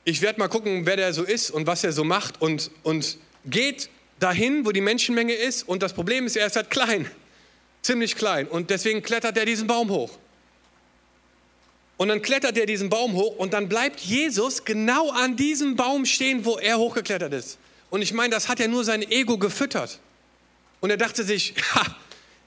Ich 0.04 0.20
werde 0.20 0.38
mal 0.38 0.48
gucken, 0.48 0.84
wer 0.84 0.96
der 0.96 1.14
so 1.14 1.22
ist 1.24 1.50
und 1.50 1.66
was 1.66 1.82
er 1.82 1.92
so 1.92 2.04
macht 2.04 2.42
und, 2.42 2.70
und 2.82 3.16
geht 3.46 3.88
dahin, 4.20 4.66
wo 4.66 4.70
die 4.70 4.82
Menschenmenge 4.82 5.32
ist. 5.32 5.66
Und 5.66 5.82
das 5.82 5.94
Problem 5.94 6.26
ist, 6.26 6.36
er 6.36 6.46
ist 6.46 6.56
halt 6.56 6.68
klein, 6.68 7.10
ziemlich 7.80 8.16
klein. 8.16 8.46
Und 8.46 8.68
deswegen 8.68 9.02
klettert 9.02 9.38
er 9.38 9.46
diesen 9.46 9.66
Baum 9.66 9.88
hoch. 9.88 10.18
Und 11.96 12.08
dann 12.08 12.20
klettert 12.20 12.58
er 12.58 12.66
diesen 12.66 12.90
Baum 12.90 13.14
hoch 13.14 13.36
und 13.36 13.54
dann 13.54 13.70
bleibt 13.70 14.00
Jesus 14.00 14.66
genau 14.66 15.10
an 15.10 15.36
diesem 15.36 15.74
Baum 15.74 16.04
stehen, 16.04 16.44
wo 16.44 16.58
er 16.58 16.76
hochgeklettert 16.76 17.32
ist. 17.32 17.56
Und 17.88 18.02
ich 18.02 18.12
meine, 18.12 18.34
das 18.34 18.48
hat 18.48 18.60
ja 18.60 18.68
nur 18.68 18.84
sein 18.84 19.00
Ego 19.00 19.38
gefüttert. 19.38 20.00
Und 20.80 20.90
er 20.90 20.98
dachte 20.98 21.24
sich, 21.24 21.54
ha, 21.74 21.96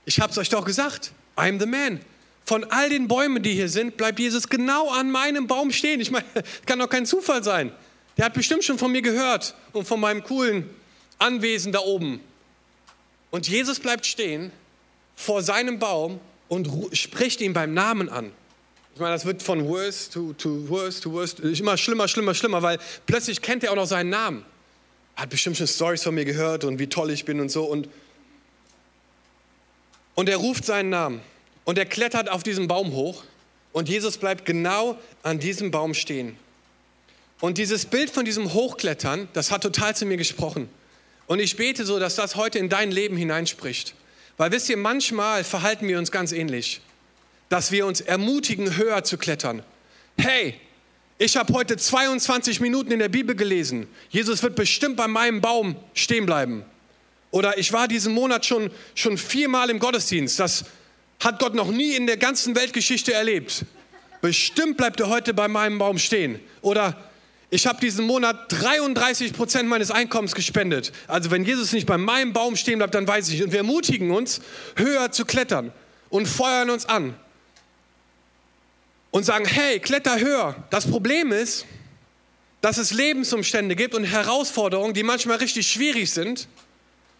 ich 0.05 0.19
habe 0.19 0.31
es 0.31 0.37
euch 0.37 0.49
doch 0.49 0.63
gesagt. 0.63 1.11
I'm 1.37 1.59
the 1.59 1.65
man. 1.65 2.01
Von 2.45 2.63
all 2.71 2.89
den 2.89 3.07
Bäumen, 3.07 3.43
die 3.43 3.53
hier 3.53 3.69
sind, 3.69 3.97
bleibt 3.97 4.19
Jesus 4.19 4.47
genau 4.47 4.89
an 4.89 5.11
meinem 5.11 5.47
Baum 5.47 5.71
stehen. 5.71 5.99
Ich 5.99 6.11
meine, 6.11 6.25
kann 6.65 6.79
doch 6.79 6.89
kein 6.89 7.05
Zufall 7.05 7.43
sein. 7.43 7.71
Der 8.17 8.25
hat 8.25 8.33
bestimmt 8.33 8.63
schon 8.63 8.77
von 8.77 8.91
mir 8.91 9.01
gehört 9.01 9.53
und 9.73 9.87
von 9.87 9.99
meinem 9.99 10.23
coolen 10.23 10.69
Anwesen 11.19 11.71
da 11.71 11.79
oben. 11.79 12.19
Und 13.31 13.47
Jesus 13.47 13.79
bleibt 13.79 14.05
stehen 14.05 14.51
vor 15.15 15.41
seinem 15.43 15.79
Baum 15.79 16.19
und 16.47 16.69
spricht 16.93 17.41
ihn 17.41 17.53
beim 17.53 17.73
Namen 17.73 18.09
an. 18.09 18.31
Ich 18.95 19.01
meine, 19.01 19.13
das 19.13 19.25
wird 19.25 19.43
von 19.43 19.67
worst 19.67 20.13
to, 20.13 20.33
to 20.33 20.67
worst 20.69 21.03
to 21.03 21.11
worst 21.11 21.39
immer 21.39 21.77
schlimmer, 21.77 22.07
schlimmer, 22.07 22.33
schlimmer, 22.33 22.63
weil 22.63 22.79
plötzlich 23.05 23.41
kennt 23.41 23.63
er 23.63 23.71
auch 23.71 23.75
noch 23.75 23.85
seinen 23.85 24.09
Namen. 24.09 24.43
Hat 25.15 25.29
bestimmt 25.29 25.57
schon 25.57 25.67
Stories 25.67 26.01
von 26.01 26.15
mir 26.15 26.25
gehört 26.25 26.63
und 26.63 26.79
wie 26.79 26.87
toll 26.87 27.11
ich 27.11 27.25
bin 27.25 27.39
und 27.39 27.49
so. 27.49 27.65
Und 27.65 27.89
und 30.17 30.29
er 30.29 30.37
ruft 30.37 30.65
seinen 30.65 30.89
Namen 30.89 31.21
und 31.63 31.77
er 31.77 31.85
klettert 31.85 32.27
auf 32.27 32.41
diesen 32.41 32.67
Baum 32.67 32.91
hoch 32.93 33.23
und 33.71 33.87
Jesus 33.87 34.17
bleibt 34.17 34.45
genau 34.45 34.97
an 35.21 35.37
diesem 35.37 35.69
Baum 35.69 35.93
stehen. 35.93 36.35
Und 37.39 37.59
dieses 37.59 37.85
Bild 37.85 38.09
von 38.09 38.25
diesem 38.25 38.51
Hochklettern, 38.51 39.27
das 39.33 39.51
hat 39.51 39.61
total 39.61 39.95
zu 39.95 40.07
mir 40.07 40.17
gesprochen. 40.17 40.69
Und 41.27 41.39
ich 41.39 41.55
bete 41.55 41.85
so, 41.85 41.99
dass 41.99 42.15
das 42.15 42.35
heute 42.35 42.57
in 42.57 42.67
dein 42.67 42.89
Leben 42.89 43.15
hineinspricht. 43.15 43.93
Weil 44.37 44.51
wisst 44.51 44.69
ihr, 44.69 44.77
manchmal 44.77 45.43
verhalten 45.43 45.87
wir 45.87 45.99
uns 45.99 46.09
ganz 46.09 46.31
ähnlich, 46.31 46.81
dass 47.49 47.71
wir 47.71 47.85
uns 47.85 48.01
ermutigen, 48.01 48.75
höher 48.75 49.03
zu 49.03 49.19
klettern. 49.19 49.61
Hey, 50.17 50.55
ich 51.19 51.37
habe 51.37 51.53
heute 51.53 51.77
22 51.77 52.59
Minuten 52.59 52.91
in 52.91 52.97
der 52.97 53.09
Bibel 53.09 53.35
gelesen. 53.35 53.87
Jesus 54.09 54.41
wird 54.41 54.55
bestimmt 54.55 54.97
bei 54.97 55.07
meinem 55.07 55.41
Baum 55.41 55.75
stehen 55.93 56.25
bleiben. 56.25 56.65
Oder 57.31 57.57
ich 57.57 57.73
war 57.73 57.87
diesen 57.87 58.13
Monat 58.13 58.45
schon, 58.45 58.71
schon 58.95 59.17
viermal 59.17 59.69
im 59.69 59.79
Gottesdienst. 59.79 60.39
Das 60.39 60.65
hat 61.19 61.39
Gott 61.39 61.55
noch 61.55 61.69
nie 61.69 61.95
in 61.95 62.07
der 62.07 62.17
ganzen 62.17 62.55
Weltgeschichte 62.55 63.13
erlebt. 63.13 63.65
Bestimmt 64.21 64.77
bleibt 64.77 64.99
er 64.99 65.09
heute 65.09 65.33
bei 65.33 65.47
meinem 65.47 65.77
Baum 65.77 65.99
stehen. 65.99 66.39
Oder 66.61 66.95
ich 67.49 67.65
habe 67.67 67.79
diesen 67.79 68.05
Monat 68.05 68.51
33 68.51 69.33
Prozent 69.33 69.69
meines 69.69 69.91
Einkommens 69.91 70.35
gespendet. 70.35 70.91
Also 71.07 71.31
wenn 71.31 71.45
Jesus 71.45 71.71
nicht 71.71 71.85
bei 71.85 71.97
meinem 71.97 72.33
Baum 72.33 72.55
stehen 72.55 72.79
bleibt, 72.79 72.95
dann 72.95 73.07
weiß 73.07 73.29
ich. 73.29 73.43
Und 73.43 73.51
wir 73.51 73.59
ermutigen 73.59 74.11
uns, 74.11 74.41
höher 74.75 75.11
zu 75.11 75.25
klettern 75.25 75.71
und 76.09 76.27
feuern 76.27 76.69
uns 76.69 76.85
an. 76.85 77.15
Und 79.11 79.23
sagen, 79.23 79.45
hey, 79.45 79.79
kletter 79.79 80.19
höher. 80.19 80.55
Das 80.69 80.89
Problem 80.89 81.31
ist, 81.31 81.65
dass 82.61 82.77
es 82.77 82.91
Lebensumstände 82.91 83.75
gibt 83.75 83.95
und 83.95 84.03
Herausforderungen, 84.03 84.93
die 84.93 85.03
manchmal 85.03 85.37
richtig 85.37 85.71
schwierig 85.71 86.11
sind 86.11 86.47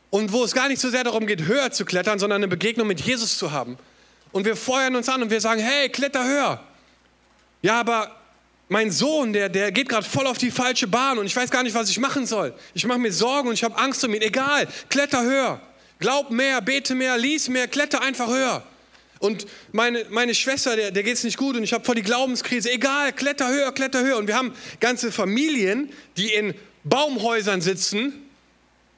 und 0.10 0.32
wo 0.32 0.44
es 0.44 0.54
gar 0.54 0.68
nicht 0.70 0.80
so 0.80 0.90
sehr 0.90 1.04
darum 1.04 1.28
geht, 1.28 1.44
höher 1.44 1.72
zu 1.72 1.86
klettern, 1.86 2.20
sondern 2.20 2.38
eine 2.38 2.48
Begegnung 2.48 2.88
mit 2.88 3.02
Jesus 3.02 3.38
zu 3.38 3.52
haben. 3.52 3.78
Und 4.32 4.46
wir 4.46 4.56
feuern 4.56 4.96
uns 4.96 5.10
an 5.10 5.22
und 5.22 5.30
wir 5.30 5.42
sagen, 5.42 5.62
hey, 5.62 5.90
kletter 5.90 6.24
höher. 6.26 6.64
Ja, 7.62 7.80
aber 7.80 8.16
mein 8.70 8.92
Sohn, 8.92 9.34
der, 9.34 9.50
der 9.50 9.72
geht 9.72 9.90
gerade 9.90 10.08
voll 10.08 10.28
auf 10.28 10.38
die 10.38 10.52
falsche 10.52 10.88
Bahn 10.88 11.18
und 11.18 11.26
ich 11.26 11.36
weiß 11.36 11.50
gar 11.50 11.64
nicht, 11.64 11.74
was 11.74 11.90
ich 11.90 12.00
machen 12.00 12.26
soll. 12.26 12.54
Ich 12.74 12.86
mache 12.86 13.00
mir 13.00 13.12
Sorgen 13.12 13.48
und 13.50 13.54
ich 13.54 13.64
habe 13.64 13.78
Angst 13.78 14.04
um 14.04 14.14
ihn. 14.14 14.22
Egal, 14.22 14.68
kletter 14.90 15.24
höher. 15.24 15.62
Glaub 16.00 16.30
mehr, 16.32 16.62
bete 16.62 16.94
mehr, 16.94 17.18
lies 17.18 17.50
mehr, 17.50 17.68
kletter 17.68 18.02
einfach 18.02 18.28
höher. 18.28 18.64
Und 19.20 19.48
meine, 19.72 20.06
meine 20.10 20.36
Schwester, 20.36 20.76
der, 20.76 20.92
der 20.92 21.02
geht 21.02 21.16
es 21.16 21.24
nicht 21.24 21.38
gut 21.38 21.56
und 21.56 21.64
ich 21.64 21.74
habe 21.74 21.84
voll 21.84 21.96
die 21.96 22.04
Glaubenskrise. 22.04 22.72
Egal, 22.72 23.14
kletter 23.14 23.50
höher, 23.50 23.72
kletter 23.72 24.04
höher. 24.04 24.18
Und 24.18 24.28
wir 24.28 24.36
haben 24.36 24.54
ganze 24.80 25.12
Familien, 25.12 25.92
die 26.18 26.34
in 26.34 26.54
Baumhäusern 26.84 27.62
sitzen 27.62 28.27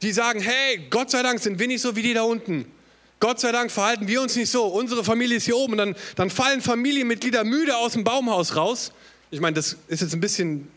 die 0.02 0.12
sagen, 0.12 0.40
hey, 0.40 0.88
Gott 0.90 1.12
sei 1.12 1.24
Dank 1.24 1.40
sind 1.40 1.60
wir 1.60 1.68
nicht 1.68 1.82
so 1.82 1.96
wie 1.96 2.02
die 2.02 2.14
da 2.14 2.24
unten. 2.24 2.72
Gott 3.20 3.40
sei 3.40 3.52
Dank 3.52 3.70
verhalten 3.72 4.08
wir 4.08 4.22
uns 4.22 4.36
nicht 4.36 4.50
so. 4.50 4.66
Unsere 4.66 5.04
Familie 5.04 5.38
ist 5.38 5.46
hier 5.46 5.58
oben. 5.58 5.74
Und 5.74 5.78
dann, 5.78 5.96
dann 6.16 6.30
fallen 6.30 6.62
Familienmitglieder 6.62 7.44
müde 7.44 7.76
aus 7.76 7.94
dem 7.94 8.04
Baumhaus 8.04 8.56
raus. 8.56 8.94
Ich 9.30 9.42
meine, 9.42 9.56
das 9.56 9.76
ist 9.88 10.02
jetzt 10.02 10.14
ein 10.14 10.22
bisschen 10.22 10.70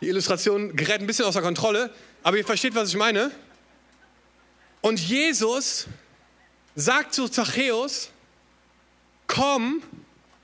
Die 0.00 0.08
Illustration 0.08 0.76
gerät 0.76 1.00
ein 1.00 1.06
bisschen 1.06 1.24
außer 1.24 1.40
Kontrolle, 1.40 1.90
aber 2.22 2.36
ihr 2.36 2.44
versteht, 2.44 2.74
was 2.74 2.90
ich 2.90 2.96
meine. 2.96 3.30
Und 4.82 5.00
Jesus 5.00 5.86
sagt 6.76 7.14
zu 7.14 7.28
Zachäus, 7.28 8.10
komm 9.26 9.82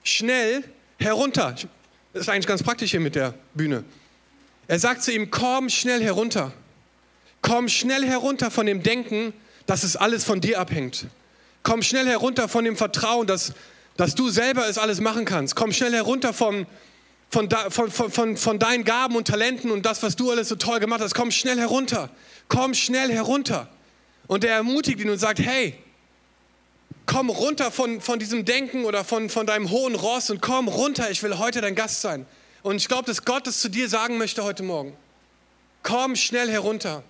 schnell 0.02 0.64
herunter. 0.98 1.54
Das 2.12 2.22
ist 2.22 2.28
eigentlich 2.28 2.46
ganz 2.46 2.62
praktisch 2.62 2.92
hier 2.92 3.00
mit 3.00 3.14
der 3.14 3.34
Bühne. 3.54 3.84
Er 4.66 4.78
sagt 4.78 5.02
zu 5.02 5.12
ihm, 5.12 5.30
komm 5.30 5.68
schnell 5.68 6.02
herunter. 6.02 6.52
Komm 7.42 7.68
schnell 7.68 8.04
herunter 8.04 8.50
von 8.50 8.66
dem 8.66 8.82
Denken, 8.82 9.32
dass 9.66 9.82
es 9.82 9.96
alles 9.96 10.24
von 10.24 10.40
dir 10.40 10.60
abhängt. 10.60 11.06
Komm 11.62 11.82
schnell 11.82 12.06
herunter 12.06 12.48
von 12.48 12.64
dem 12.64 12.76
Vertrauen, 12.76 13.26
dass, 13.26 13.52
dass 13.96 14.14
du 14.14 14.28
selber 14.30 14.68
es 14.68 14.78
alles 14.78 15.00
machen 15.00 15.24
kannst. 15.24 15.56
Komm 15.56 15.72
schnell 15.72 15.92
herunter 15.92 16.32
vom, 16.32 16.66
von, 17.30 17.48
von, 17.70 17.90
von, 17.90 18.36
von 18.36 18.58
deinen 18.58 18.84
Gaben 18.84 19.16
und 19.16 19.28
Talenten 19.28 19.70
und 19.70 19.86
das, 19.86 20.02
was 20.02 20.16
du 20.16 20.30
alles 20.30 20.48
so 20.48 20.56
toll 20.56 20.80
gemacht 20.80 21.00
hast. 21.00 21.14
Komm 21.14 21.30
schnell 21.30 21.58
herunter. 21.58 22.10
Komm 22.48 22.74
schnell 22.74 23.12
herunter. 23.12 23.68
Und 24.26 24.44
er 24.44 24.54
ermutigt 24.54 25.00
ihn 25.00 25.10
und 25.10 25.18
sagt, 25.18 25.38
hey, 25.40 25.78
komm 27.06 27.30
runter 27.30 27.70
von, 27.70 28.00
von 28.00 28.18
diesem 28.18 28.44
Denken 28.44 28.84
oder 28.84 29.04
von, 29.04 29.28
von 29.28 29.46
deinem 29.46 29.70
hohen 29.70 29.94
Ross 29.94 30.30
und 30.30 30.40
komm 30.40 30.68
runter, 30.68 31.10
ich 31.10 31.22
will 31.22 31.38
heute 31.38 31.60
dein 31.60 31.74
Gast 31.74 32.00
sein. 32.00 32.26
Und 32.62 32.76
ich 32.76 32.88
glaube, 32.88 33.04
dass 33.04 33.24
Gott 33.24 33.46
es 33.46 33.60
zu 33.60 33.68
dir 33.68 33.88
sagen 33.88 34.18
möchte 34.18 34.44
heute 34.44 34.62
Morgen. 34.62 34.96
Komm 35.82 36.14
schnell 36.16 36.50
herunter. 36.50 37.02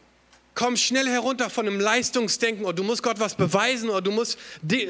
Komm 0.54 0.76
schnell 0.76 1.08
herunter 1.08 1.48
von 1.48 1.66
einem 1.66 1.80
Leistungsdenken 1.80 2.64
oder 2.64 2.74
du 2.74 2.82
musst 2.82 3.02
Gott 3.02 3.20
was 3.20 3.34
beweisen 3.34 3.88
oder 3.88 4.02
du 4.02 4.10
musst 4.10 4.38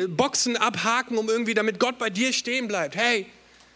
Boxen 0.08 0.56
abhaken, 0.56 1.18
um 1.18 1.28
irgendwie, 1.28 1.54
damit 1.54 1.78
Gott 1.78 1.98
bei 1.98 2.10
dir 2.10 2.32
stehen 2.32 2.66
bleibt. 2.66 2.96
Hey, 2.96 3.26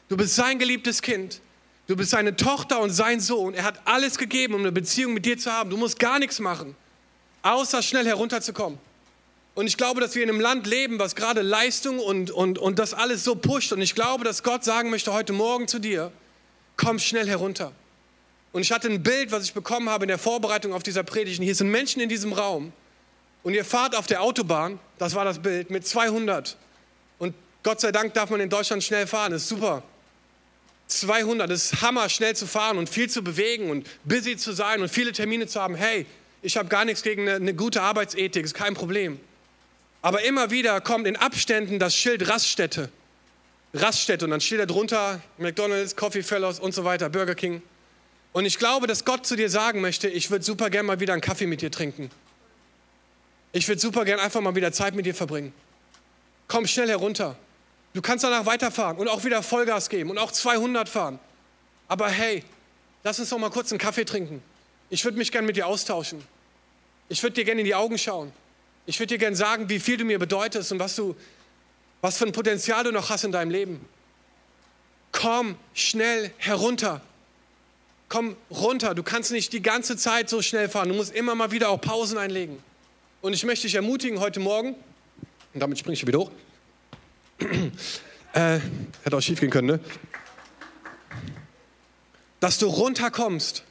du 0.08 0.16
bist 0.16 0.34
sein 0.34 0.58
geliebtes 0.58 1.02
Kind. 1.02 1.40
Du 1.86 1.96
bist 1.96 2.10
seine 2.10 2.34
Tochter 2.34 2.80
und 2.80 2.90
sein 2.90 3.20
Sohn. 3.20 3.52
Er 3.52 3.64
hat 3.64 3.82
alles 3.84 4.16
gegeben, 4.16 4.54
um 4.54 4.60
eine 4.60 4.72
Beziehung 4.72 5.12
mit 5.12 5.26
dir 5.26 5.36
zu 5.36 5.52
haben. 5.52 5.68
Du 5.68 5.76
musst 5.76 5.98
gar 5.98 6.18
nichts 6.18 6.40
machen, 6.40 6.74
außer 7.42 7.82
schnell 7.82 8.06
herunterzukommen. 8.06 8.78
Und 9.54 9.66
ich 9.66 9.76
glaube, 9.76 10.00
dass 10.00 10.14
wir 10.14 10.22
in 10.22 10.30
einem 10.30 10.40
Land 10.40 10.66
leben, 10.66 10.98
was 10.98 11.14
gerade 11.14 11.42
Leistung 11.42 12.00
und, 12.00 12.30
und, 12.30 12.58
und 12.58 12.78
das 12.78 12.94
alles 12.94 13.22
so 13.22 13.36
pusht. 13.36 13.72
Und 13.72 13.82
ich 13.82 13.94
glaube, 13.94 14.24
dass 14.24 14.42
Gott 14.42 14.64
sagen 14.64 14.90
möchte 14.90 15.12
heute 15.12 15.32
Morgen 15.32 15.68
zu 15.68 15.78
dir, 15.78 16.10
komm 16.76 16.98
schnell 16.98 17.28
herunter. 17.28 17.72
Und 18.54 18.62
ich 18.62 18.70
hatte 18.70 18.86
ein 18.86 19.02
Bild, 19.02 19.32
was 19.32 19.42
ich 19.42 19.52
bekommen 19.52 19.88
habe 19.88 20.04
in 20.04 20.08
der 20.08 20.16
Vorbereitung 20.16 20.74
auf 20.74 20.84
dieser 20.84 21.02
Predigt. 21.02 21.40
Und 21.40 21.44
hier 21.44 21.56
sind 21.56 21.72
Menschen 21.72 22.00
in 22.00 22.08
diesem 22.08 22.32
Raum. 22.32 22.72
Und 23.42 23.52
ihr 23.52 23.64
fahrt 23.64 23.96
auf 23.96 24.06
der 24.06 24.22
Autobahn, 24.22 24.78
das 24.96 25.16
war 25.16 25.24
das 25.24 25.40
Bild, 25.40 25.70
mit 25.70 25.84
200. 25.84 26.56
Und 27.18 27.34
Gott 27.64 27.80
sei 27.80 27.90
Dank 27.90 28.14
darf 28.14 28.30
man 28.30 28.38
in 28.38 28.48
Deutschland 28.48 28.84
schnell 28.84 29.08
fahren, 29.08 29.32
das 29.32 29.42
ist 29.42 29.48
super. 29.48 29.82
200, 30.86 31.50
das 31.50 31.72
ist 31.72 31.82
Hammer, 31.82 32.08
schnell 32.08 32.36
zu 32.36 32.46
fahren 32.46 32.78
und 32.78 32.88
viel 32.88 33.10
zu 33.10 33.24
bewegen 33.24 33.70
und 33.72 33.88
busy 34.04 34.36
zu 34.36 34.52
sein 34.52 34.80
und 34.82 34.88
viele 34.88 35.10
Termine 35.10 35.48
zu 35.48 35.60
haben. 35.60 35.74
Hey, 35.74 36.06
ich 36.40 36.56
habe 36.56 36.68
gar 36.68 36.84
nichts 36.84 37.02
gegen 37.02 37.22
eine, 37.22 37.34
eine 37.34 37.54
gute 37.54 37.82
Arbeitsethik, 37.82 38.44
ist 38.44 38.54
kein 38.54 38.74
Problem. 38.74 39.18
Aber 40.00 40.22
immer 40.22 40.52
wieder 40.52 40.80
kommt 40.80 41.08
in 41.08 41.16
Abständen 41.16 41.80
das 41.80 41.96
Schild 41.96 42.28
Raststätte. 42.28 42.88
Raststätte 43.74 44.26
und 44.26 44.30
dann 44.30 44.40
steht 44.40 44.60
da 44.60 44.66
drunter 44.66 45.20
McDonald's, 45.38 45.96
Coffee 45.96 46.22
Fellows 46.22 46.60
und 46.60 46.72
so 46.72 46.84
weiter, 46.84 47.08
Burger 47.08 47.34
King. 47.34 47.60
Und 48.34 48.46
ich 48.46 48.58
glaube, 48.58 48.88
dass 48.88 49.04
Gott 49.04 49.24
zu 49.24 49.36
dir 49.36 49.48
sagen 49.48 49.80
möchte, 49.80 50.08
ich 50.08 50.28
würde 50.28 50.44
super 50.44 50.68
gern 50.68 50.86
mal 50.86 50.98
wieder 50.98 51.12
einen 51.12 51.22
Kaffee 51.22 51.46
mit 51.46 51.62
dir 51.62 51.70
trinken. 51.70 52.10
Ich 53.52 53.68
würde 53.68 53.80
super 53.80 54.04
gern 54.04 54.18
einfach 54.18 54.40
mal 54.40 54.56
wieder 54.56 54.72
Zeit 54.72 54.96
mit 54.96 55.06
dir 55.06 55.14
verbringen. 55.14 55.54
Komm 56.48 56.66
schnell 56.66 56.88
herunter. 56.88 57.36
Du 57.92 58.02
kannst 58.02 58.24
danach 58.24 58.44
weiterfahren 58.44 58.96
und 58.98 59.06
auch 59.06 59.22
wieder 59.22 59.40
Vollgas 59.40 59.88
geben 59.88 60.10
und 60.10 60.18
auch 60.18 60.32
200 60.32 60.88
fahren. 60.88 61.20
Aber 61.86 62.08
hey, 62.08 62.42
lass 63.04 63.20
uns 63.20 63.28
doch 63.28 63.38
mal 63.38 63.50
kurz 63.50 63.70
einen 63.70 63.78
Kaffee 63.78 64.04
trinken. 64.04 64.42
Ich 64.90 65.04
würde 65.04 65.16
mich 65.16 65.30
gern 65.30 65.46
mit 65.46 65.54
dir 65.56 65.68
austauschen. 65.68 66.20
Ich 67.08 67.22
würde 67.22 67.34
dir 67.34 67.44
gerne 67.44 67.60
in 67.60 67.66
die 67.66 67.76
Augen 67.76 67.98
schauen. 67.98 68.32
Ich 68.84 68.98
würde 68.98 69.14
dir 69.14 69.18
gern 69.18 69.36
sagen, 69.36 69.68
wie 69.68 69.78
viel 69.78 69.96
du 69.96 70.04
mir 70.04 70.18
bedeutest 70.18 70.72
und 70.72 70.80
was 70.80 70.96
du, 70.96 71.14
was 72.00 72.18
für 72.18 72.26
ein 72.26 72.32
Potenzial 72.32 72.82
du 72.82 72.90
noch 72.90 73.10
hast 73.10 73.22
in 73.22 73.30
deinem 73.30 73.52
Leben. 73.52 73.88
Komm 75.12 75.54
schnell 75.72 76.32
herunter 76.38 77.00
komm 78.08 78.36
runter, 78.50 78.94
du 78.94 79.02
kannst 79.02 79.32
nicht 79.32 79.52
die 79.52 79.62
ganze 79.62 79.96
Zeit 79.96 80.28
so 80.28 80.42
schnell 80.42 80.68
fahren, 80.68 80.88
du 80.88 80.94
musst 80.94 81.14
immer 81.14 81.34
mal 81.34 81.50
wieder 81.50 81.68
auch 81.70 81.80
Pausen 81.80 82.18
einlegen. 82.18 82.58
Und 83.20 83.32
ich 83.32 83.44
möchte 83.44 83.66
dich 83.66 83.74
ermutigen 83.74 84.20
heute 84.20 84.40
Morgen, 84.40 84.74
und 85.54 85.60
damit 85.60 85.78
springe 85.78 85.94
ich 85.94 86.06
wieder 86.06 86.18
hoch, 86.18 86.30
äh, 88.34 88.60
hätte 89.02 89.16
auch 89.16 89.20
schief 89.20 89.40
gehen 89.40 89.50
können, 89.50 89.68
ne? 89.68 89.80
dass 92.40 92.58
du 92.58 92.66
runterkommst 92.66 93.64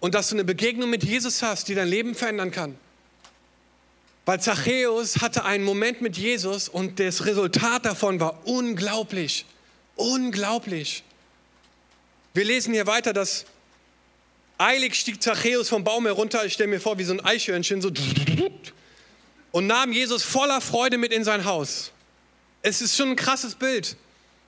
und 0.00 0.14
dass 0.14 0.30
du 0.30 0.36
eine 0.36 0.44
Begegnung 0.44 0.88
mit 0.88 1.04
Jesus 1.04 1.42
hast, 1.42 1.68
die 1.68 1.74
dein 1.74 1.88
Leben 1.88 2.14
verändern 2.14 2.50
kann. 2.50 2.76
Weil 4.24 4.40
Zachäus 4.40 5.20
hatte 5.20 5.44
einen 5.44 5.64
Moment 5.64 6.00
mit 6.00 6.16
Jesus 6.16 6.68
und 6.68 6.98
das 6.98 7.26
Resultat 7.26 7.84
davon 7.84 8.20
war 8.20 8.46
unglaublich. 8.46 9.44
Unglaublich. 9.96 11.04
Wir 12.32 12.44
lesen 12.44 12.72
hier 12.72 12.86
weiter, 12.86 13.12
dass 13.12 13.44
Eilig 14.58 14.94
stieg 14.94 15.22
Zachäus 15.22 15.68
vom 15.68 15.82
Baum 15.82 16.06
herunter, 16.06 16.44
ich 16.44 16.52
stelle 16.52 16.68
mir 16.68 16.80
vor, 16.80 16.98
wie 16.98 17.04
so 17.04 17.12
ein 17.12 17.24
Eichhörnchen, 17.24 17.82
so 17.82 17.90
und 19.52 19.66
nahm 19.66 19.92
Jesus 19.92 20.22
voller 20.22 20.60
Freude 20.60 20.98
mit 20.98 21.12
in 21.12 21.24
sein 21.24 21.44
Haus. 21.44 21.92
Es 22.62 22.80
ist 22.80 22.96
schon 22.96 23.10
ein 23.10 23.16
krasses 23.16 23.56
Bild. 23.56 23.96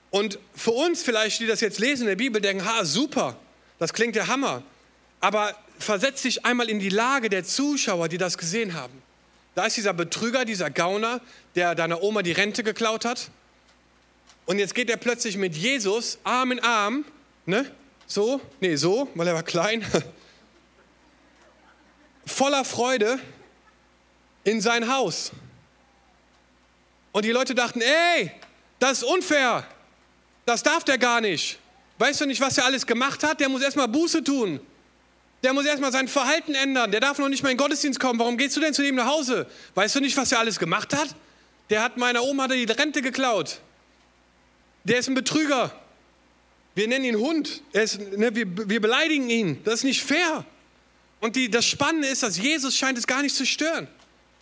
Und 0.09 0.39
für 0.55 0.71
uns 0.71 1.03
vielleicht, 1.03 1.39
die 1.39 1.47
das 1.47 1.61
jetzt 1.61 1.79
lesen 1.79 2.03
in 2.03 2.07
der 2.07 2.15
Bibel, 2.15 2.41
denken, 2.41 2.65
ha, 2.65 2.85
super, 2.85 3.37
das 3.79 3.93
klingt 3.93 4.15
der 4.15 4.27
Hammer. 4.27 4.63
Aber 5.19 5.55
versetz 5.79 6.21
dich 6.21 6.45
einmal 6.45 6.69
in 6.69 6.79
die 6.79 6.89
Lage 6.89 7.29
der 7.29 7.43
Zuschauer, 7.43 8.07
die 8.07 8.17
das 8.17 8.37
gesehen 8.37 8.73
haben. 8.73 9.01
Da 9.55 9.65
ist 9.65 9.75
dieser 9.75 9.93
Betrüger, 9.93 10.45
dieser 10.45 10.69
Gauner, 10.69 11.19
der 11.55 11.75
deiner 11.75 12.01
Oma 12.01 12.21
die 12.21 12.31
Rente 12.31 12.63
geklaut 12.63 13.05
hat. 13.05 13.29
Und 14.45 14.59
jetzt 14.59 14.75
geht 14.75 14.89
er 14.89 14.97
plötzlich 14.97 15.35
mit 15.35 15.55
Jesus 15.55 16.19
Arm 16.23 16.51
in 16.51 16.59
Arm, 16.59 17.05
ne? 17.45 17.69
So, 18.07 18.39
nee, 18.61 18.75
so, 18.77 19.09
weil 19.15 19.27
er 19.27 19.35
war 19.35 19.43
klein. 19.43 19.85
Voller 22.25 22.63
Freude 22.63 23.19
in 24.45 24.61
sein 24.61 24.89
Haus. 24.89 25.31
Und 27.11 27.25
die 27.25 27.31
Leute 27.31 27.53
dachten, 27.53 27.81
ey, 27.81 28.31
das 28.79 28.99
ist 28.99 29.03
unfair. 29.03 29.67
Das 30.45 30.63
darf 30.63 30.85
der 30.85 30.97
gar 30.97 31.19
nicht. 31.19 31.59
Weißt 31.97 32.21
du 32.21 32.25
nicht, 32.25 32.39
was 32.39 32.57
er 32.57 32.65
alles 32.65 32.85
gemacht 32.85 33.23
hat? 33.23 33.39
Der 33.41 33.49
muss 33.49 33.61
erstmal 33.61 33.87
Buße 33.87 34.23
tun. 34.23 34.61
Der 35.43 35.51
muss 35.53 35.65
erstmal 35.65 35.91
sein 35.91 36.07
Verhalten 36.07 36.55
ändern. 36.55 36.91
Der 36.91 37.01
darf 37.01 37.17
noch 37.17 37.27
nicht 37.27 37.43
mal 37.43 37.49
in 37.49 37.57
den 37.57 37.63
Gottesdienst 37.63 37.99
kommen. 37.99 38.19
Warum 38.19 38.37
gehst 38.37 38.55
du 38.55 38.61
denn 38.61 38.73
zu 38.73 38.85
ihm 38.85 38.95
nach 38.95 39.07
Hause? 39.07 39.47
Weißt 39.75 39.95
du 39.95 39.99
nicht, 39.99 40.15
was 40.15 40.31
er 40.31 40.39
alles 40.39 40.59
gemacht 40.59 40.95
hat? 40.95 41.09
Der 41.69 41.83
hat 41.83 41.97
meiner 41.97 42.23
Oma 42.23 42.47
die 42.47 42.63
Rente 42.63 43.01
geklaut. 43.01 43.59
Der 44.85 44.99
ist 44.99 45.09
ein 45.09 45.15
Betrüger. 45.15 45.71
Wir 46.77 46.87
nennen 46.87 47.05
ihn 47.05 47.15
Hund. 47.15 47.63
Ist, 47.71 47.99
ne, 47.99 48.35
wir, 48.35 48.69
wir, 48.69 48.79
beleidigen 48.79 49.31
ihn. 49.31 49.63
Das 49.63 49.79
ist 49.79 49.83
nicht 49.83 50.03
fair. 50.03 50.45
Und 51.19 51.35
die, 51.35 51.49
das 51.49 51.65
Spannende 51.65 52.07
ist, 52.07 52.21
dass 52.21 52.37
Jesus 52.37 52.77
scheint 52.77 52.99
es 52.99 53.07
gar 53.07 53.23
nicht 53.23 53.35
zu 53.35 53.47
stören. 53.47 53.87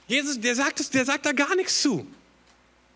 Jesus, 0.10 0.42
der 0.42 0.54
sagt, 0.54 0.82
es, 0.82 0.90
der 0.90 1.06
sagt 1.06 1.26
da 1.26 1.32
gar 1.32 1.56
nichts 1.56 1.82
zu. 1.82 2.06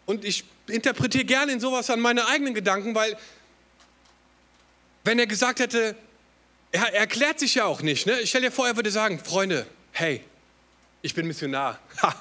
Und 0.06 0.25
ich 0.25 0.43
interpretiere 0.67 1.23
gerne 1.23 1.54
in 1.54 1.62
sowas 1.62 1.89
an 1.89 2.02
meine 2.02 2.28
eigenen 2.28 2.54
Gedanken, 2.54 2.93
weil 2.93 3.17
wenn 5.06 5.17
er 5.17 5.25
gesagt 5.25 5.62
hätte, 5.62 5.95
er, 6.73 6.93
er 6.93 6.99
erklärt 6.99 7.39
sich 7.39 7.56
ja 7.56 7.63
auch 7.63 7.82
nicht. 7.82 8.08
Ne? 8.08 8.19
Ich 8.19 8.32
stelle 8.32 8.47
dir 8.47 8.52
vor, 8.52 8.67
er 8.67 8.75
würde 8.75 8.91
sagen, 8.91 9.19
Freunde, 9.23 9.65
hey, 9.93 10.21
ich 11.02 11.13
bin 11.13 11.25
Missionar. 11.25 11.80
Ha, 12.02 12.13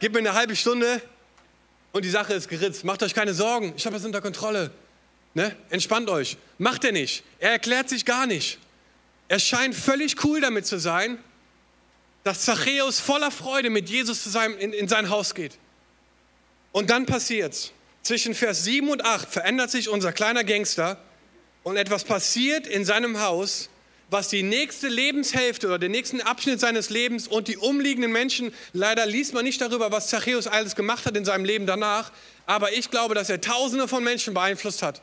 gib 0.00 0.12
mir 0.12 0.18
eine 0.18 0.34
halbe 0.34 0.54
Stunde 0.54 1.00
und 1.92 2.04
die 2.04 2.10
Sache 2.10 2.34
ist 2.34 2.48
geritzt. 2.48 2.84
Macht 2.84 3.02
euch 3.02 3.14
keine 3.14 3.32
Sorgen, 3.32 3.72
ich 3.74 3.86
habe 3.86 3.96
es 3.96 4.04
unter 4.04 4.20
Kontrolle. 4.20 4.70
Ne? 5.36 5.54
Entspannt 5.68 6.08
euch. 6.08 6.38
Macht 6.56 6.82
er 6.86 6.92
nicht. 6.92 7.22
Er 7.40 7.50
erklärt 7.50 7.90
sich 7.90 8.06
gar 8.06 8.26
nicht. 8.26 8.58
Er 9.28 9.38
scheint 9.38 9.74
völlig 9.74 10.24
cool 10.24 10.40
damit 10.40 10.64
zu 10.64 10.78
sein, 10.78 11.18
dass 12.24 12.46
Zachäus 12.46 13.00
voller 13.00 13.30
Freude 13.30 13.68
mit 13.68 13.90
Jesus 13.90 14.22
zu 14.22 14.30
seinem, 14.30 14.56
in, 14.56 14.72
in 14.72 14.88
sein 14.88 15.10
Haus 15.10 15.34
geht. 15.34 15.58
Und 16.72 16.88
dann 16.88 17.04
passiert's. 17.04 17.72
Zwischen 18.00 18.34
Vers 18.34 18.64
7 18.64 18.88
und 18.88 19.04
8 19.04 19.28
verändert 19.28 19.70
sich 19.70 19.90
unser 19.90 20.10
kleiner 20.10 20.42
Gangster 20.42 20.98
und 21.64 21.76
etwas 21.76 22.04
passiert 22.04 22.66
in 22.66 22.86
seinem 22.86 23.20
Haus, 23.20 23.68
was 24.08 24.28
die 24.28 24.42
nächste 24.42 24.88
Lebenshälfte 24.88 25.66
oder 25.66 25.78
den 25.78 25.90
nächsten 25.90 26.22
Abschnitt 26.22 26.60
seines 26.60 26.88
Lebens 26.88 27.28
und 27.28 27.48
die 27.48 27.58
umliegenden 27.58 28.10
Menschen, 28.10 28.54
leider 28.72 29.04
liest 29.04 29.34
man 29.34 29.44
nicht 29.44 29.60
darüber, 29.60 29.92
was 29.92 30.08
Zachäus 30.08 30.46
alles 30.46 30.76
gemacht 30.76 31.04
hat 31.04 31.14
in 31.14 31.26
seinem 31.26 31.44
Leben 31.44 31.66
danach, 31.66 32.10
aber 32.46 32.72
ich 32.72 32.90
glaube, 32.90 33.14
dass 33.14 33.28
er 33.28 33.42
Tausende 33.42 33.86
von 33.86 34.02
Menschen 34.02 34.32
beeinflusst 34.32 34.82
hat. 34.82 35.02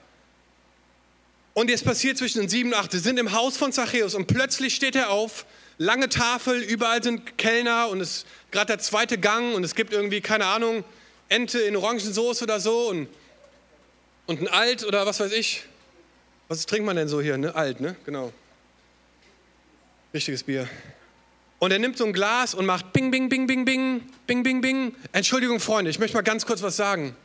Und 1.54 1.70
jetzt 1.70 1.86
passiert 1.86 2.18
zwischen 2.18 2.39
den 2.39 2.50
sieben 2.50 2.70
und 2.74 2.80
acht, 2.80 2.92
sie 2.92 3.00
sind 3.00 3.20
im 3.20 3.32
Haus 3.32 3.58
von 3.58 3.72
Zachäus 3.72 4.16
und 4.16 4.26
plötzlich 4.26 4.74
steht 4.74 4.96
er 4.96 5.12
auf, 5.12 5.46
lange 5.78 6.10
Tafel, 6.10 6.62
überall 6.62 7.04
sind 7.04 7.38
Kellner 7.38 7.89
und 7.89 8.02
es 8.02 8.18
ist 8.18 8.28
gerade 8.52 8.68
der 8.68 8.80
zweite 8.80 9.20
Gang 9.20 9.54
und 9.54 9.63
es 9.63 9.76
gibt 9.76 9.94
irgendwie, 9.94 10.22
keine 10.22 10.46
Ahnung, 10.46 10.84
Ente 11.30 11.60
in 11.60 11.76
Orangensauce 11.76 12.42
oder 12.42 12.60
so 12.60 12.89
und, 12.89 13.08
und 14.26 14.42
ein 14.42 14.48
Alt 14.48 14.84
oder 14.84 15.06
was 15.06 15.20
weiß 15.20 15.32
ich. 15.32 15.63
Was 16.48 16.66
trinkt 16.66 16.86
man 16.86 16.96
denn 16.96 17.08
so 17.08 17.22
hier, 17.22 17.38
ne? 17.38 17.56
Alt, 17.56 17.80
ne? 17.82 17.96
Genau. 18.06 18.34
Richtiges 20.13 20.44
Bier. 20.44 20.68
Und 21.60 21.72
er 21.72 21.80
nimmt 21.80 21.98
so 21.98 22.06
ein 22.06 22.13
Glas 22.13 22.54
und 22.54 22.66
macht 22.66 22.94
Bing, 22.94 23.10
Bing, 23.10 23.30
Bing, 23.30 23.48
Bing, 23.48 23.63
Bing, 23.63 24.02
Bing, 24.28 24.44
Bing, 24.44 24.62
Bing. 24.62 24.96
Entschuldigung, 25.12 25.60
Freunde, 25.60 25.89
ich 25.89 25.98
möchte 25.98 26.18
mal 26.18 26.22
ganz 26.22 26.46
kurz 26.46 26.62
was 26.62 26.76
sagen. 26.76 27.16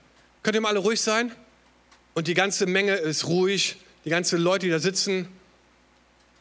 Könnt 0.43 0.55
ihr 0.55 0.61
mal 0.61 0.69
alle 0.69 0.79
ruhig 0.79 1.01
sein? 1.01 1.33
Und 2.14 2.29
die 2.29 2.35
ganze 2.35 2.67
Menge 2.67 2.95
ist 2.95 3.27
ruhig, 3.27 3.79
die 4.09 4.11
ganzen 4.11 4.40
Leute, 4.40 4.64
die 4.64 4.73
da 4.73 4.79
sitzen. 4.79 5.29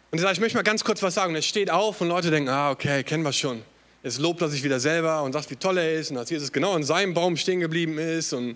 Und 0.10 0.20
er 0.20 0.22
sagt, 0.22 0.36
ich 0.36 0.40
möchte 0.40 0.58
mal 0.58 0.64
ganz 0.64 0.86
kurz 0.86 1.04
was 1.04 1.16
sagen. 1.16 1.32
Und 1.32 1.36
er 1.36 1.42
steht 1.42 1.70
auf 1.70 2.00
und 2.00 2.08
Leute 2.08 2.32
denken, 2.32 2.48
ah, 2.48 2.72
okay, 2.72 3.04
kennen 3.04 3.24
wir 3.24 3.34
schon. 3.34 3.62
Jetzt 4.04 4.20
lobt 4.20 4.42
er 4.42 4.48
sich 4.48 4.64
wieder 4.64 4.80
selber 4.80 5.22
und 5.24 5.34
sagt, 5.34 5.52
wie 5.52 5.58
toll 5.58 5.78
er 5.78 5.96
ist 5.96 6.10
und 6.10 6.16
dass 6.16 6.30
Jesus 6.30 6.54
genau 6.54 6.78
in 6.78 6.84
seinem 6.84 7.14
Baum 7.14 7.36
stehen 7.36 7.60
geblieben 7.60 7.98
ist 7.98 8.32
und 8.32 8.56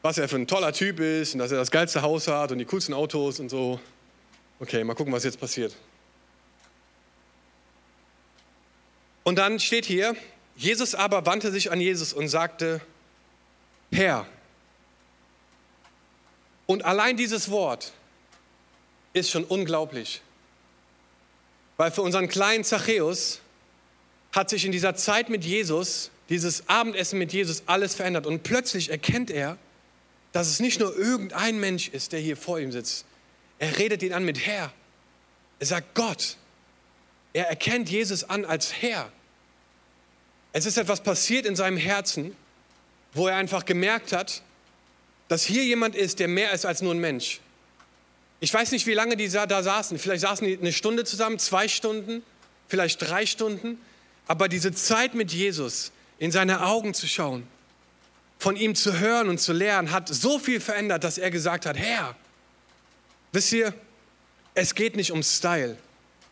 was 0.00 0.16
er 0.16 0.26
für 0.26 0.36
ein 0.36 0.46
toller 0.46 0.72
Typ 0.72 1.00
ist 1.00 1.34
und 1.34 1.40
dass 1.40 1.52
er 1.52 1.58
das 1.58 1.70
geilste 1.70 2.00
Haus 2.00 2.28
hat 2.28 2.50
und 2.50 2.58
die 2.58 2.64
coolsten 2.64 2.94
Autos 2.94 3.40
und 3.40 3.50
so. 3.50 3.78
Okay, 4.58 4.82
mal 4.82 4.94
gucken, 4.94 5.12
was 5.12 5.24
jetzt 5.24 5.38
passiert. 5.38 5.76
Und 9.22 9.36
dann 9.36 9.60
steht 9.60 9.84
hier, 9.84 10.16
Jesus 10.56 10.94
aber 10.94 11.26
wandte 11.26 11.50
sich 11.50 11.70
an 11.70 11.78
Jesus 11.78 12.14
und 12.14 12.28
sagte, 12.28 12.80
Herr. 13.92 14.26
Und 16.66 16.84
allein 16.84 17.16
dieses 17.16 17.50
Wort 17.50 17.92
ist 19.12 19.30
schon 19.30 19.44
unglaublich. 19.44 20.20
Weil 21.76 21.90
für 21.90 22.02
unseren 22.02 22.28
kleinen 22.28 22.64
Zachäus 22.64 23.40
hat 24.32 24.50
sich 24.50 24.64
in 24.64 24.72
dieser 24.72 24.94
Zeit 24.94 25.28
mit 25.28 25.44
Jesus, 25.44 26.10
dieses 26.28 26.68
Abendessen 26.68 27.18
mit 27.18 27.32
Jesus, 27.32 27.62
alles 27.66 27.94
verändert. 27.94 28.26
Und 28.26 28.42
plötzlich 28.42 28.90
erkennt 28.90 29.30
er, 29.30 29.56
dass 30.32 30.48
es 30.48 30.60
nicht 30.60 30.80
nur 30.80 30.94
irgendein 30.96 31.58
Mensch 31.58 31.88
ist, 31.88 32.12
der 32.12 32.20
hier 32.20 32.36
vor 32.36 32.58
ihm 32.58 32.72
sitzt. 32.72 33.06
Er 33.58 33.78
redet 33.78 34.02
ihn 34.02 34.12
an 34.12 34.24
mit 34.24 34.44
Herr. 34.44 34.72
Er 35.58 35.66
sagt 35.66 35.94
Gott. 35.94 36.36
Er 37.32 37.48
erkennt 37.48 37.88
Jesus 37.88 38.24
an 38.24 38.44
als 38.44 38.82
Herr. 38.82 39.10
Es 40.52 40.66
ist 40.66 40.76
etwas 40.78 41.02
passiert 41.02 41.46
in 41.46 41.56
seinem 41.56 41.76
Herzen, 41.76 42.34
wo 43.12 43.28
er 43.28 43.36
einfach 43.36 43.64
gemerkt 43.64 44.12
hat, 44.12 44.42
dass 45.28 45.44
hier 45.44 45.64
jemand 45.64 45.94
ist, 45.96 46.18
der 46.18 46.28
mehr 46.28 46.52
ist 46.52 46.64
als 46.64 46.82
nur 46.82 46.94
ein 46.94 47.00
Mensch. 47.00 47.40
Ich 48.40 48.52
weiß 48.52 48.72
nicht, 48.72 48.86
wie 48.86 48.92
lange 48.92 49.16
die 49.16 49.28
da 49.28 49.62
saßen. 49.62 49.98
Vielleicht 49.98 50.22
saßen 50.22 50.46
die 50.46 50.58
eine 50.58 50.72
Stunde 50.72 51.04
zusammen, 51.04 51.38
zwei 51.38 51.68
Stunden, 51.68 52.22
vielleicht 52.68 53.00
drei 53.02 53.26
Stunden. 53.26 53.80
Aber 54.26 54.48
diese 54.48 54.72
Zeit 54.72 55.14
mit 55.14 55.32
Jesus, 55.32 55.92
in 56.18 56.30
seine 56.30 56.64
Augen 56.66 56.94
zu 56.94 57.06
schauen, 57.06 57.46
von 58.38 58.56
ihm 58.56 58.74
zu 58.74 58.98
hören 58.98 59.28
und 59.28 59.40
zu 59.40 59.52
lernen, 59.52 59.90
hat 59.90 60.08
so 60.08 60.38
viel 60.38 60.60
verändert, 60.60 61.04
dass 61.04 61.18
er 61.18 61.30
gesagt 61.30 61.66
hat, 61.66 61.76
Herr, 61.76 62.14
wisst 63.32 63.52
ihr, 63.52 63.72
es 64.54 64.74
geht 64.74 64.96
nicht 64.96 65.12
um 65.12 65.22
Style, 65.22 65.76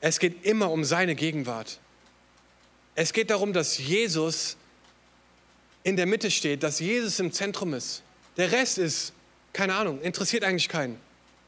es 0.00 0.18
geht 0.18 0.44
immer 0.44 0.70
um 0.70 0.84
seine 0.84 1.14
Gegenwart. 1.14 1.78
Es 2.94 3.12
geht 3.12 3.30
darum, 3.30 3.52
dass 3.52 3.78
Jesus 3.78 4.56
in 5.82 5.96
der 5.96 6.06
Mitte 6.06 6.30
steht, 6.30 6.62
dass 6.62 6.78
Jesus 6.78 7.18
im 7.18 7.32
Zentrum 7.32 7.74
ist. 7.74 8.03
Der 8.36 8.52
Rest 8.52 8.78
ist, 8.78 9.12
keine 9.52 9.74
Ahnung, 9.74 10.00
interessiert 10.00 10.44
eigentlich 10.44 10.68
keinen. 10.68 10.98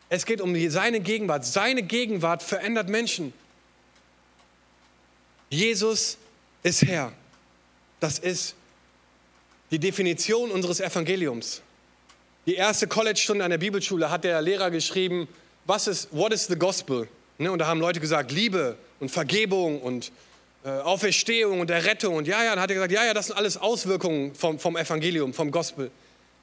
Es 0.08 0.24
geht 0.24 0.40
um 0.40 0.54
seine 0.70 1.00
Gegenwart. 1.00 1.44
Seine 1.44 1.82
Gegenwart 1.82 2.42
verändert 2.42 2.88
Menschen. 2.88 3.32
Jesus 5.50 6.16
ist 6.62 6.82
Herr. 6.82 7.12
Das 7.98 8.18
ist 8.18 8.54
die 9.70 9.78
Definition 9.78 10.50
unseres 10.50 10.80
Evangeliums. 10.80 11.62
Die 12.46 12.54
erste 12.54 12.86
College-Stunde 12.86 13.44
an 13.44 13.50
der 13.50 13.58
Bibelschule 13.58 14.10
hat 14.10 14.22
der 14.22 14.40
Lehrer 14.40 14.70
geschrieben, 14.70 15.26
was 15.64 15.88
ist, 15.88 16.08
what 16.12 16.32
is 16.32 16.46
the 16.46 16.56
gospel? 16.56 17.08
Ne, 17.38 17.50
und 17.50 17.58
da 17.58 17.66
haben 17.66 17.80
Leute 17.80 17.98
gesagt, 17.98 18.30
Liebe 18.30 18.78
und 19.00 19.10
Vergebung 19.10 19.80
und 19.82 20.12
äh, 20.64 20.68
Auferstehung 20.68 21.60
und 21.60 21.70
Errettung. 21.70 22.14
Und 22.14 22.28
ja, 22.28 22.44
ja, 22.44 22.50
dann 22.50 22.60
hat 22.60 22.70
er 22.70 22.74
gesagt, 22.74 22.92
ja, 22.92 23.04
ja, 23.04 23.14
das 23.14 23.26
sind 23.26 23.36
alles 23.36 23.56
Auswirkungen 23.56 24.34
vom, 24.34 24.58
vom 24.58 24.76
Evangelium, 24.76 25.34
vom 25.34 25.50
Gospel. 25.50 25.90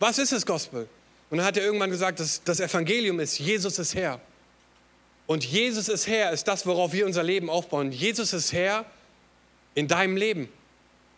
Was 0.04 0.18
ist 0.18 0.34
das 0.34 0.46
Gospel? 0.46 0.90
Und 1.30 1.38
dann 1.38 1.48
hat 1.48 1.56
er 1.56 1.64
irgendwann 1.64 1.90
gesagt, 1.90 2.20
dass 2.20 2.44
das 2.44 2.60
Evangelium 2.60 3.22
ist, 3.22 3.40
Jesus 3.40 3.80
ist 3.80 3.96
Herr. 3.96 4.20
Und 5.28 5.46
Jesus 5.46 5.88
ist 5.88 6.08
Herr 6.08 6.34
ist 6.34 6.46
das, 6.46 6.66
worauf 6.66 6.92
wir 6.92 7.06
unser 7.06 7.24
Leben 7.24 7.50
aufbauen. 7.50 7.94
Jesus 7.94 8.34
ist 8.34 8.52
Herr 8.52 8.84
in 9.76 9.88
deinem 9.88 10.18
Leben. 10.18 10.50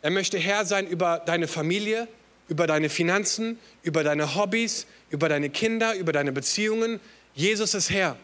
Er 0.03 0.11
möchte 0.11 0.37
Herr 0.37 0.65
sein 0.65 0.85
über 0.85 1.17
deine 1.25 1.47
Familie, 1.47 2.07
über 2.47 2.67
deine 2.67 2.89
Finanzen, 2.89 3.57
über 3.81 4.03
deine 4.03 4.35
Hobbys, 4.35 4.85
über 5.09 5.29
deine 5.29 5.49
Kinder, 5.49 5.95
über 5.95 6.11
deine 6.11 6.31
Beziehungen. 6.31 6.99
Jesus 7.33 7.73
ist 7.73 7.89
Herr. 7.89 8.15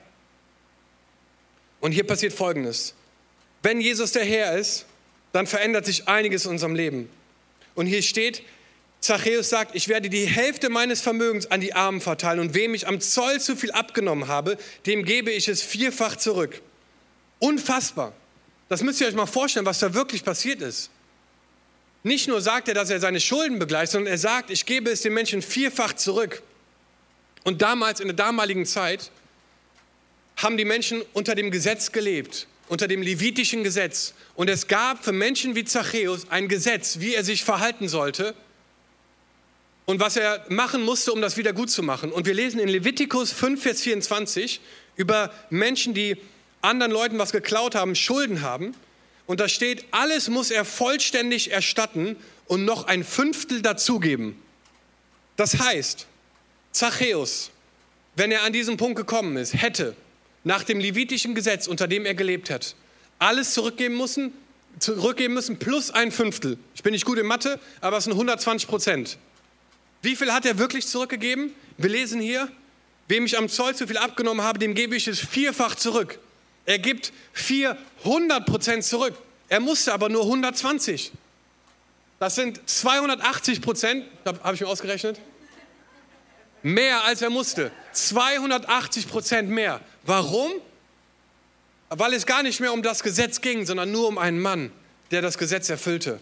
Und 1.80 1.92
hier 1.92 2.06
passiert 2.06 2.34
Folgendes. 2.34 2.94
Wenn 3.64 3.82
Jesus 3.82 4.12
der 4.12 4.26
Herr 4.26 4.56
ist, 4.56 4.86
dann 5.32 5.48
verändert 5.48 5.88
sich 5.88 6.08
einiges 6.08 6.46
in 6.46 6.52
unserem 6.52 6.76
Leben. 6.76 7.10
Und 7.74 7.88
hier 7.88 8.04
steht, 8.04 8.44
Zachäus 9.02 9.50
sagt, 9.50 9.76
ich 9.76 9.88
werde 9.88 10.12
die 10.12 10.28
Hälfte 10.28 10.70
meines 10.70 11.02
Vermögens 11.02 11.50
an 11.50 11.60
die 11.60 11.74
Armen 11.74 12.02
verteilen 12.02 12.40
und 12.40 12.54
wem 12.54 12.76
ich 12.76 12.88
am 12.88 13.02
Zoll 13.02 13.42
zu 13.42 13.56
viel 13.56 13.72
abgenommen 13.72 14.28
habe, 14.28 14.58
dem 14.86 15.04
gebe 15.04 15.32
ich 15.32 15.48
es 15.48 15.64
vierfach 15.64 16.16
zurück. 16.18 16.62
Unfassbar. 17.40 18.14
Das 18.70 18.84
müsst 18.84 19.02
ihr 19.02 19.08
euch 19.08 19.16
mal 19.16 19.26
vorstellen, 19.26 19.66
was 19.66 19.80
da 19.80 19.96
wirklich 19.96 20.24
passiert 20.24 20.62
ist. 20.62 20.92
Nicht 22.04 22.28
nur 22.28 22.42
sagt 22.42 22.68
er, 22.68 22.76
dass 22.76 22.92
er 22.92 23.00
seine 23.00 23.20
Schulden 23.20 23.58
begleicht, 23.58 23.92
sondern 23.92 24.12
er 24.12 24.20
sagt, 24.20 24.52
ich 24.52 24.68
gebe 24.68 24.92
es 24.92 25.02
den 25.02 25.16
Menschen 25.16 25.42
vierfach 25.42 25.94
zurück. 25.94 26.44
Und 27.44 27.64
damals, 27.64 28.02
in 28.02 28.08
der 28.08 28.16
damaligen 28.16 28.68
Zeit, 28.68 29.10
haben 30.38 30.58
die 30.58 30.66
Menschen 30.66 31.02
unter 31.14 31.34
dem 31.34 31.50
Gesetz 31.50 31.92
gelebt, 31.92 32.48
unter 32.68 32.88
dem 32.88 33.02
levitischen 33.02 33.64
Gesetz. 33.64 34.14
Und 34.36 34.48
es 34.48 34.68
gab 34.68 35.04
für 35.04 35.12
Menschen 35.12 35.56
wie 35.56 35.66
Zachäus 35.66 36.30
ein 36.30 36.48
Gesetz, 36.48 37.00
wie 37.00 37.16
er 37.16 37.24
sich 37.24 37.44
verhalten 37.44 37.88
sollte 37.88 38.36
und 39.92 40.00
was 40.00 40.16
er 40.16 40.46
machen 40.48 40.84
musste, 40.84 41.12
um 41.12 41.22
das 41.22 41.36
wieder 41.36 41.52
gut 41.52 41.70
zu 41.70 41.84
machen. 41.84 42.14
Und 42.14 42.26
wir 42.26 42.34
lesen 42.34 42.62
in 42.62 42.70
Levitikus 42.70 43.34
5, 43.34 43.62
Vers 43.62 43.82
24 43.82 44.62
über 44.96 45.34
Menschen, 45.50 45.94
die 45.94 46.16
anderen 46.62 46.94
Leuten 46.94 47.20
was 47.20 47.34
geklaut 47.34 47.76
haben, 47.76 47.94
Schulden 47.94 48.42
haben. 48.42 48.74
Und 49.26 49.42
da 49.42 49.50
steht, 49.50 49.84
alles 49.92 50.30
muss 50.30 50.50
er 50.50 50.64
vollständig 50.64 51.52
erstatten 51.52 52.16
und 52.46 52.64
noch 52.64 52.88
ein 52.88 53.04
Fünftel 53.04 53.62
dazugeben. 53.62 54.42
Das 55.36 55.60
heißt, 55.60 56.08
Zachäus, 56.72 57.52
wenn 58.16 58.32
er 58.32 58.44
an 58.44 58.54
diesen 58.54 58.78
Punkt 58.78 58.96
gekommen 58.96 59.36
ist, 59.36 59.62
hätte 59.62 59.98
nach 60.46 60.64
dem 60.64 60.80
levitischen 60.80 61.36
Gesetz, 61.36 61.68
unter 61.68 61.90
dem 61.90 62.06
er 62.06 62.16
gelebt 62.16 62.50
hat, 62.50 62.78
alles 63.20 63.54
zurückgeben 63.54 63.98
müssen, 63.98 64.32
zurückgeben 64.80 65.34
müssen 65.34 65.60
plus 65.60 65.92
ein 65.92 66.14
Fünftel. 66.14 66.58
Ich 66.76 66.82
bin 66.82 66.94
nicht 66.94 67.04
gut 67.04 67.18
in 67.18 67.26
Mathe, 67.26 67.60
aber 67.82 67.98
es 67.98 68.06
sind 68.06 68.14
120 68.14 68.70
Prozent. 68.70 69.18
Wie 70.02 70.16
viel 70.16 70.32
hat 70.34 70.46
er 70.46 70.58
wirklich 70.58 70.88
zurückgegeben? 70.88 71.54
Wir 71.78 71.90
lesen 71.90 72.20
hier, 72.22 72.50
wem 73.08 73.26
ich 73.26 73.38
am 73.38 73.50
Zoll 73.50 73.76
zu 73.76 73.88
viel 73.88 73.98
abgenommen 73.98 74.44
habe, 74.44 74.60
dem 74.60 74.74
gebe 74.74 74.96
ich 74.96 75.08
es 75.08 75.20
vierfach 75.20 75.76
zurück. 75.76 76.20
Er 76.66 76.80
gibt 76.80 77.12
400 77.34 78.46
Prozent 78.46 78.84
zurück. 78.84 79.16
Er 79.50 79.60
musste 79.60 79.94
aber 79.94 80.10
nur 80.10 80.24
120. 80.24 81.12
Das 82.20 82.36
sind 82.36 82.62
280 82.70 83.62
Prozent, 83.62 84.06
habe 84.26 84.40
hab 84.44 84.54
ich 84.54 84.62
mir 84.62 84.68
ausgerechnet? 84.68 85.20
Mehr 86.64 87.04
als 87.04 87.22
er 87.22 87.30
musste. 87.30 87.72
280 87.94 89.08
Prozent 89.08 89.50
mehr. 89.50 89.82
Warum? 90.04 90.52
Weil 91.90 92.14
es 92.14 92.26
gar 92.26 92.44
nicht 92.44 92.60
mehr 92.60 92.72
um 92.72 92.84
das 92.84 93.04
Gesetz 93.04 93.42
ging, 93.42 93.66
sondern 93.66 93.92
nur 93.92 94.08
um 94.08 94.18
einen 94.18 94.40
Mann, 94.40 94.72
der 95.10 95.22
das 95.22 95.38
Gesetz 95.38 95.70
erfüllte. 95.70 96.22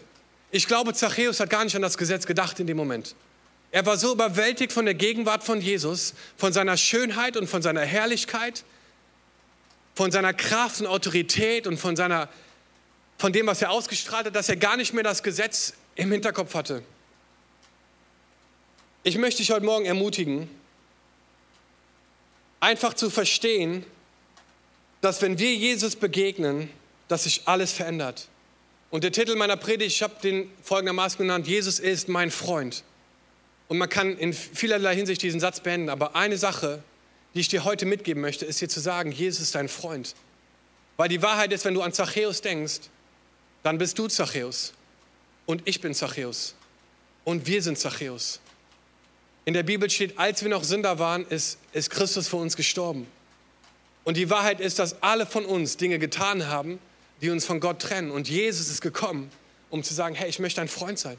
Ich 0.50 0.66
glaube, 0.66 0.94
Zachäus 0.94 1.38
hat 1.38 1.50
gar 1.50 1.64
nicht 1.64 1.76
an 1.76 1.82
das 1.82 1.96
Gesetz 1.96 2.26
gedacht 2.26 2.58
in 2.58 2.66
dem 2.66 2.76
Moment. 2.76 3.14
Er 3.72 3.86
war 3.86 3.96
so 3.96 4.12
überwältigt 4.12 4.72
von 4.72 4.84
der 4.84 4.94
Gegenwart 4.94 5.44
von 5.44 5.60
Jesus, 5.60 6.14
von 6.36 6.52
seiner 6.52 6.76
Schönheit 6.76 7.36
und 7.36 7.46
von 7.46 7.62
seiner 7.62 7.82
Herrlichkeit, 7.82 8.64
von 9.94 10.10
seiner 10.10 10.34
Kraft 10.34 10.80
und 10.80 10.86
Autorität 10.86 11.66
und 11.66 11.78
von, 11.78 11.94
seiner, 11.94 12.28
von 13.18 13.32
dem, 13.32 13.46
was 13.46 13.62
er 13.62 13.70
ausgestrahlt 13.70 14.26
hat, 14.26 14.34
dass 14.34 14.48
er 14.48 14.56
gar 14.56 14.76
nicht 14.76 14.92
mehr 14.92 15.04
das 15.04 15.22
Gesetz 15.22 15.74
im 15.94 16.10
Hinterkopf 16.10 16.54
hatte. 16.54 16.82
Ich 19.02 19.16
möchte 19.16 19.38
dich 19.38 19.50
heute 19.50 19.64
Morgen 19.64 19.86
ermutigen, 19.86 20.48
einfach 22.58 22.94
zu 22.94 23.08
verstehen, 23.08 23.86
dass 25.00 25.22
wenn 25.22 25.38
wir 25.38 25.54
Jesus 25.54 25.96
begegnen, 25.96 26.68
dass 27.08 27.24
sich 27.24 27.42
alles 27.46 27.72
verändert. 27.72 28.28
Und 28.90 29.04
der 29.04 29.12
Titel 29.12 29.36
meiner 29.36 29.56
Predigt, 29.56 29.94
ich 29.94 30.02
habe 30.02 30.14
den 30.22 30.50
folgendermaßen 30.62 31.18
genannt, 31.18 31.46
Jesus 31.46 31.78
ist 31.78 32.08
mein 32.08 32.30
Freund. 32.30 32.82
Und 33.70 33.78
man 33.78 33.88
kann 33.88 34.18
in 34.18 34.32
vielerlei 34.32 34.96
Hinsicht 34.96 35.22
diesen 35.22 35.38
Satz 35.38 35.60
beenden, 35.60 35.90
aber 35.90 36.16
eine 36.16 36.36
Sache, 36.36 36.82
die 37.34 37.40
ich 37.40 37.48
dir 37.48 37.62
heute 37.62 37.86
mitgeben 37.86 38.20
möchte, 38.20 38.44
ist 38.44 38.60
dir 38.60 38.68
zu 38.68 38.80
sagen, 38.80 39.12
Jesus 39.12 39.42
ist 39.42 39.54
dein 39.54 39.68
Freund. 39.68 40.16
Weil 40.96 41.08
die 41.08 41.22
Wahrheit 41.22 41.52
ist, 41.52 41.64
wenn 41.64 41.74
du 41.74 41.82
an 41.82 41.92
Zachäus 41.92 42.40
denkst, 42.40 42.80
dann 43.62 43.78
bist 43.78 43.96
du 43.96 44.08
Zachäus. 44.08 44.72
Und 45.46 45.62
ich 45.66 45.80
bin 45.80 45.94
Zachäus. 45.94 46.56
Und 47.22 47.46
wir 47.46 47.62
sind 47.62 47.78
Zachäus. 47.78 48.40
In 49.44 49.54
der 49.54 49.62
Bibel 49.62 49.88
steht, 49.88 50.18
als 50.18 50.42
wir 50.42 50.50
noch 50.50 50.64
Sünder 50.64 50.98
waren, 50.98 51.24
ist, 51.28 51.56
ist 51.72 51.90
Christus 51.90 52.26
für 52.26 52.38
uns 52.38 52.56
gestorben. 52.56 53.06
Und 54.02 54.16
die 54.16 54.30
Wahrheit 54.30 54.58
ist, 54.58 54.80
dass 54.80 55.00
alle 55.00 55.26
von 55.26 55.44
uns 55.44 55.76
Dinge 55.76 56.00
getan 56.00 56.48
haben, 56.48 56.80
die 57.20 57.30
uns 57.30 57.46
von 57.46 57.60
Gott 57.60 57.80
trennen. 57.80 58.10
Und 58.10 58.28
Jesus 58.28 58.68
ist 58.68 58.80
gekommen, 58.80 59.30
um 59.68 59.84
zu 59.84 59.94
sagen, 59.94 60.16
hey, 60.16 60.28
ich 60.28 60.40
möchte 60.40 60.60
ein 60.60 60.66
Freund 60.66 60.98
sein. 60.98 61.18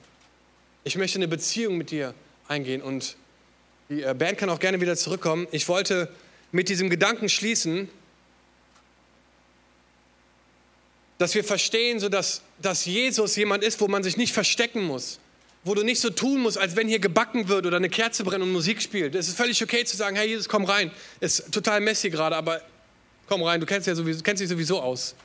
Ich 0.84 0.98
möchte 0.98 1.18
eine 1.18 1.30
Beziehung 1.30 1.78
mit 1.78 1.92
dir 1.92 2.14
eingehen. 2.52 2.82
Und 2.82 3.16
die 3.90 4.04
äh, 4.04 4.14
Band 4.14 4.38
kann 4.38 4.50
auch 4.50 4.60
gerne 4.60 4.80
wieder 4.82 4.96
zurückkommen. 4.96 5.48
Ich 5.52 5.68
wollte 5.68 6.10
mit 6.52 6.70
diesem 6.70 6.90
Gedanken 6.90 7.30
schließen, 7.30 7.90
dass 11.18 11.34
wir 11.34 11.44
verstehen, 11.44 12.00
so 12.00 12.10
dass, 12.10 12.42
dass 12.60 12.86
Jesus 12.86 13.36
jemand 13.36 13.64
ist, 13.64 13.80
wo 13.80 13.88
man 13.88 14.04
sich 14.04 14.18
nicht 14.18 14.34
verstecken 14.34 14.84
muss, 14.84 15.20
wo 15.64 15.76
du 15.76 15.84
nicht 15.84 16.02
so 16.02 16.10
tun 16.10 16.42
musst, 16.42 16.58
als 16.58 16.76
wenn 16.76 16.88
hier 16.88 17.00
gebacken 17.00 17.48
wird 17.48 17.66
oder 17.66 17.78
eine 17.78 17.90
Kerze 17.90 18.24
brennt 18.24 18.44
und 18.44 18.52
Musik 18.52 18.82
spielt. 18.82 19.16
Es 19.16 19.28
ist 19.28 19.38
völlig 19.38 19.64
okay 19.64 19.86
zu 19.86 19.96
sagen, 19.96 20.16
hey 20.16 20.28
Jesus, 20.28 20.50
komm 20.50 20.66
rein. 20.66 20.92
Ist 21.20 21.52
total 21.52 21.80
messy 21.80 22.10
gerade, 22.10 22.36
aber 22.36 22.62
komm 23.28 23.44
rein, 23.44 23.60
du 23.60 23.66
kennst, 23.66 23.88
ja 23.88 23.96
sowieso, 23.96 24.22
kennst 24.24 24.42
dich 24.42 24.50
sowieso 24.50 24.82
aus. 24.82 25.16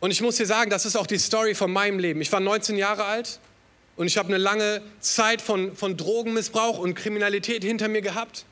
Und 0.00 0.10
ich 0.10 0.20
muss 0.20 0.36
dir 0.36 0.46
sagen, 0.46 0.70
das 0.70 0.84
ist 0.84 0.96
auch 0.96 1.06
die 1.06 1.18
Story 1.18 1.54
von 1.54 1.72
meinem 1.72 1.98
Leben. 1.98 2.20
Ich 2.20 2.30
war 2.30 2.40
19 2.40 2.76
Jahre 2.76 3.04
alt 3.04 3.40
und 3.98 4.06
ich 4.06 4.16
habe 4.16 4.28
eine 4.28 4.38
lange 4.38 4.80
Zeit 5.00 5.42
von, 5.42 5.74
von 5.74 5.96
Drogenmissbrauch 5.96 6.78
und 6.78 6.94
Kriminalität 6.94 7.64
hinter 7.64 7.88
mir 7.88 8.00
gehabt 8.00 8.44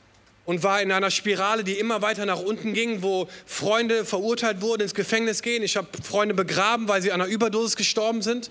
und 0.45 0.65
war 0.65 0.83
in 0.83 0.91
einer 0.91 1.13
Spirale, 1.13 1.63
die 1.63 1.75
immer 1.75 2.03
weiter 2.03 2.27
nach 2.27 2.41
unten 2.41 2.73
ging, 2.73 3.01
wo 3.03 3.29
Freunde 3.47 4.05
verurteilt 4.05 4.61
wurden, 4.61 4.83
ins 4.83 4.95
Gefängnis 4.95 5.43
gehen. 5.43 5.63
Ich 5.63 5.77
habe 5.77 5.87
Freunde 6.03 6.35
begraben, 6.35 6.89
weil 6.89 7.01
sie 7.01 7.13
an 7.13 7.21
einer 7.21 7.31
Überdosis 7.31 7.77
gestorben 7.77 8.23
sind. 8.23 8.51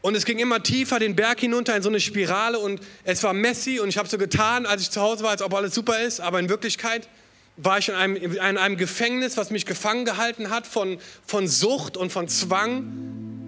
Und 0.00 0.14
es 0.14 0.24
ging 0.24 0.38
immer 0.38 0.62
tiefer 0.62 1.00
den 1.00 1.16
Berg 1.16 1.40
hinunter 1.40 1.74
in 1.74 1.82
so 1.82 1.88
eine 1.88 1.98
Spirale 1.98 2.60
und 2.60 2.80
es 3.02 3.24
war 3.24 3.32
messy 3.32 3.80
und 3.80 3.88
ich 3.88 3.98
habe 3.98 4.08
so 4.08 4.16
getan, 4.16 4.66
als 4.66 4.82
ich 4.82 4.92
zu 4.92 5.00
Hause 5.00 5.24
war, 5.24 5.30
als 5.30 5.42
ob 5.42 5.52
alles 5.54 5.74
super 5.74 6.00
ist, 6.00 6.20
aber 6.20 6.38
in 6.38 6.48
Wirklichkeit 6.48 7.08
war 7.56 7.78
ich 7.78 7.88
in 7.88 7.96
einem, 7.96 8.14
in 8.14 8.38
einem 8.38 8.76
Gefängnis, 8.76 9.36
was 9.36 9.50
mich 9.50 9.66
gefangen 9.66 10.04
gehalten 10.04 10.50
hat 10.50 10.68
von, 10.68 10.98
von 11.26 11.48
Sucht 11.48 11.96
und 11.96 12.12
von 12.12 12.28
Zwang. 12.28 13.39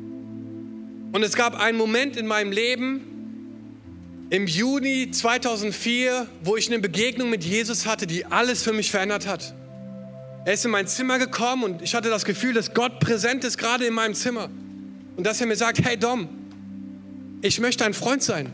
Und 1.13 1.23
es 1.23 1.35
gab 1.35 1.59
einen 1.61 1.77
Moment 1.77 2.17
in 2.17 2.27
meinem 2.27 2.53
Leben, 2.53 3.09
im 4.31 4.47
Juni 4.47 5.11
2004, 5.11 6.27
wo 6.43 6.57
ich 6.57 6.69
eine 6.69 6.79
Begegnung 6.79 7.29
mit 7.29 7.45
Jesus 7.45 7.85
hatte, 7.85 8.07
die 8.07 8.25
alles 8.25 8.63
für 8.63 8.73
mich 8.73 8.91
verändert 8.91 9.27
hat. 9.27 9.55
Er 10.47 10.55
ist 10.55 10.65
in 10.65 10.71
mein 10.71 10.89
Zimmer 10.89 11.19
gekommen 11.19 11.65
und 11.65 11.83
ich 11.83 11.95
hatte 11.95 12.09
das 12.09 12.25
Gefühl, 12.25 12.55
dass 12.55 12.73
Gott 12.73 12.99
präsent 12.99 13.45
ist, 13.45 13.59
gerade 13.59 13.85
in 13.85 13.93
meinem 13.93 14.15
Zimmer. 14.15 14.49
Und 15.17 15.27
dass 15.27 15.41
er 15.41 15.47
mir 15.47 15.57
sagt, 15.57 15.85
hey 15.85 15.99
Dom, 15.99 16.29
ich 17.43 17.61
möchte 17.61 17.85
ein 17.85 17.93
Freund 17.93 18.23
sein. 18.23 18.51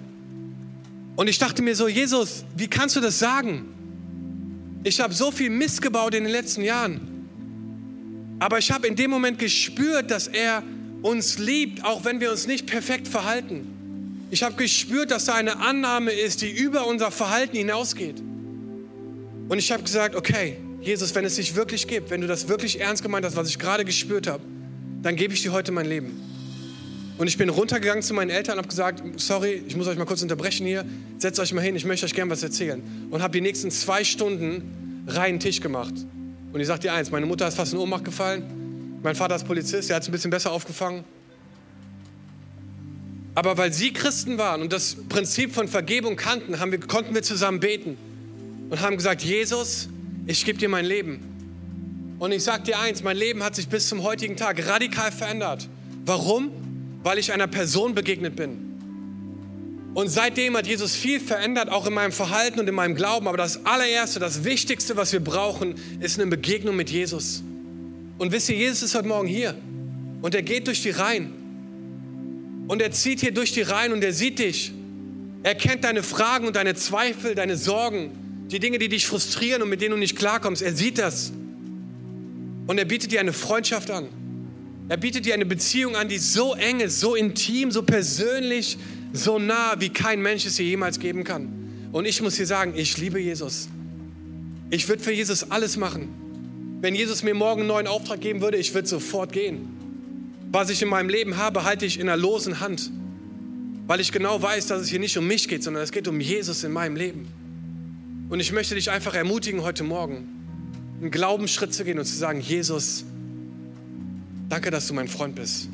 Und 1.15 1.29
ich 1.29 1.39
dachte 1.39 1.63
mir 1.63 1.77
so, 1.77 1.87
Jesus, 1.87 2.45
wie 2.57 2.67
kannst 2.67 2.97
du 2.97 3.01
das 3.01 3.21
sagen? 3.21 3.67
Ich 4.83 5.01
habe 5.01 5.15
so 5.15 5.31
viel 5.31 5.51
Mist 5.51 5.81
gebaut 5.81 6.15
in 6.15 6.25
den 6.25 6.33
letzten 6.33 6.63
Jahren. 6.63 7.01
Aber 8.41 8.59
ich 8.59 8.71
habe 8.73 8.89
in 8.89 8.97
dem 8.97 9.11
Moment 9.11 9.39
gespürt, 9.39 10.11
dass 10.11 10.27
er 10.27 10.63
uns 11.03 11.39
liebt, 11.39 11.85
auch 11.85 12.05
wenn 12.05 12.21
wir 12.21 12.31
uns 12.31 12.47
nicht 12.47 12.67
perfekt 12.67 13.09
verhalten. 13.09 14.27
Ich 14.31 14.43
habe 14.43 14.57
gespürt, 14.57 15.11
dass 15.11 15.25
da 15.25 15.35
eine 15.35 15.59
Annahme 15.59 16.13
ist, 16.13 16.43
die 16.43 16.51
über 16.51 16.87
unser 16.87 17.11
Verhalten 17.11 17.57
hinausgeht. 17.57 18.21
Und 19.49 19.59
ich 19.59 19.73
habe 19.73 19.83
gesagt, 19.83 20.15
okay, 20.15 20.59
Jesus, 20.83 21.15
wenn 21.15 21.25
es 21.25 21.37
dich 21.37 21.55
wirklich 21.55 21.87
gibt, 21.87 22.11
wenn 22.11 22.21
du 22.21 22.27
das 22.27 22.49
wirklich 22.49 22.81
ernst 22.81 23.03
gemeint 23.03 23.25
hast, 23.25 23.37
was 23.37 23.49
ich 23.49 23.59
gerade 23.59 23.85
gespürt 23.85 24.27
habe, 24.27 24.43
dann 25.03 25.17
gebe 25.17 25.33
ich 25.33 25.43
dir 25.43 25.53
heute 25.53 25.73
mein 25.73 25.87
Leben. 25.87 26.21
Und 27.17 27.27
ich 27.27 27.37
bin 27.37 27.49
runtergegangen 27.49 28.03
zu 28.03 28.15
meinen 28.15 28.31
Eltern 28.31 28.55
und 28.55 28.59
habe 28.59 28.69
gesagt, 28.69 29.03
sorry, 29.17 29.63
ich 29.67 29.77
muss 29.77 29.89
euch 29.89 29.99
mal 29.99 30.05
kurz 30.05 30.23
unterbrechen 30.23 30.67
hier, 30.67 30.85
setzt 31.19 31.41
euch 31.41 31.53
mal 31.53 31.63
hin, 31.63 31.75
ich 31.75 31.85
möchte 31.85 32.07
euch 32.07 32.15
gerne 32.15 32.31
was 32.31 32.43
erzählen. 32.43 32.81
Und 33.11 33.23
habe 33.23 33.33
die 33.33 33.41
nächsten 33.41 33.71
zwei 33.71 34.05
Stunden 34.05 35.05
reinen 35.09 35.41
Tisch 35.41 35.61
gemacht. 35.61 35.95
Und 36.53 36.61
ich 36.61 36.67
sage 36.67 36.81
dir 36.81 36.93
eins, 36.93 37.11
meine 37.11 37.27
Mutter 37.27 37.49
ist 37.49 37.57
fast 37.57 37.73
in 37.73 37.79
Ohnmacht 37.79 38.05
gefallen, 38.05 38.45
mein 39.03 39.15
Vater 39.15 39.37
ist 39.37 39.47
Polizist, 39.47 39.89
der 39.89 39.97
hat 39.97 40.03
es 40.03 40.09
ein 40.09 40.13
bisschen 40.13 40.31
besser 40.31 40.53
aufgefangen. 40.53 41.05
Aber 43.35 43.57
weil 43.57 43.73
sie 43.73 43.93
Christen 43.93 44.39
waren 44.39 44.63
und 44.63 44.73
das 44.73 44.97
Prinzip 45.09 45.55
von 45.55 45.69
Vergebung 45.69 46.17
kannten, 46.17 46.53
wir, 46.53 46.81
konnten 46.81 47.15
wir 47.15 47.23
zusammen 47.23 47.61
beten 47.61 47.97
und 48.71 48.81
haben 48.81 48.97
gesagt, 48.97 49.23
Jesus, 49.23 49.89
ich 50.27 50.45
gebe 50.45 50.59
dir 50.59 50.69
mein 50.69 50.85
Leben. 50.85 52.17
Und 52.19 52.33
ich 52.33 52.43
sage 52.43 52.65
dir 52.65 52.81
eins, 52.81 53.03
mein 53.05 53.17
Leben 53.17 53.45
hat 53.45 53.55
sich 53.55 53.69
bis 53.69 53.89
zum 53.89 54.03
heutigen 54.03 54.37
Tag 54.37 54.67
radikal 54.67 55.13
verändert. 55.13 55.69
Warum? 56.05 56.51
weil 57.03 57.19
ich 57.19 57.33
einer 57.33 57.47
Person 57.47 57.95
begegnet 57.95 58.37
bin. 58.37 58.65
Und 59.95 60.09
seitdem 60.09 60.57
hat 60.57 60.67
Jesus 60.67 60.95
viel 60.95 61.21
verändert, 61.21 61.71
auch 61.71 61.87
in 61.87 61.95
meinem 61.95 62.13
Verhalten 62.13 62.61
und 62.61 62.69
in 62.69 62.75
meinem 62.75 62.95
Glauben. 62.95 63.27
Aber 63.27 63.39
das 63.39 63.65
allererste, 63.65 64.21
das 64.21 64.45
Wichtigste, 64.45 64.97
was 64.97 65.13
wir 65.13 65.21
brauchen, 65.21 65.77
ist 66.01 66.21
eine 66.21 66.29
Begegnung 66.31 66.77
mit 66.77 66.91
Jesus. 66.91 67.43
Und 68.19 68.33
wisst 68.33 68.49
ihr, 68.49 68.57
Jesus 68.57 68.83
ist 68.83 68.95
heute 68.95 69.09
Morgen 69.09 69.29
hier. 69.29 69.55
Und 70.21 70.35
er 70.35 70.43
geht 70.43 70.67
durch 70.67 70.83
die 70.83 70.91
Reihen. 70.91 71.33
Und 72.67 72.83
er 72.83 72.91
zieht 72.91 73.21
hier 73.21 73.33
durch 73.33 73.53
die 73.53 73.63
Reihen 73.63 73.93
und 73.93 74.05
er 74.05 74.13
sieht 74.13 74.41
dich. 74.41 74.73
Er 75.43 75.55
kennt 75.55 75.85
deine 75.85 76.03
Fragen 76.03 76.47
und 76.47 76.57
deine 76.57 76.75
Zweifel, 76.75 77.35
deine 77.35 77.57
Sorgen, 77.57 78.11
die 78.51 78.59
Dinge, 78.59 78.79
die 78.79 78.89
dich 78.89 79.07
frustrieren 79.07 79.63
und 79.63 79.69
mit 79.69 79.81
denen 79.81 79.93
du 79.93 79.97
nicht 79.97 80.17
klarkommst. 80.17 80.61
Er 80.61 80.75
sieht 80.75 80.99
das. 80.99 81.33
Und 82.67 82.77
er 82.77 82.85
bietet 82.85 83.13
dir 83.13 83.21
eine 83.21 83.33
Freundschaft 83.33 83.91
an. 83.91 84.09
Er 84.89 84.97
bietet 84.97 85.25
dir 85.25 85.35
eine 85.35 85.47
Beziehung 85.47 85.97
an, 85.97 86.09
die 86.09 86.19
so 86.19 86.55
eng 86.55 86.81
ist, 86.81 87.01
so 87.01 87.15
intim, 87.15 87.71
so 87.71 87.83
persönlich, 87.83 88.77
so 89.13 89.39
nah, 89.39 89.77
wie 89.79 89.91
kein 89.91 90.21
Mensch 90.21 90.45
es 90.45 90.57
dir 90.57 90.65
jemals 90.65 90.99
geben 90.99 91.25
kann. 91.25 91.49
Und 91.93 92.05
ich 92.07 92.21
muss 92.21 92.37
dir 92.37 92.47
sagen, 92.47 92.75
ich 92.77 92.99
liebe 92.99 93.21
Jesus. 93.21 93.69
Ich 94.71 94.89
würde 94.89 95.03
für 95.03 95.13
Jesus 95.13 95.51
alles 95.51 95.77
machen. 95.77 96.09
Wenn 96.81 96.95
Jesus 96.95 97.23
mir 97.23 97.35
morgen 97.35 97.63
einen 97.63 97.69
neuen 97.69 97.87
Auftrag 97.87 98.21
geben 98.21 98.41
würde, 98.41 98.57
ich 98.57 98.75
würde 98.75 98.89
sofort 98.89 99.33
gehen. 99.33 99.69
Was 100.53 100.71
ich 100.71 100.81
in 100.81 100.89
meinem 100.89 101.09
Leben 101.09 101.37
habe, 101.37 101.65
halte 101.65 101.85
ich 101.85 101.99
in 101.99 102.09
einer 102.09 102.17
losen 102.17 102.61
Hand, 102.61 102.91
weil 103.87 104.01
ich 104.01 104.13
genau 104.13 104.41
weiß, 104.41 104.67
dass 104.69 104.83
es 104.83 104.89
hier 104.89 105.01
nicht 105.01 105.17
um 105.19 105.27
mich 105.27 105.49
geht, 105.49 105.63
sondern 105.63 105.83
es 105.83 105.93
geht 105.93 106.09
um 106.09 106.21
Jesus 106.21 106.65
in 106.65 106.73
meinem 106.73 106.97
Leben. 106.97 107.29
Und 108.29 108.41
ich 108.41 108.53
möchte 108.53 108.75
dich 108.75 108.91
einfach 108.91 109.15
ermutigen, 109.15 109.63
heute 109.63 109.85
Morgen 109.85 110.29
einen 111.01 111.11
Glaubensschritt 111.11 111.75
zu 111.75 111.85
gehen 111.85 111.99
und 111.99 112.05
zu 112.05 112.17
sagen, 112.17 112.41
Jesus, 112.41 113.05
Danke, 114.49 114.71
dass 114.71 114.87
du 114.87 114.95
mein 114.95 115.09
Freund 115.09 115.35
bist. 115.35 115.69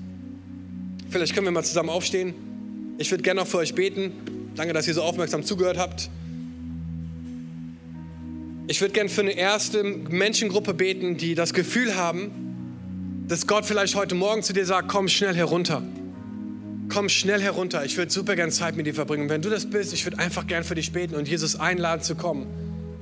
Vielleicht 1.09 1.33
können 1.35 1.47
wir 1.47 1.53
mal 1.53 1.63
zusammen 1.63 1.91
aufstehen. 1.91 2.35
Ich 2.99 3.11
würde 3.11 3.23
gerne 3.23 3.43
auch 3.43 3.47
für 3.47 3.59
euch 3.59 3.75
beten. 3.75 4.13
Danke, 4.57 4.73
dass 4.73 4.89
ihr 4.89 4.95
so 4.95 5.03
aufmerksam 5.03 5.45
zugehört 5.45 5.79
habt. 5.79 6.11
Ich 8.67 8.81
würde 8.81 8.95
gerne 8.95 9.11
für 9.11 9.21
eine 9.21 9.33
erste 9.33 9.85
Menschengruppe 9.85 10.73
beten, 10.73 11.19
die 11.19 11.35
das 11.35 11.53
Gefühl 11.53 11.97
haben, 11.97 12.31
dass 13.29 13.47
Gott 13.47 13.67
vielleicht 13.67 13.95
heute 13.95 14.15
Morgen 14.15 14.43
zu 14.43 14.55
dir 14.55 14.65
sagt, 14.65 14.89
komm 14.89 15.09
schnell 15.09 15.35
herunter. 15.35 15.83
Komm 16.89 17.09
schnell 17.09 17.43
herunter. 17.43 17.85
Ich 17.85 17.97
würde 17.99 18.11
super 18.11 18.37
gerne 18.37 18.53
Zeit 18.53 18.77
mit 18.77 18.87
dir 18.87 18.95
verbringen. 18.95 19.29
wenn 19.29 19.43
du 19.43 19.51
das 19.51 19.67
bist, 19.67 19.93
ich 19.93 20.05
würde 20.07 20.19
einfach 20.19 20.47
gern 20.47 20.65
für 20.65 20.75
dich 20.75 20.93
beten 20.93 21.15
und 21.15 21.29
Jesus 21.29 21.57
einladen 21.57 22.03
zu 22.03 22.15
kommen. 22.15 22.47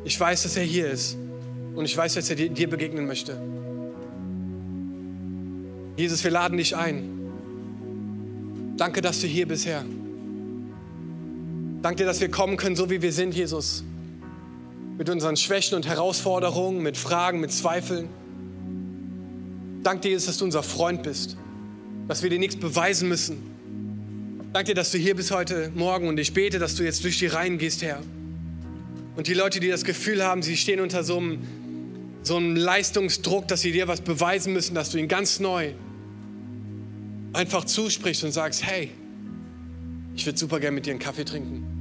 Ich 0.05 0.19
weiß, 0.19 0.43
dass 0.43 0.57
er 0.57 0.65
hier 0.65 0.91
ist. 0.91 1.17
Und 1.75 1.85
ich 1.85 1.97
weiß, 1.97 2.15
dass 2.15 2.29
er 2.29 2.37
dir 2.37 2.69
begegnen 2.69 3.07
möchte. 3.07 3.41
Jesus, 5.97 6.25
wir 6.25 6.31
laden 6.31 6.59
dich 6.59 6.77
ein. 6.77 7.09
Danke, 8.77 9.01
dass 9.01 9.21
du 9.21 9.27
hier 9.29 9.47
bist, 9.47 9.67
Herr. 9.67 9.85
Danke 11.83 11.99
dir, 11.99 12.07
dass 12.07 12.21
wir 12.21 12.31
kommen 12.31 12.57
können, 12.57 12.77
so 12.77 12.91
wie 12.91 13.01
wir 13.01 13.13
sind, 13.13 13.35
Jesus. 13.35 13.85
Mit 15.03 15.11
unseren 15.11 15.37
Schwächen 15.37 15.75
und 15.75 15.85
Herausforderungen, 15.85 16.81
mit 16.81 16.97
Fragen, 16.97 17.41
mit 17.41 17.51
Zweifeln. 17.51 18.09
Danke 19.83 20.03
dir, 20.03 20.11
Jesus, 20.11 20.27
dass 20.27 20.39
du 20.39 20.45
unser 20.45 20.63
Freund 20.63 21.03
bist, 21.03 21.37
dass 22.07 22.23
wir 22.23 22.31
dir 22.31 22.39
nichts 22.39 22.55
beweisen 22.55 23.09
müssen. 23.09 23.43
Danke 24.53 24.69
dir, 24.69 24.75
dass 24.77 24.93
du 24.93 24.99
hier 24.99 25.17
bist 25.17 25.33
heute 25.33 25.73
Morgen 25.75 26.07
und 26.07 26.21
ich 26.21 26.35
bete, 26.35 26.61
dass 26.61 26.77
du 26.77 26.85
jetzt 26.85 27.03
durch 27.03 27.19
die 27.19 27.27
Reihen 27.27 27.59
gehst, 27.59 27.83
Herr. 27.83 27.99
Und 29.17 29.27
die 29.27 29.35
Leute, 29.35 29.59
die 29.59 29.71
das 29.71 29.83
Gefühl 29.83 30.23
haben, 30.23 30.41
sie 30.41 30.57
stehen 30.57 30.79
unter 30.79 31.03
so 31.03 31.19
einem 31.19 31.41
so 32.23 32.37
einen 32.37 32.55
Leistungsdruck, 32.55 33.49
dass 33.49 33.63
sie 33.63 33.73
dir 33.73 33.89
was 33.89 34.03
beweisen 34.03 34.53
müssen, 34.53 34.77
dass 34.77 34.91
du 34.91 34.99
ihn 34.99 35.09
ganz 35.09 35.41
neu 35.41 35.73
einfach 37.33 37.65
zusprichst 37.65 38.23
und 38.23 38.31
sagst, 38.31 38.65
hey, 38.65 38.93
ich 40.15 40.27
würde 40.27 40.39
super 40.39 40.61
gerne 40.61 40.77
mit 40.77 40.87
dir 40.87 40.93
einen 40.93 41.01
Kaffee 41.01 41.25
trinken, 41.25 41.72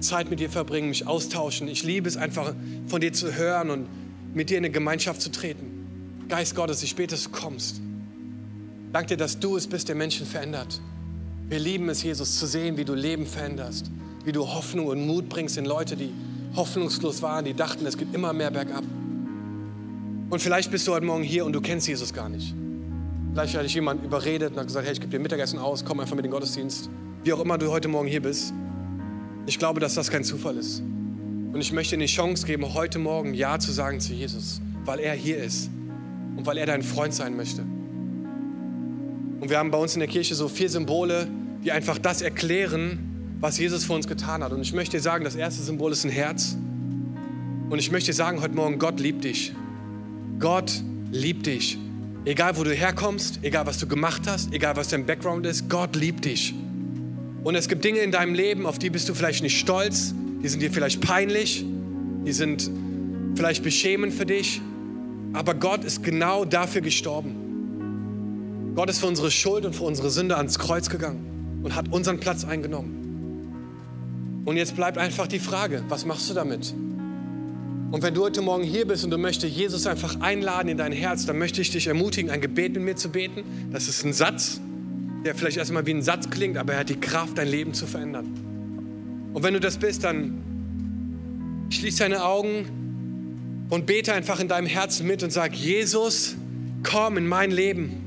Zeit 0.00 0.30
mit 0.30 0.40
dir 0.40 0.50
verbringen, 0.50 0.88
mich 0.88 1.06
austauschen. 1.06 1.68
Ich 1.68 1.82
liebe 1.82 2.08
es 2.08 2.16
einfach 2.16 2.54
von 2.86 3.00
dir 3.00 3.12
zu 3.12 3.34
hören 3.34 3.70
und 3.70 3.86
mit 4.34 4.50
dir 4.50 4.58
in 4.58 4.64
eine 4.64 4.72
Gemeinschaft 4.72 5.20
zu 5.20 5.30
treten. 5.30 6.26
Geist 6.28 6.54
Gottes, 6.54 6.82
ich 6.82 6.94
bete, 6.94 7.14
dass 7.14 7.24
du 7.24 7.30
kommst. 7.30 7.80
Danke 8.92 9.08
dir, 9.08 9.16
dass 9.16 9.38
du 9.38 9.56
es 9.56 9.66
bist, 9.66 9.88
der 9.88 9.96
Menschen 9.96 10.26
verändert. 10.26 10.80
Wir 11.48 11.58
lieben 11.58 11.88
es, 11.88 12.02
Jesus, 12.02 12.38
zu 12.38 12.46
sehen, 12.46 12.76
wie 12.76 12.84
du 12.84 12.94
Leben 12.94 13.26
veränderst, 13.26 13.90
wie 14.24 14.32
du 14.32 14.46
Hoffnung 14.46 14.86
und 14.86 15.06
Mut 15.06 15.28
bringst 15.28 15.56
in 15.56 15.64
Leute, 15.64 15.96
die 15.96 16.12
hoffnungslos 16.54 17.22
waren, 17.22 17.44
die 17.44 17.54
dachten, 17.54 17.86
es 17.86 17.96
geht 17.96 18.14
immer 18.14 18.32
mehr 18.32 18.50
bergab. 18.50 18.84
Und 20.30 20.40
vielleicht 20.40 20.70
bist 20.70 20.86
du 20.86 20.92
heute 20.92 21.06
Morgen 21.06 21.22
hier 21.22 21.46
und 21.46 21.54
du 21.54 21.60
kennst 21.60 21.88
Jesus 21.88 22.12
gar 22.12 22.28
nicht. 22.28 22.54
Vielleicht 23.32 23.56
hat 23.56 23.64
dich 23.64 23.74
jemand 23.74 24.04
überredet 24.04 24.52
und 24.52 24.58
hat 24.58 24.66
gesagt, 24.66 24.84
hey, 24.84 24.92
ich 24.92 25.00
gebe 25.00 25.10
dir 25.10 25.20
Mittagessen 25.20 25.58
aus, 25.58 25.84
komm 25.84 26.00
einfach 26.00 26.16
mit 26.16 26.24
in 26.24 26.30
den 26.30 26.32
Gottesdienst. 26.32 26.90
Wie 27.24 27.32
auch 27.32 27.40
immer 27.40 27.56
du 27.56 27.70
heute 27.70 27.88
Morgen 27.88 28.08
hier 28.08 28.22
bist. 28.22 28.52
Ich 29.48 29.58
glaube, 29.58 29.80
dass 29.80 29.94
das 29.94 30.10
kein 30.10 30.24
Zufall 30.24 30.58
ist. 30.58 30.80
Und 30.80 31.58
ich 31.58 31.72
möchte 31.72 31.96
dir 31.96 32.02
die 32.02 32.12
Chance 32.12 32.46
geben, 32.46 32.74
heute 32.74 32.98
Morgen 32.98 33.32
Ja 33.32 33.58
zu 33.58 33.72
sagen 33.72 33.98
zu 33.98 34.12
Jesus. 34.12 34.60
weil 34.84 35.00
er 35.00 35.14
hier 35.14 35.38
ist 35.38 35.70
und 36.36 36.44
weil 36.44 36.58
er 36.58 36.66
dein 36.66 36.82
Freund 36.82 37.14
sein 37.14 37.34
möchte. 37.34 37.62
Und 39.40 39.48
wir 39.48 39.58
haben 39.58 39.70
bei 39.70 39.78
uns 39.78 39.94
in 39.94 40.00
der 40.00 40.08
Kirche 40.08 40.34
so 40.34 40.48
vier 40.48 40.68
Symbole, 40.68 41.28
die 41.64 41.72
einfach 41.72 41.96
das 41.96 42.20
erklären, 42.20 43.36
was 43.40 43.58
Jesus 43.58 43.84
für 43.84 43.94
uns 43.94 44.06
getan 44.06 44.44
hat. 44.44 44.52
Und 44.52 44.60
ich 44.60 44.74
möchte 44.74 44.98
dir 44.98 45.02
sagen, 45.02 45.24
das 45.24 45.34
erste 45.34 45.62
Symbol 45.62 45.92
ist 45.92 46.04
ein 46.04 46.10
Herz. 46.10 46.58
Und 47.70 47.78
ich 47.78 47.90
möchte 47.90 48.10
dir 48.10 48.16
sagen 48.16 48.42
heute 48.42 48.54
Morgen, 48.54 48.78
Gott 48.78 49.00
liebt 49.00 49.24
dich. 49.24 49.54
Gott 50.38 50.82
liebt 51.10 51.46
dich. 51.46 51.78
Egal, 52.26 52.58
wo 52.58 52.64
du 52.64 52.74
herkommst, 52.74 53.40
egal, 53.40 53.64
was 53.64 53.78
du 53.78 53.86
gemacht 53.86 54.22
hast, 54.26 54.52
egal, 54.52 54.76
was 54.76 54.88
dein 54.88 55.06
Background 55.06 55.46
ist, 55.46 55.70
Gott 55.70 55.96
liebt 55.96 56.26
dich. 56.26 56.54
Und 57.44 57.54
es 57.54 57.68
gibt 57.68 57.84
Dinge 57.84 58.00
in 58.00 58.10
deinem 58.10 58.34
Leben, 58.34 58.66
auf 58.66 58.78
die 58.78 58.90
bist 58.90 59.08
du 59.08 59.14
vielleicht 59.14 59.42
nicht 59.42 59.58
stolz, 59.58 60.14
die 60.42 60.48
sind 60.48 60.60
dir 60.60 60.70
vielleicht 60.70 61.00
peinlich, 61.00 61.64
die 62.26 62.32
sind 62.32 62.70
vielleicht 63.34 63.62
beschämend 63.62 64.12
für 64.12 64.26
dich, 64.26 64.60
aber 65.32 65.54
Gott 65.54 65.84
ist 65.84 66.02
genau 66.02 66.44
dafür 66.44 66.80
gestorben. 66.80 68.72
Gott 68.74 68.90
ist 68.90 69.00
für 69.00 69.06
unsere 69.06 69.30
Schuld 69.30 69.64
und 69.64 69.74
für 69.74 69.84
unsere 69.84 70.10
Sünde 70.10 70.36
ans 70.36 70.58
Kreuz 70.58 70.90
gegangen 70.90 71.60
und 71.62 71.74
hat 71.74 71.92
unseren 71.92 72.20
Platz 72.20 72.44
eingenommen. 72.44 74.42
Und 74.44 74.56
jetzt 74.56 74.76
bleibt 74.76 74.98
einfach 74.98 75.26
die 75.26 75.38
Frage, 75.38 75.82
was 75.88 76.06
machst 76.06 76.30
du 76.30 76.34
damit? 76.34 76.74
Und 77.90 78.02
wenn 78.02 78.14
du 78.14 78.22
heute 78.22 78.42
Morgen 78.42 78.64
hier 78.64 78.86
bist 78.86 79.04
und 79.04 79.10
du 79.10 79.18
möchtest 79.18 79.54
Jesus 79.54 79.86
einfach 79.86 80.20
einladen 80.20 80.68
in 80.68 80.76
dein 80.76 80.92
Herz, 80.92 81.24
dann 81.26 81.38
möchte 81.38 81.60
ich 81.60 81.70
dich 81.70 81.86
ermutigen, 81.86 82.30
ein 82.30 82.40
Gebet 82.40 82.74
mit 82.74 82.82
mir 82.82 82.96
zu 82.96 83.08
beten. 83.08 83.44
Das 83.72 83.88
ist 83.88 84.04
ein 84.04 84.12
Satz, 84.12 84.60
der 85.24 85.34
vielleicht 85.34 85.56
erstmal 85.56 85.86
wie 85.86 85.94
ein 85.94 86.02
Satz 86.02 86.30
klingt, 86.30 86.56
aber 86.56 86.74
er 86.74 86.80
hat 86.80 86.88
die 86.88 87.00
Kraft, 87.00 87.38
dein 87.38 87.48
Leben 87.48 87.74
zu 87.74 87.86
verändern. 87.86 88.26
Und 89.32 89.42
wenn 89.42 89.54
du 89.54 89.60
das 89.60 89.76
bist, 89.76 90.04
dann 90.04 91.66
schließ 91.70 91.96
deine 91.96 92.24
Augen 92.24 93.66
und 93.68 93.86
bete 93.86 94.12
einfach 94.14 94.40
in 94.40 94.48
deinem 94.48 94.66
Herzen 94.66 95.06
mit 95.06 95.22
und 95.22 95.30
sag, 95.30 95.54
Jesus, 95.54 96.36
komm 96.82 97.16
in 97.16 97.26
mein 97.26 97.50
Leben. 97.50 98.04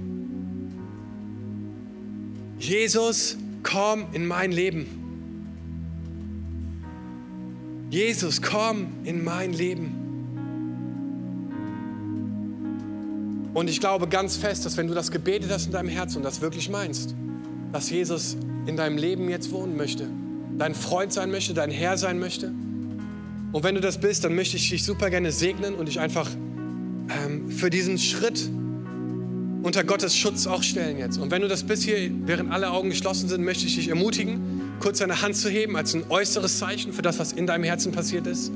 Jesus, 2.60 3.38
komm 3.64 4.06
in 4.14 4.26
mein 4.26 4.52
Leben. 4.52 4.86
Jesus, 7.90 8.42
komm 8.42 8.88
in 9.04 9.24
mein 9.24 9.54
Leben. 9.54 10.01
Und 13.54 13.70
ich 13.70 13.80
glaube 13.80 14.08
ganz 14.08 14.38
fest, 14.38 14.66
dass 14.66 14.78
wenn 14.78 14.88
du 14.88 14.94
das 14.94 15.12
gebetet 15.12 15.52
hast 15.52 15.66
in 15.66 15.72
deinem 15.72 15.90
Herzen 15.90 16.18
und 16.18 16.24
das 16.24 16.42
wirklich 16.42 16.70
meinst, 16.70 17.16
dass 17.72 17.90
Jesus 17.90 18.38
in 18.66 18.78
deinem 18.78 18.98
Leben 18.98 19.30
jetzt 19.30 19.52
wohnen 19.52 19.76
möchte, 19.76 20.08
dein 20.58 20.74
Freund 20.74 21.12
sein 21.12 21.32
möchte, 21.32 21.54
dein 21.54 21.72
Herr 21.72 21.98
sein 21.98 22.20
möchte. 22.20 22.54
Und 23.52 23.64
wenn 23.64 23.76
du 23.76 23.82
das 23.82 24.00
bist, 24.00 24.24
dann 24.24 24.36
möchte 24.36 24.56
ich 24.56 24.70
dich 24.70 24.84
super 24.86 25.10
gerne 25.10 25.32
segnen 25.32 25.76
und 25.76 25.88
dich 25.88 26.00
einfach 26.00 26.30
ähm, 26.30 27.50
für 27.50 27.70
diesen 27.70 27.98
Schritt 27.98 28.50
unter 29.64 29.84
Gottes 29.84 30.16
Schutz 30.16 30.48
auch 30.48 30.64
stellen 30.64 30.98
jetzt. 30.98 31.18
Und 31.18 31.32
wenn 31.32 31.42
du 31.42 31.48
das 31.48 31.64
bist 31.64 31.84
hier, 31.84 32.10
während 32.26 32.52
alle 32.52 32.72
Augen 32.72 32.90
geschlossen 32.90 33.28
sind, 33.28 33.44
möchte 33.44 33.66
ich 33.66 33.76
dich 33.76 33.90
ermutigen, 33.90 34.40
kurz 34.80 35.00
deine 35.00 35.22
Hand 35.22 35.36
zu 35.36 35.50
heben 35.50 35.76
als 35.76 35.94
ein 35.94 36.06
äußeres 36.10 36.58
Zeichen 36.58 36.94
für 36.94 37.02
das, 37.02 37.20
was 37.20 37.34
in 37.34 37.46
deinem 37.46 37.66
Herzen 37.66 37.92
passiert 37.92 38.28
ist. 38.28 38.52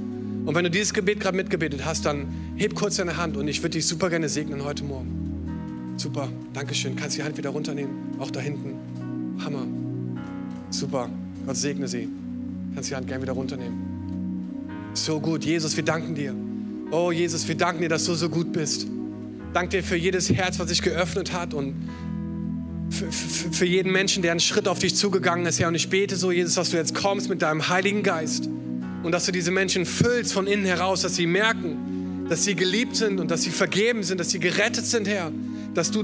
Und 0.46 0.54
wenn 0.54 0.64
du 0.64 0.70
dieses 0.70 0.94
Gebet 0.94 1.20
gerade 1.20 1.36
mitgebetet 1.36 1.84
hast, 1.84 2.06
dann 2.06 2.28
heb 2.56 2.76
kurz 2.76 2.98
deine 2.98 3.18
Hand 3.18 3.36
und 3.36 3.48
ich 3.48 3.62
würde 3.64 3.72
dich 3.72 3.88
super 3.88 4.10
gerne 4.10 4.30
segnen 4.30 4.64
heute 4.64 4.84
Morgen. 4.84 5.96
Super, 5.98 6.30
Dankeschön. 6.54 6.96
Kannst 6.96 7.18
die 7.18 7.24
Hand 7.24 7.38
wieder 7.38 7.50
runternehmen, 7.50 7.96
auch 8.20 8.30
da 8.30 8.40
hinten. 8.40 8.76
Hammer. 9.44 9.66
Super, 10.70 11.10
Gott 11.48 11.58
segne 11.58 11.88
sie. 11.88 12.08
Kannst 12.76 12.92
die 12.92 12.96
Hand 12.96 13.08
gerne 13.08 13.24
wieder 13.24 13.34
runternehmen. 13.34 14.92
So 14.94 15.20
gut, 15.20 15.44
Jesus, 15.44 15.76
wir 15.76 15.84
danken 15.84 16.14
dir. 16.14 16.36
Oh 16.92 17.12
Jesus, 17.12 17.48
wir 17.48 17.56
danken 17.56 17.82
dir, 17.82 17.90
dass 17.90 18.06
du 18.06 18.14
so 18.14 18.30
gut 18.30 18.54
bist. 18.54 18.88
Dank 19.54 19.72
dir 19.72 19.84
für 19.84 19.96
jedes 19.96 20.30
Herz, 20.30 20.60
was 20.60 20.70
sich 20.70 20.82
geöffnet 20.82 21.34
hat 21.34 21.56
und 21.56 21.74
für, 22.92 23.12
für, 23.12 23.52
für, 23.52 23.66
jeden 23.66 23.92
Menschen, 23.92 24.22
der 24.22 24.32
einen 24.32 24.40
Schritt 24.40 24.68
auf 24.68 24.78
dich 24.78 24.96
zugegangen 24.96 25.48
ist, 25.48 25.60
Herr. 25.60 25.70
Und 25.70 25.76
ich 25.76 25.90
bete 25.90 26.16
so, 26.16 26.32
Jesus, 26.32 26.54
dass 26.54 26.70
du 26.70 26.78
jetzt 26.78 26.94
kommst 26.94 27.30
mit 27.30 27.42
deinem 27.42 27.68
Heiligen 27.68 28.04
Geist 28.04 28.48
und 29.06 29.12
dass 29.12 29.26
du 29.26 29.32
diese 29.32 29.52
Menschen 29.52 29.86
füllst 29.86 30.34
von 30.34 30.48
innen 30.48 30.66
heraus, 30.66 31.04
dass 31.04 31.16
sie 31.16 31.28
merken, 31.28 32.26
dass 32.28 32.44
sie 32.44 32.56
geliebt 32.56 32.96
sind 32.96 33.20
und 33.20 33.30
dass 33.30 33.44
sie 33.44 33.52
vergeben 33.52 34.02
sind, 34.02 34.20
dass 34.20 34.32
sie 34.32 34.40
gerettet 34.40 34.86
sind, 34.86 35.08
Herr. 35.08 35.32
Dass 35.76 35.92
du 35.92 36.04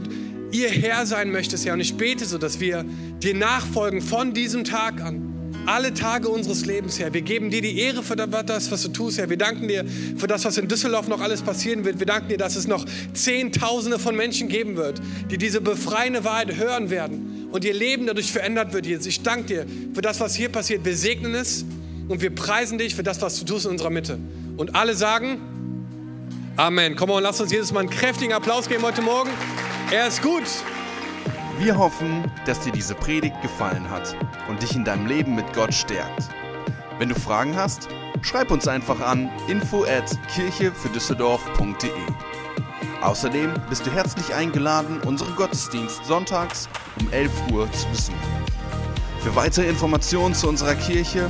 ihr 0.52 0.70
Herr 0.70 1.08
sein 1.08 1.32
möchtest, 1.32 1.66
Herr. 1.66 1.74
Und 1.74 1.80
ich 1.80 1.96
bete 1.96 2.26
so, 2.26 2.38
dass 2.38 2.60
wir 2.60 2.86
dir 3.24 3.34
nachfolgen 3.34 4.02
von 4.02 4.34
diesem 4.34 4.64
Tag 4.64 5.02
an 5.02 5.28
alle 5.66 5.94
Tage 5.94 6.28
unseres 6.28 6.66
Lebens, 6.66 7.00
Herr. 7.00 7.14
Wir 7.14 7.22
geben 7.22 7.50
dir 7.50 7.62
die 7.62 7.80
Ehre 7.80 8.04
für 8.04 8.16
das, 8.16 8.72
was 8.72 8.84
du 8.84 8.90
tust, 8.90 9.18
Herr. 9.18 9.30
Wir 9.30 9.38
danken 9.38 9.68
dir 9.68 9.84
für 10.18 10.28
das, 10.28 10.46
was 10.46 10.58
in 10.58 10.68
Düsseldorf 10.68 11.08
noch 11.08 11.22
alles 11.22 11.42
passieren 11.42 11.86
wird. 11.86 12.00
Wir 12.00 12.06
danken 12.06 12.30
dir, 12.30 12.38
dass 12.38 12.56
es 12.56 12.68
noch 12.68 12.86
Zehntausende 13.14 13.98
von 13.98 14.16
Menschen 14.16 14.48
geben 14.48 14.76
wird, 14.76 15.02
die 15.32 15.38
diese 15.38 15.62
befreiende 15.62 16.24
Wahrheit 16.24 16.56
hören 16.56 16.90
werden 16.92 17.48
und 17.52 17.66
ihr 17.66 17.74
Leben 17.74 18.06
dadurch 18.06 18.32
verändert 18.32 18.74
wird, 18.74 18.86
Jesus. 18.86 19.08
Ich 19.08 19.22
danke 19.24 19.46
dir 19.46 19.66
für 19.94 20.02
das, 20.02 20.20
was 20.20 20.36
hier 20.36 20.50
passiert. 20.50 20.86
Wir 20.86 20.96
segnen 20.96 21.34
es 21.36 21.66
und 22.08 22.22
wir 22.22 22.34
preisen 22.34 22.78
dich 22.78 22.96
für 22.96 23.04
das, 23.04 23.22
was 23.22 23.40
du 23.40 23.46
tust 23.46 23.66
in 23.66 23.72
unserer 23.72 23.90
Mitte. 23.90 24.20
Und 24.58 24.76
alle 24.76 24.96
sagen 24.96 25.40
Amen. 26.58 26.96
Komm 26.96 27.10
und 27.10 27.24
lass 27.24 27.40
uns 27.40 27.52
Jesus 27.52 27.72
mal 27.72 27.80
einen 27.80 27.90
kräftigen 27.90 28.34
Applaus 28.34 28.68
geben 28.68 28.84
heute 28.84 29.02
Morgen. 29.02 29.30
Er 29.90 30.08
ist 30.08 30.22
gut. 30.22 30.44
Wir 31.58 31.78
hoffen, 31.78 32.30
dass 32.46 32.60
dir 32.60 32.72
diese 32.72 32.94
Predigt 32.94 33.42
gefallen 33.42 33.90
hat 33.90 34.16
und 34.50 34.62
dich 34.62 34.76
in 34.76 34.84
deinem 34.84 35.08
Leben 35.08 35.34
mit 35.34 35.54
Gott 35.54 35.74
stärkt. 35.74 36.30
Wenn 37.00 37.10
du 37.10 37.16
Fragen 37.16 37.56
hast, 37.56 37.88
schreib 38.22 38.52
uns 38.52 38.68
einfach 38.68 39.00
an 39.00 39.30
info 39.48 39.86
at 39.86 40.16
kirchefürdüsseldorf.de. 40.36 41.90
Außerdem 43.02 43.54
bist 43.70 43.86
du 43.88 43.92
herzlich 43.92 44.34
eingeladen, 44.36 45.00
unseren 45.06 45.36
Gottesdienst 45.36 46.06
sonntags 46.06 46.68
um 47.00 47.12
11 47.12 47.32
Uhr 47.54 47.72
zu 47.72 47.88
besuchen. 47.88 48.20
Für 49.22 49.36
weitere 49.36 49.68
Informationen 49.68 50.36
zu 50.36 50.48
unserer 50.48 50.76
Kirche 50.76 51.30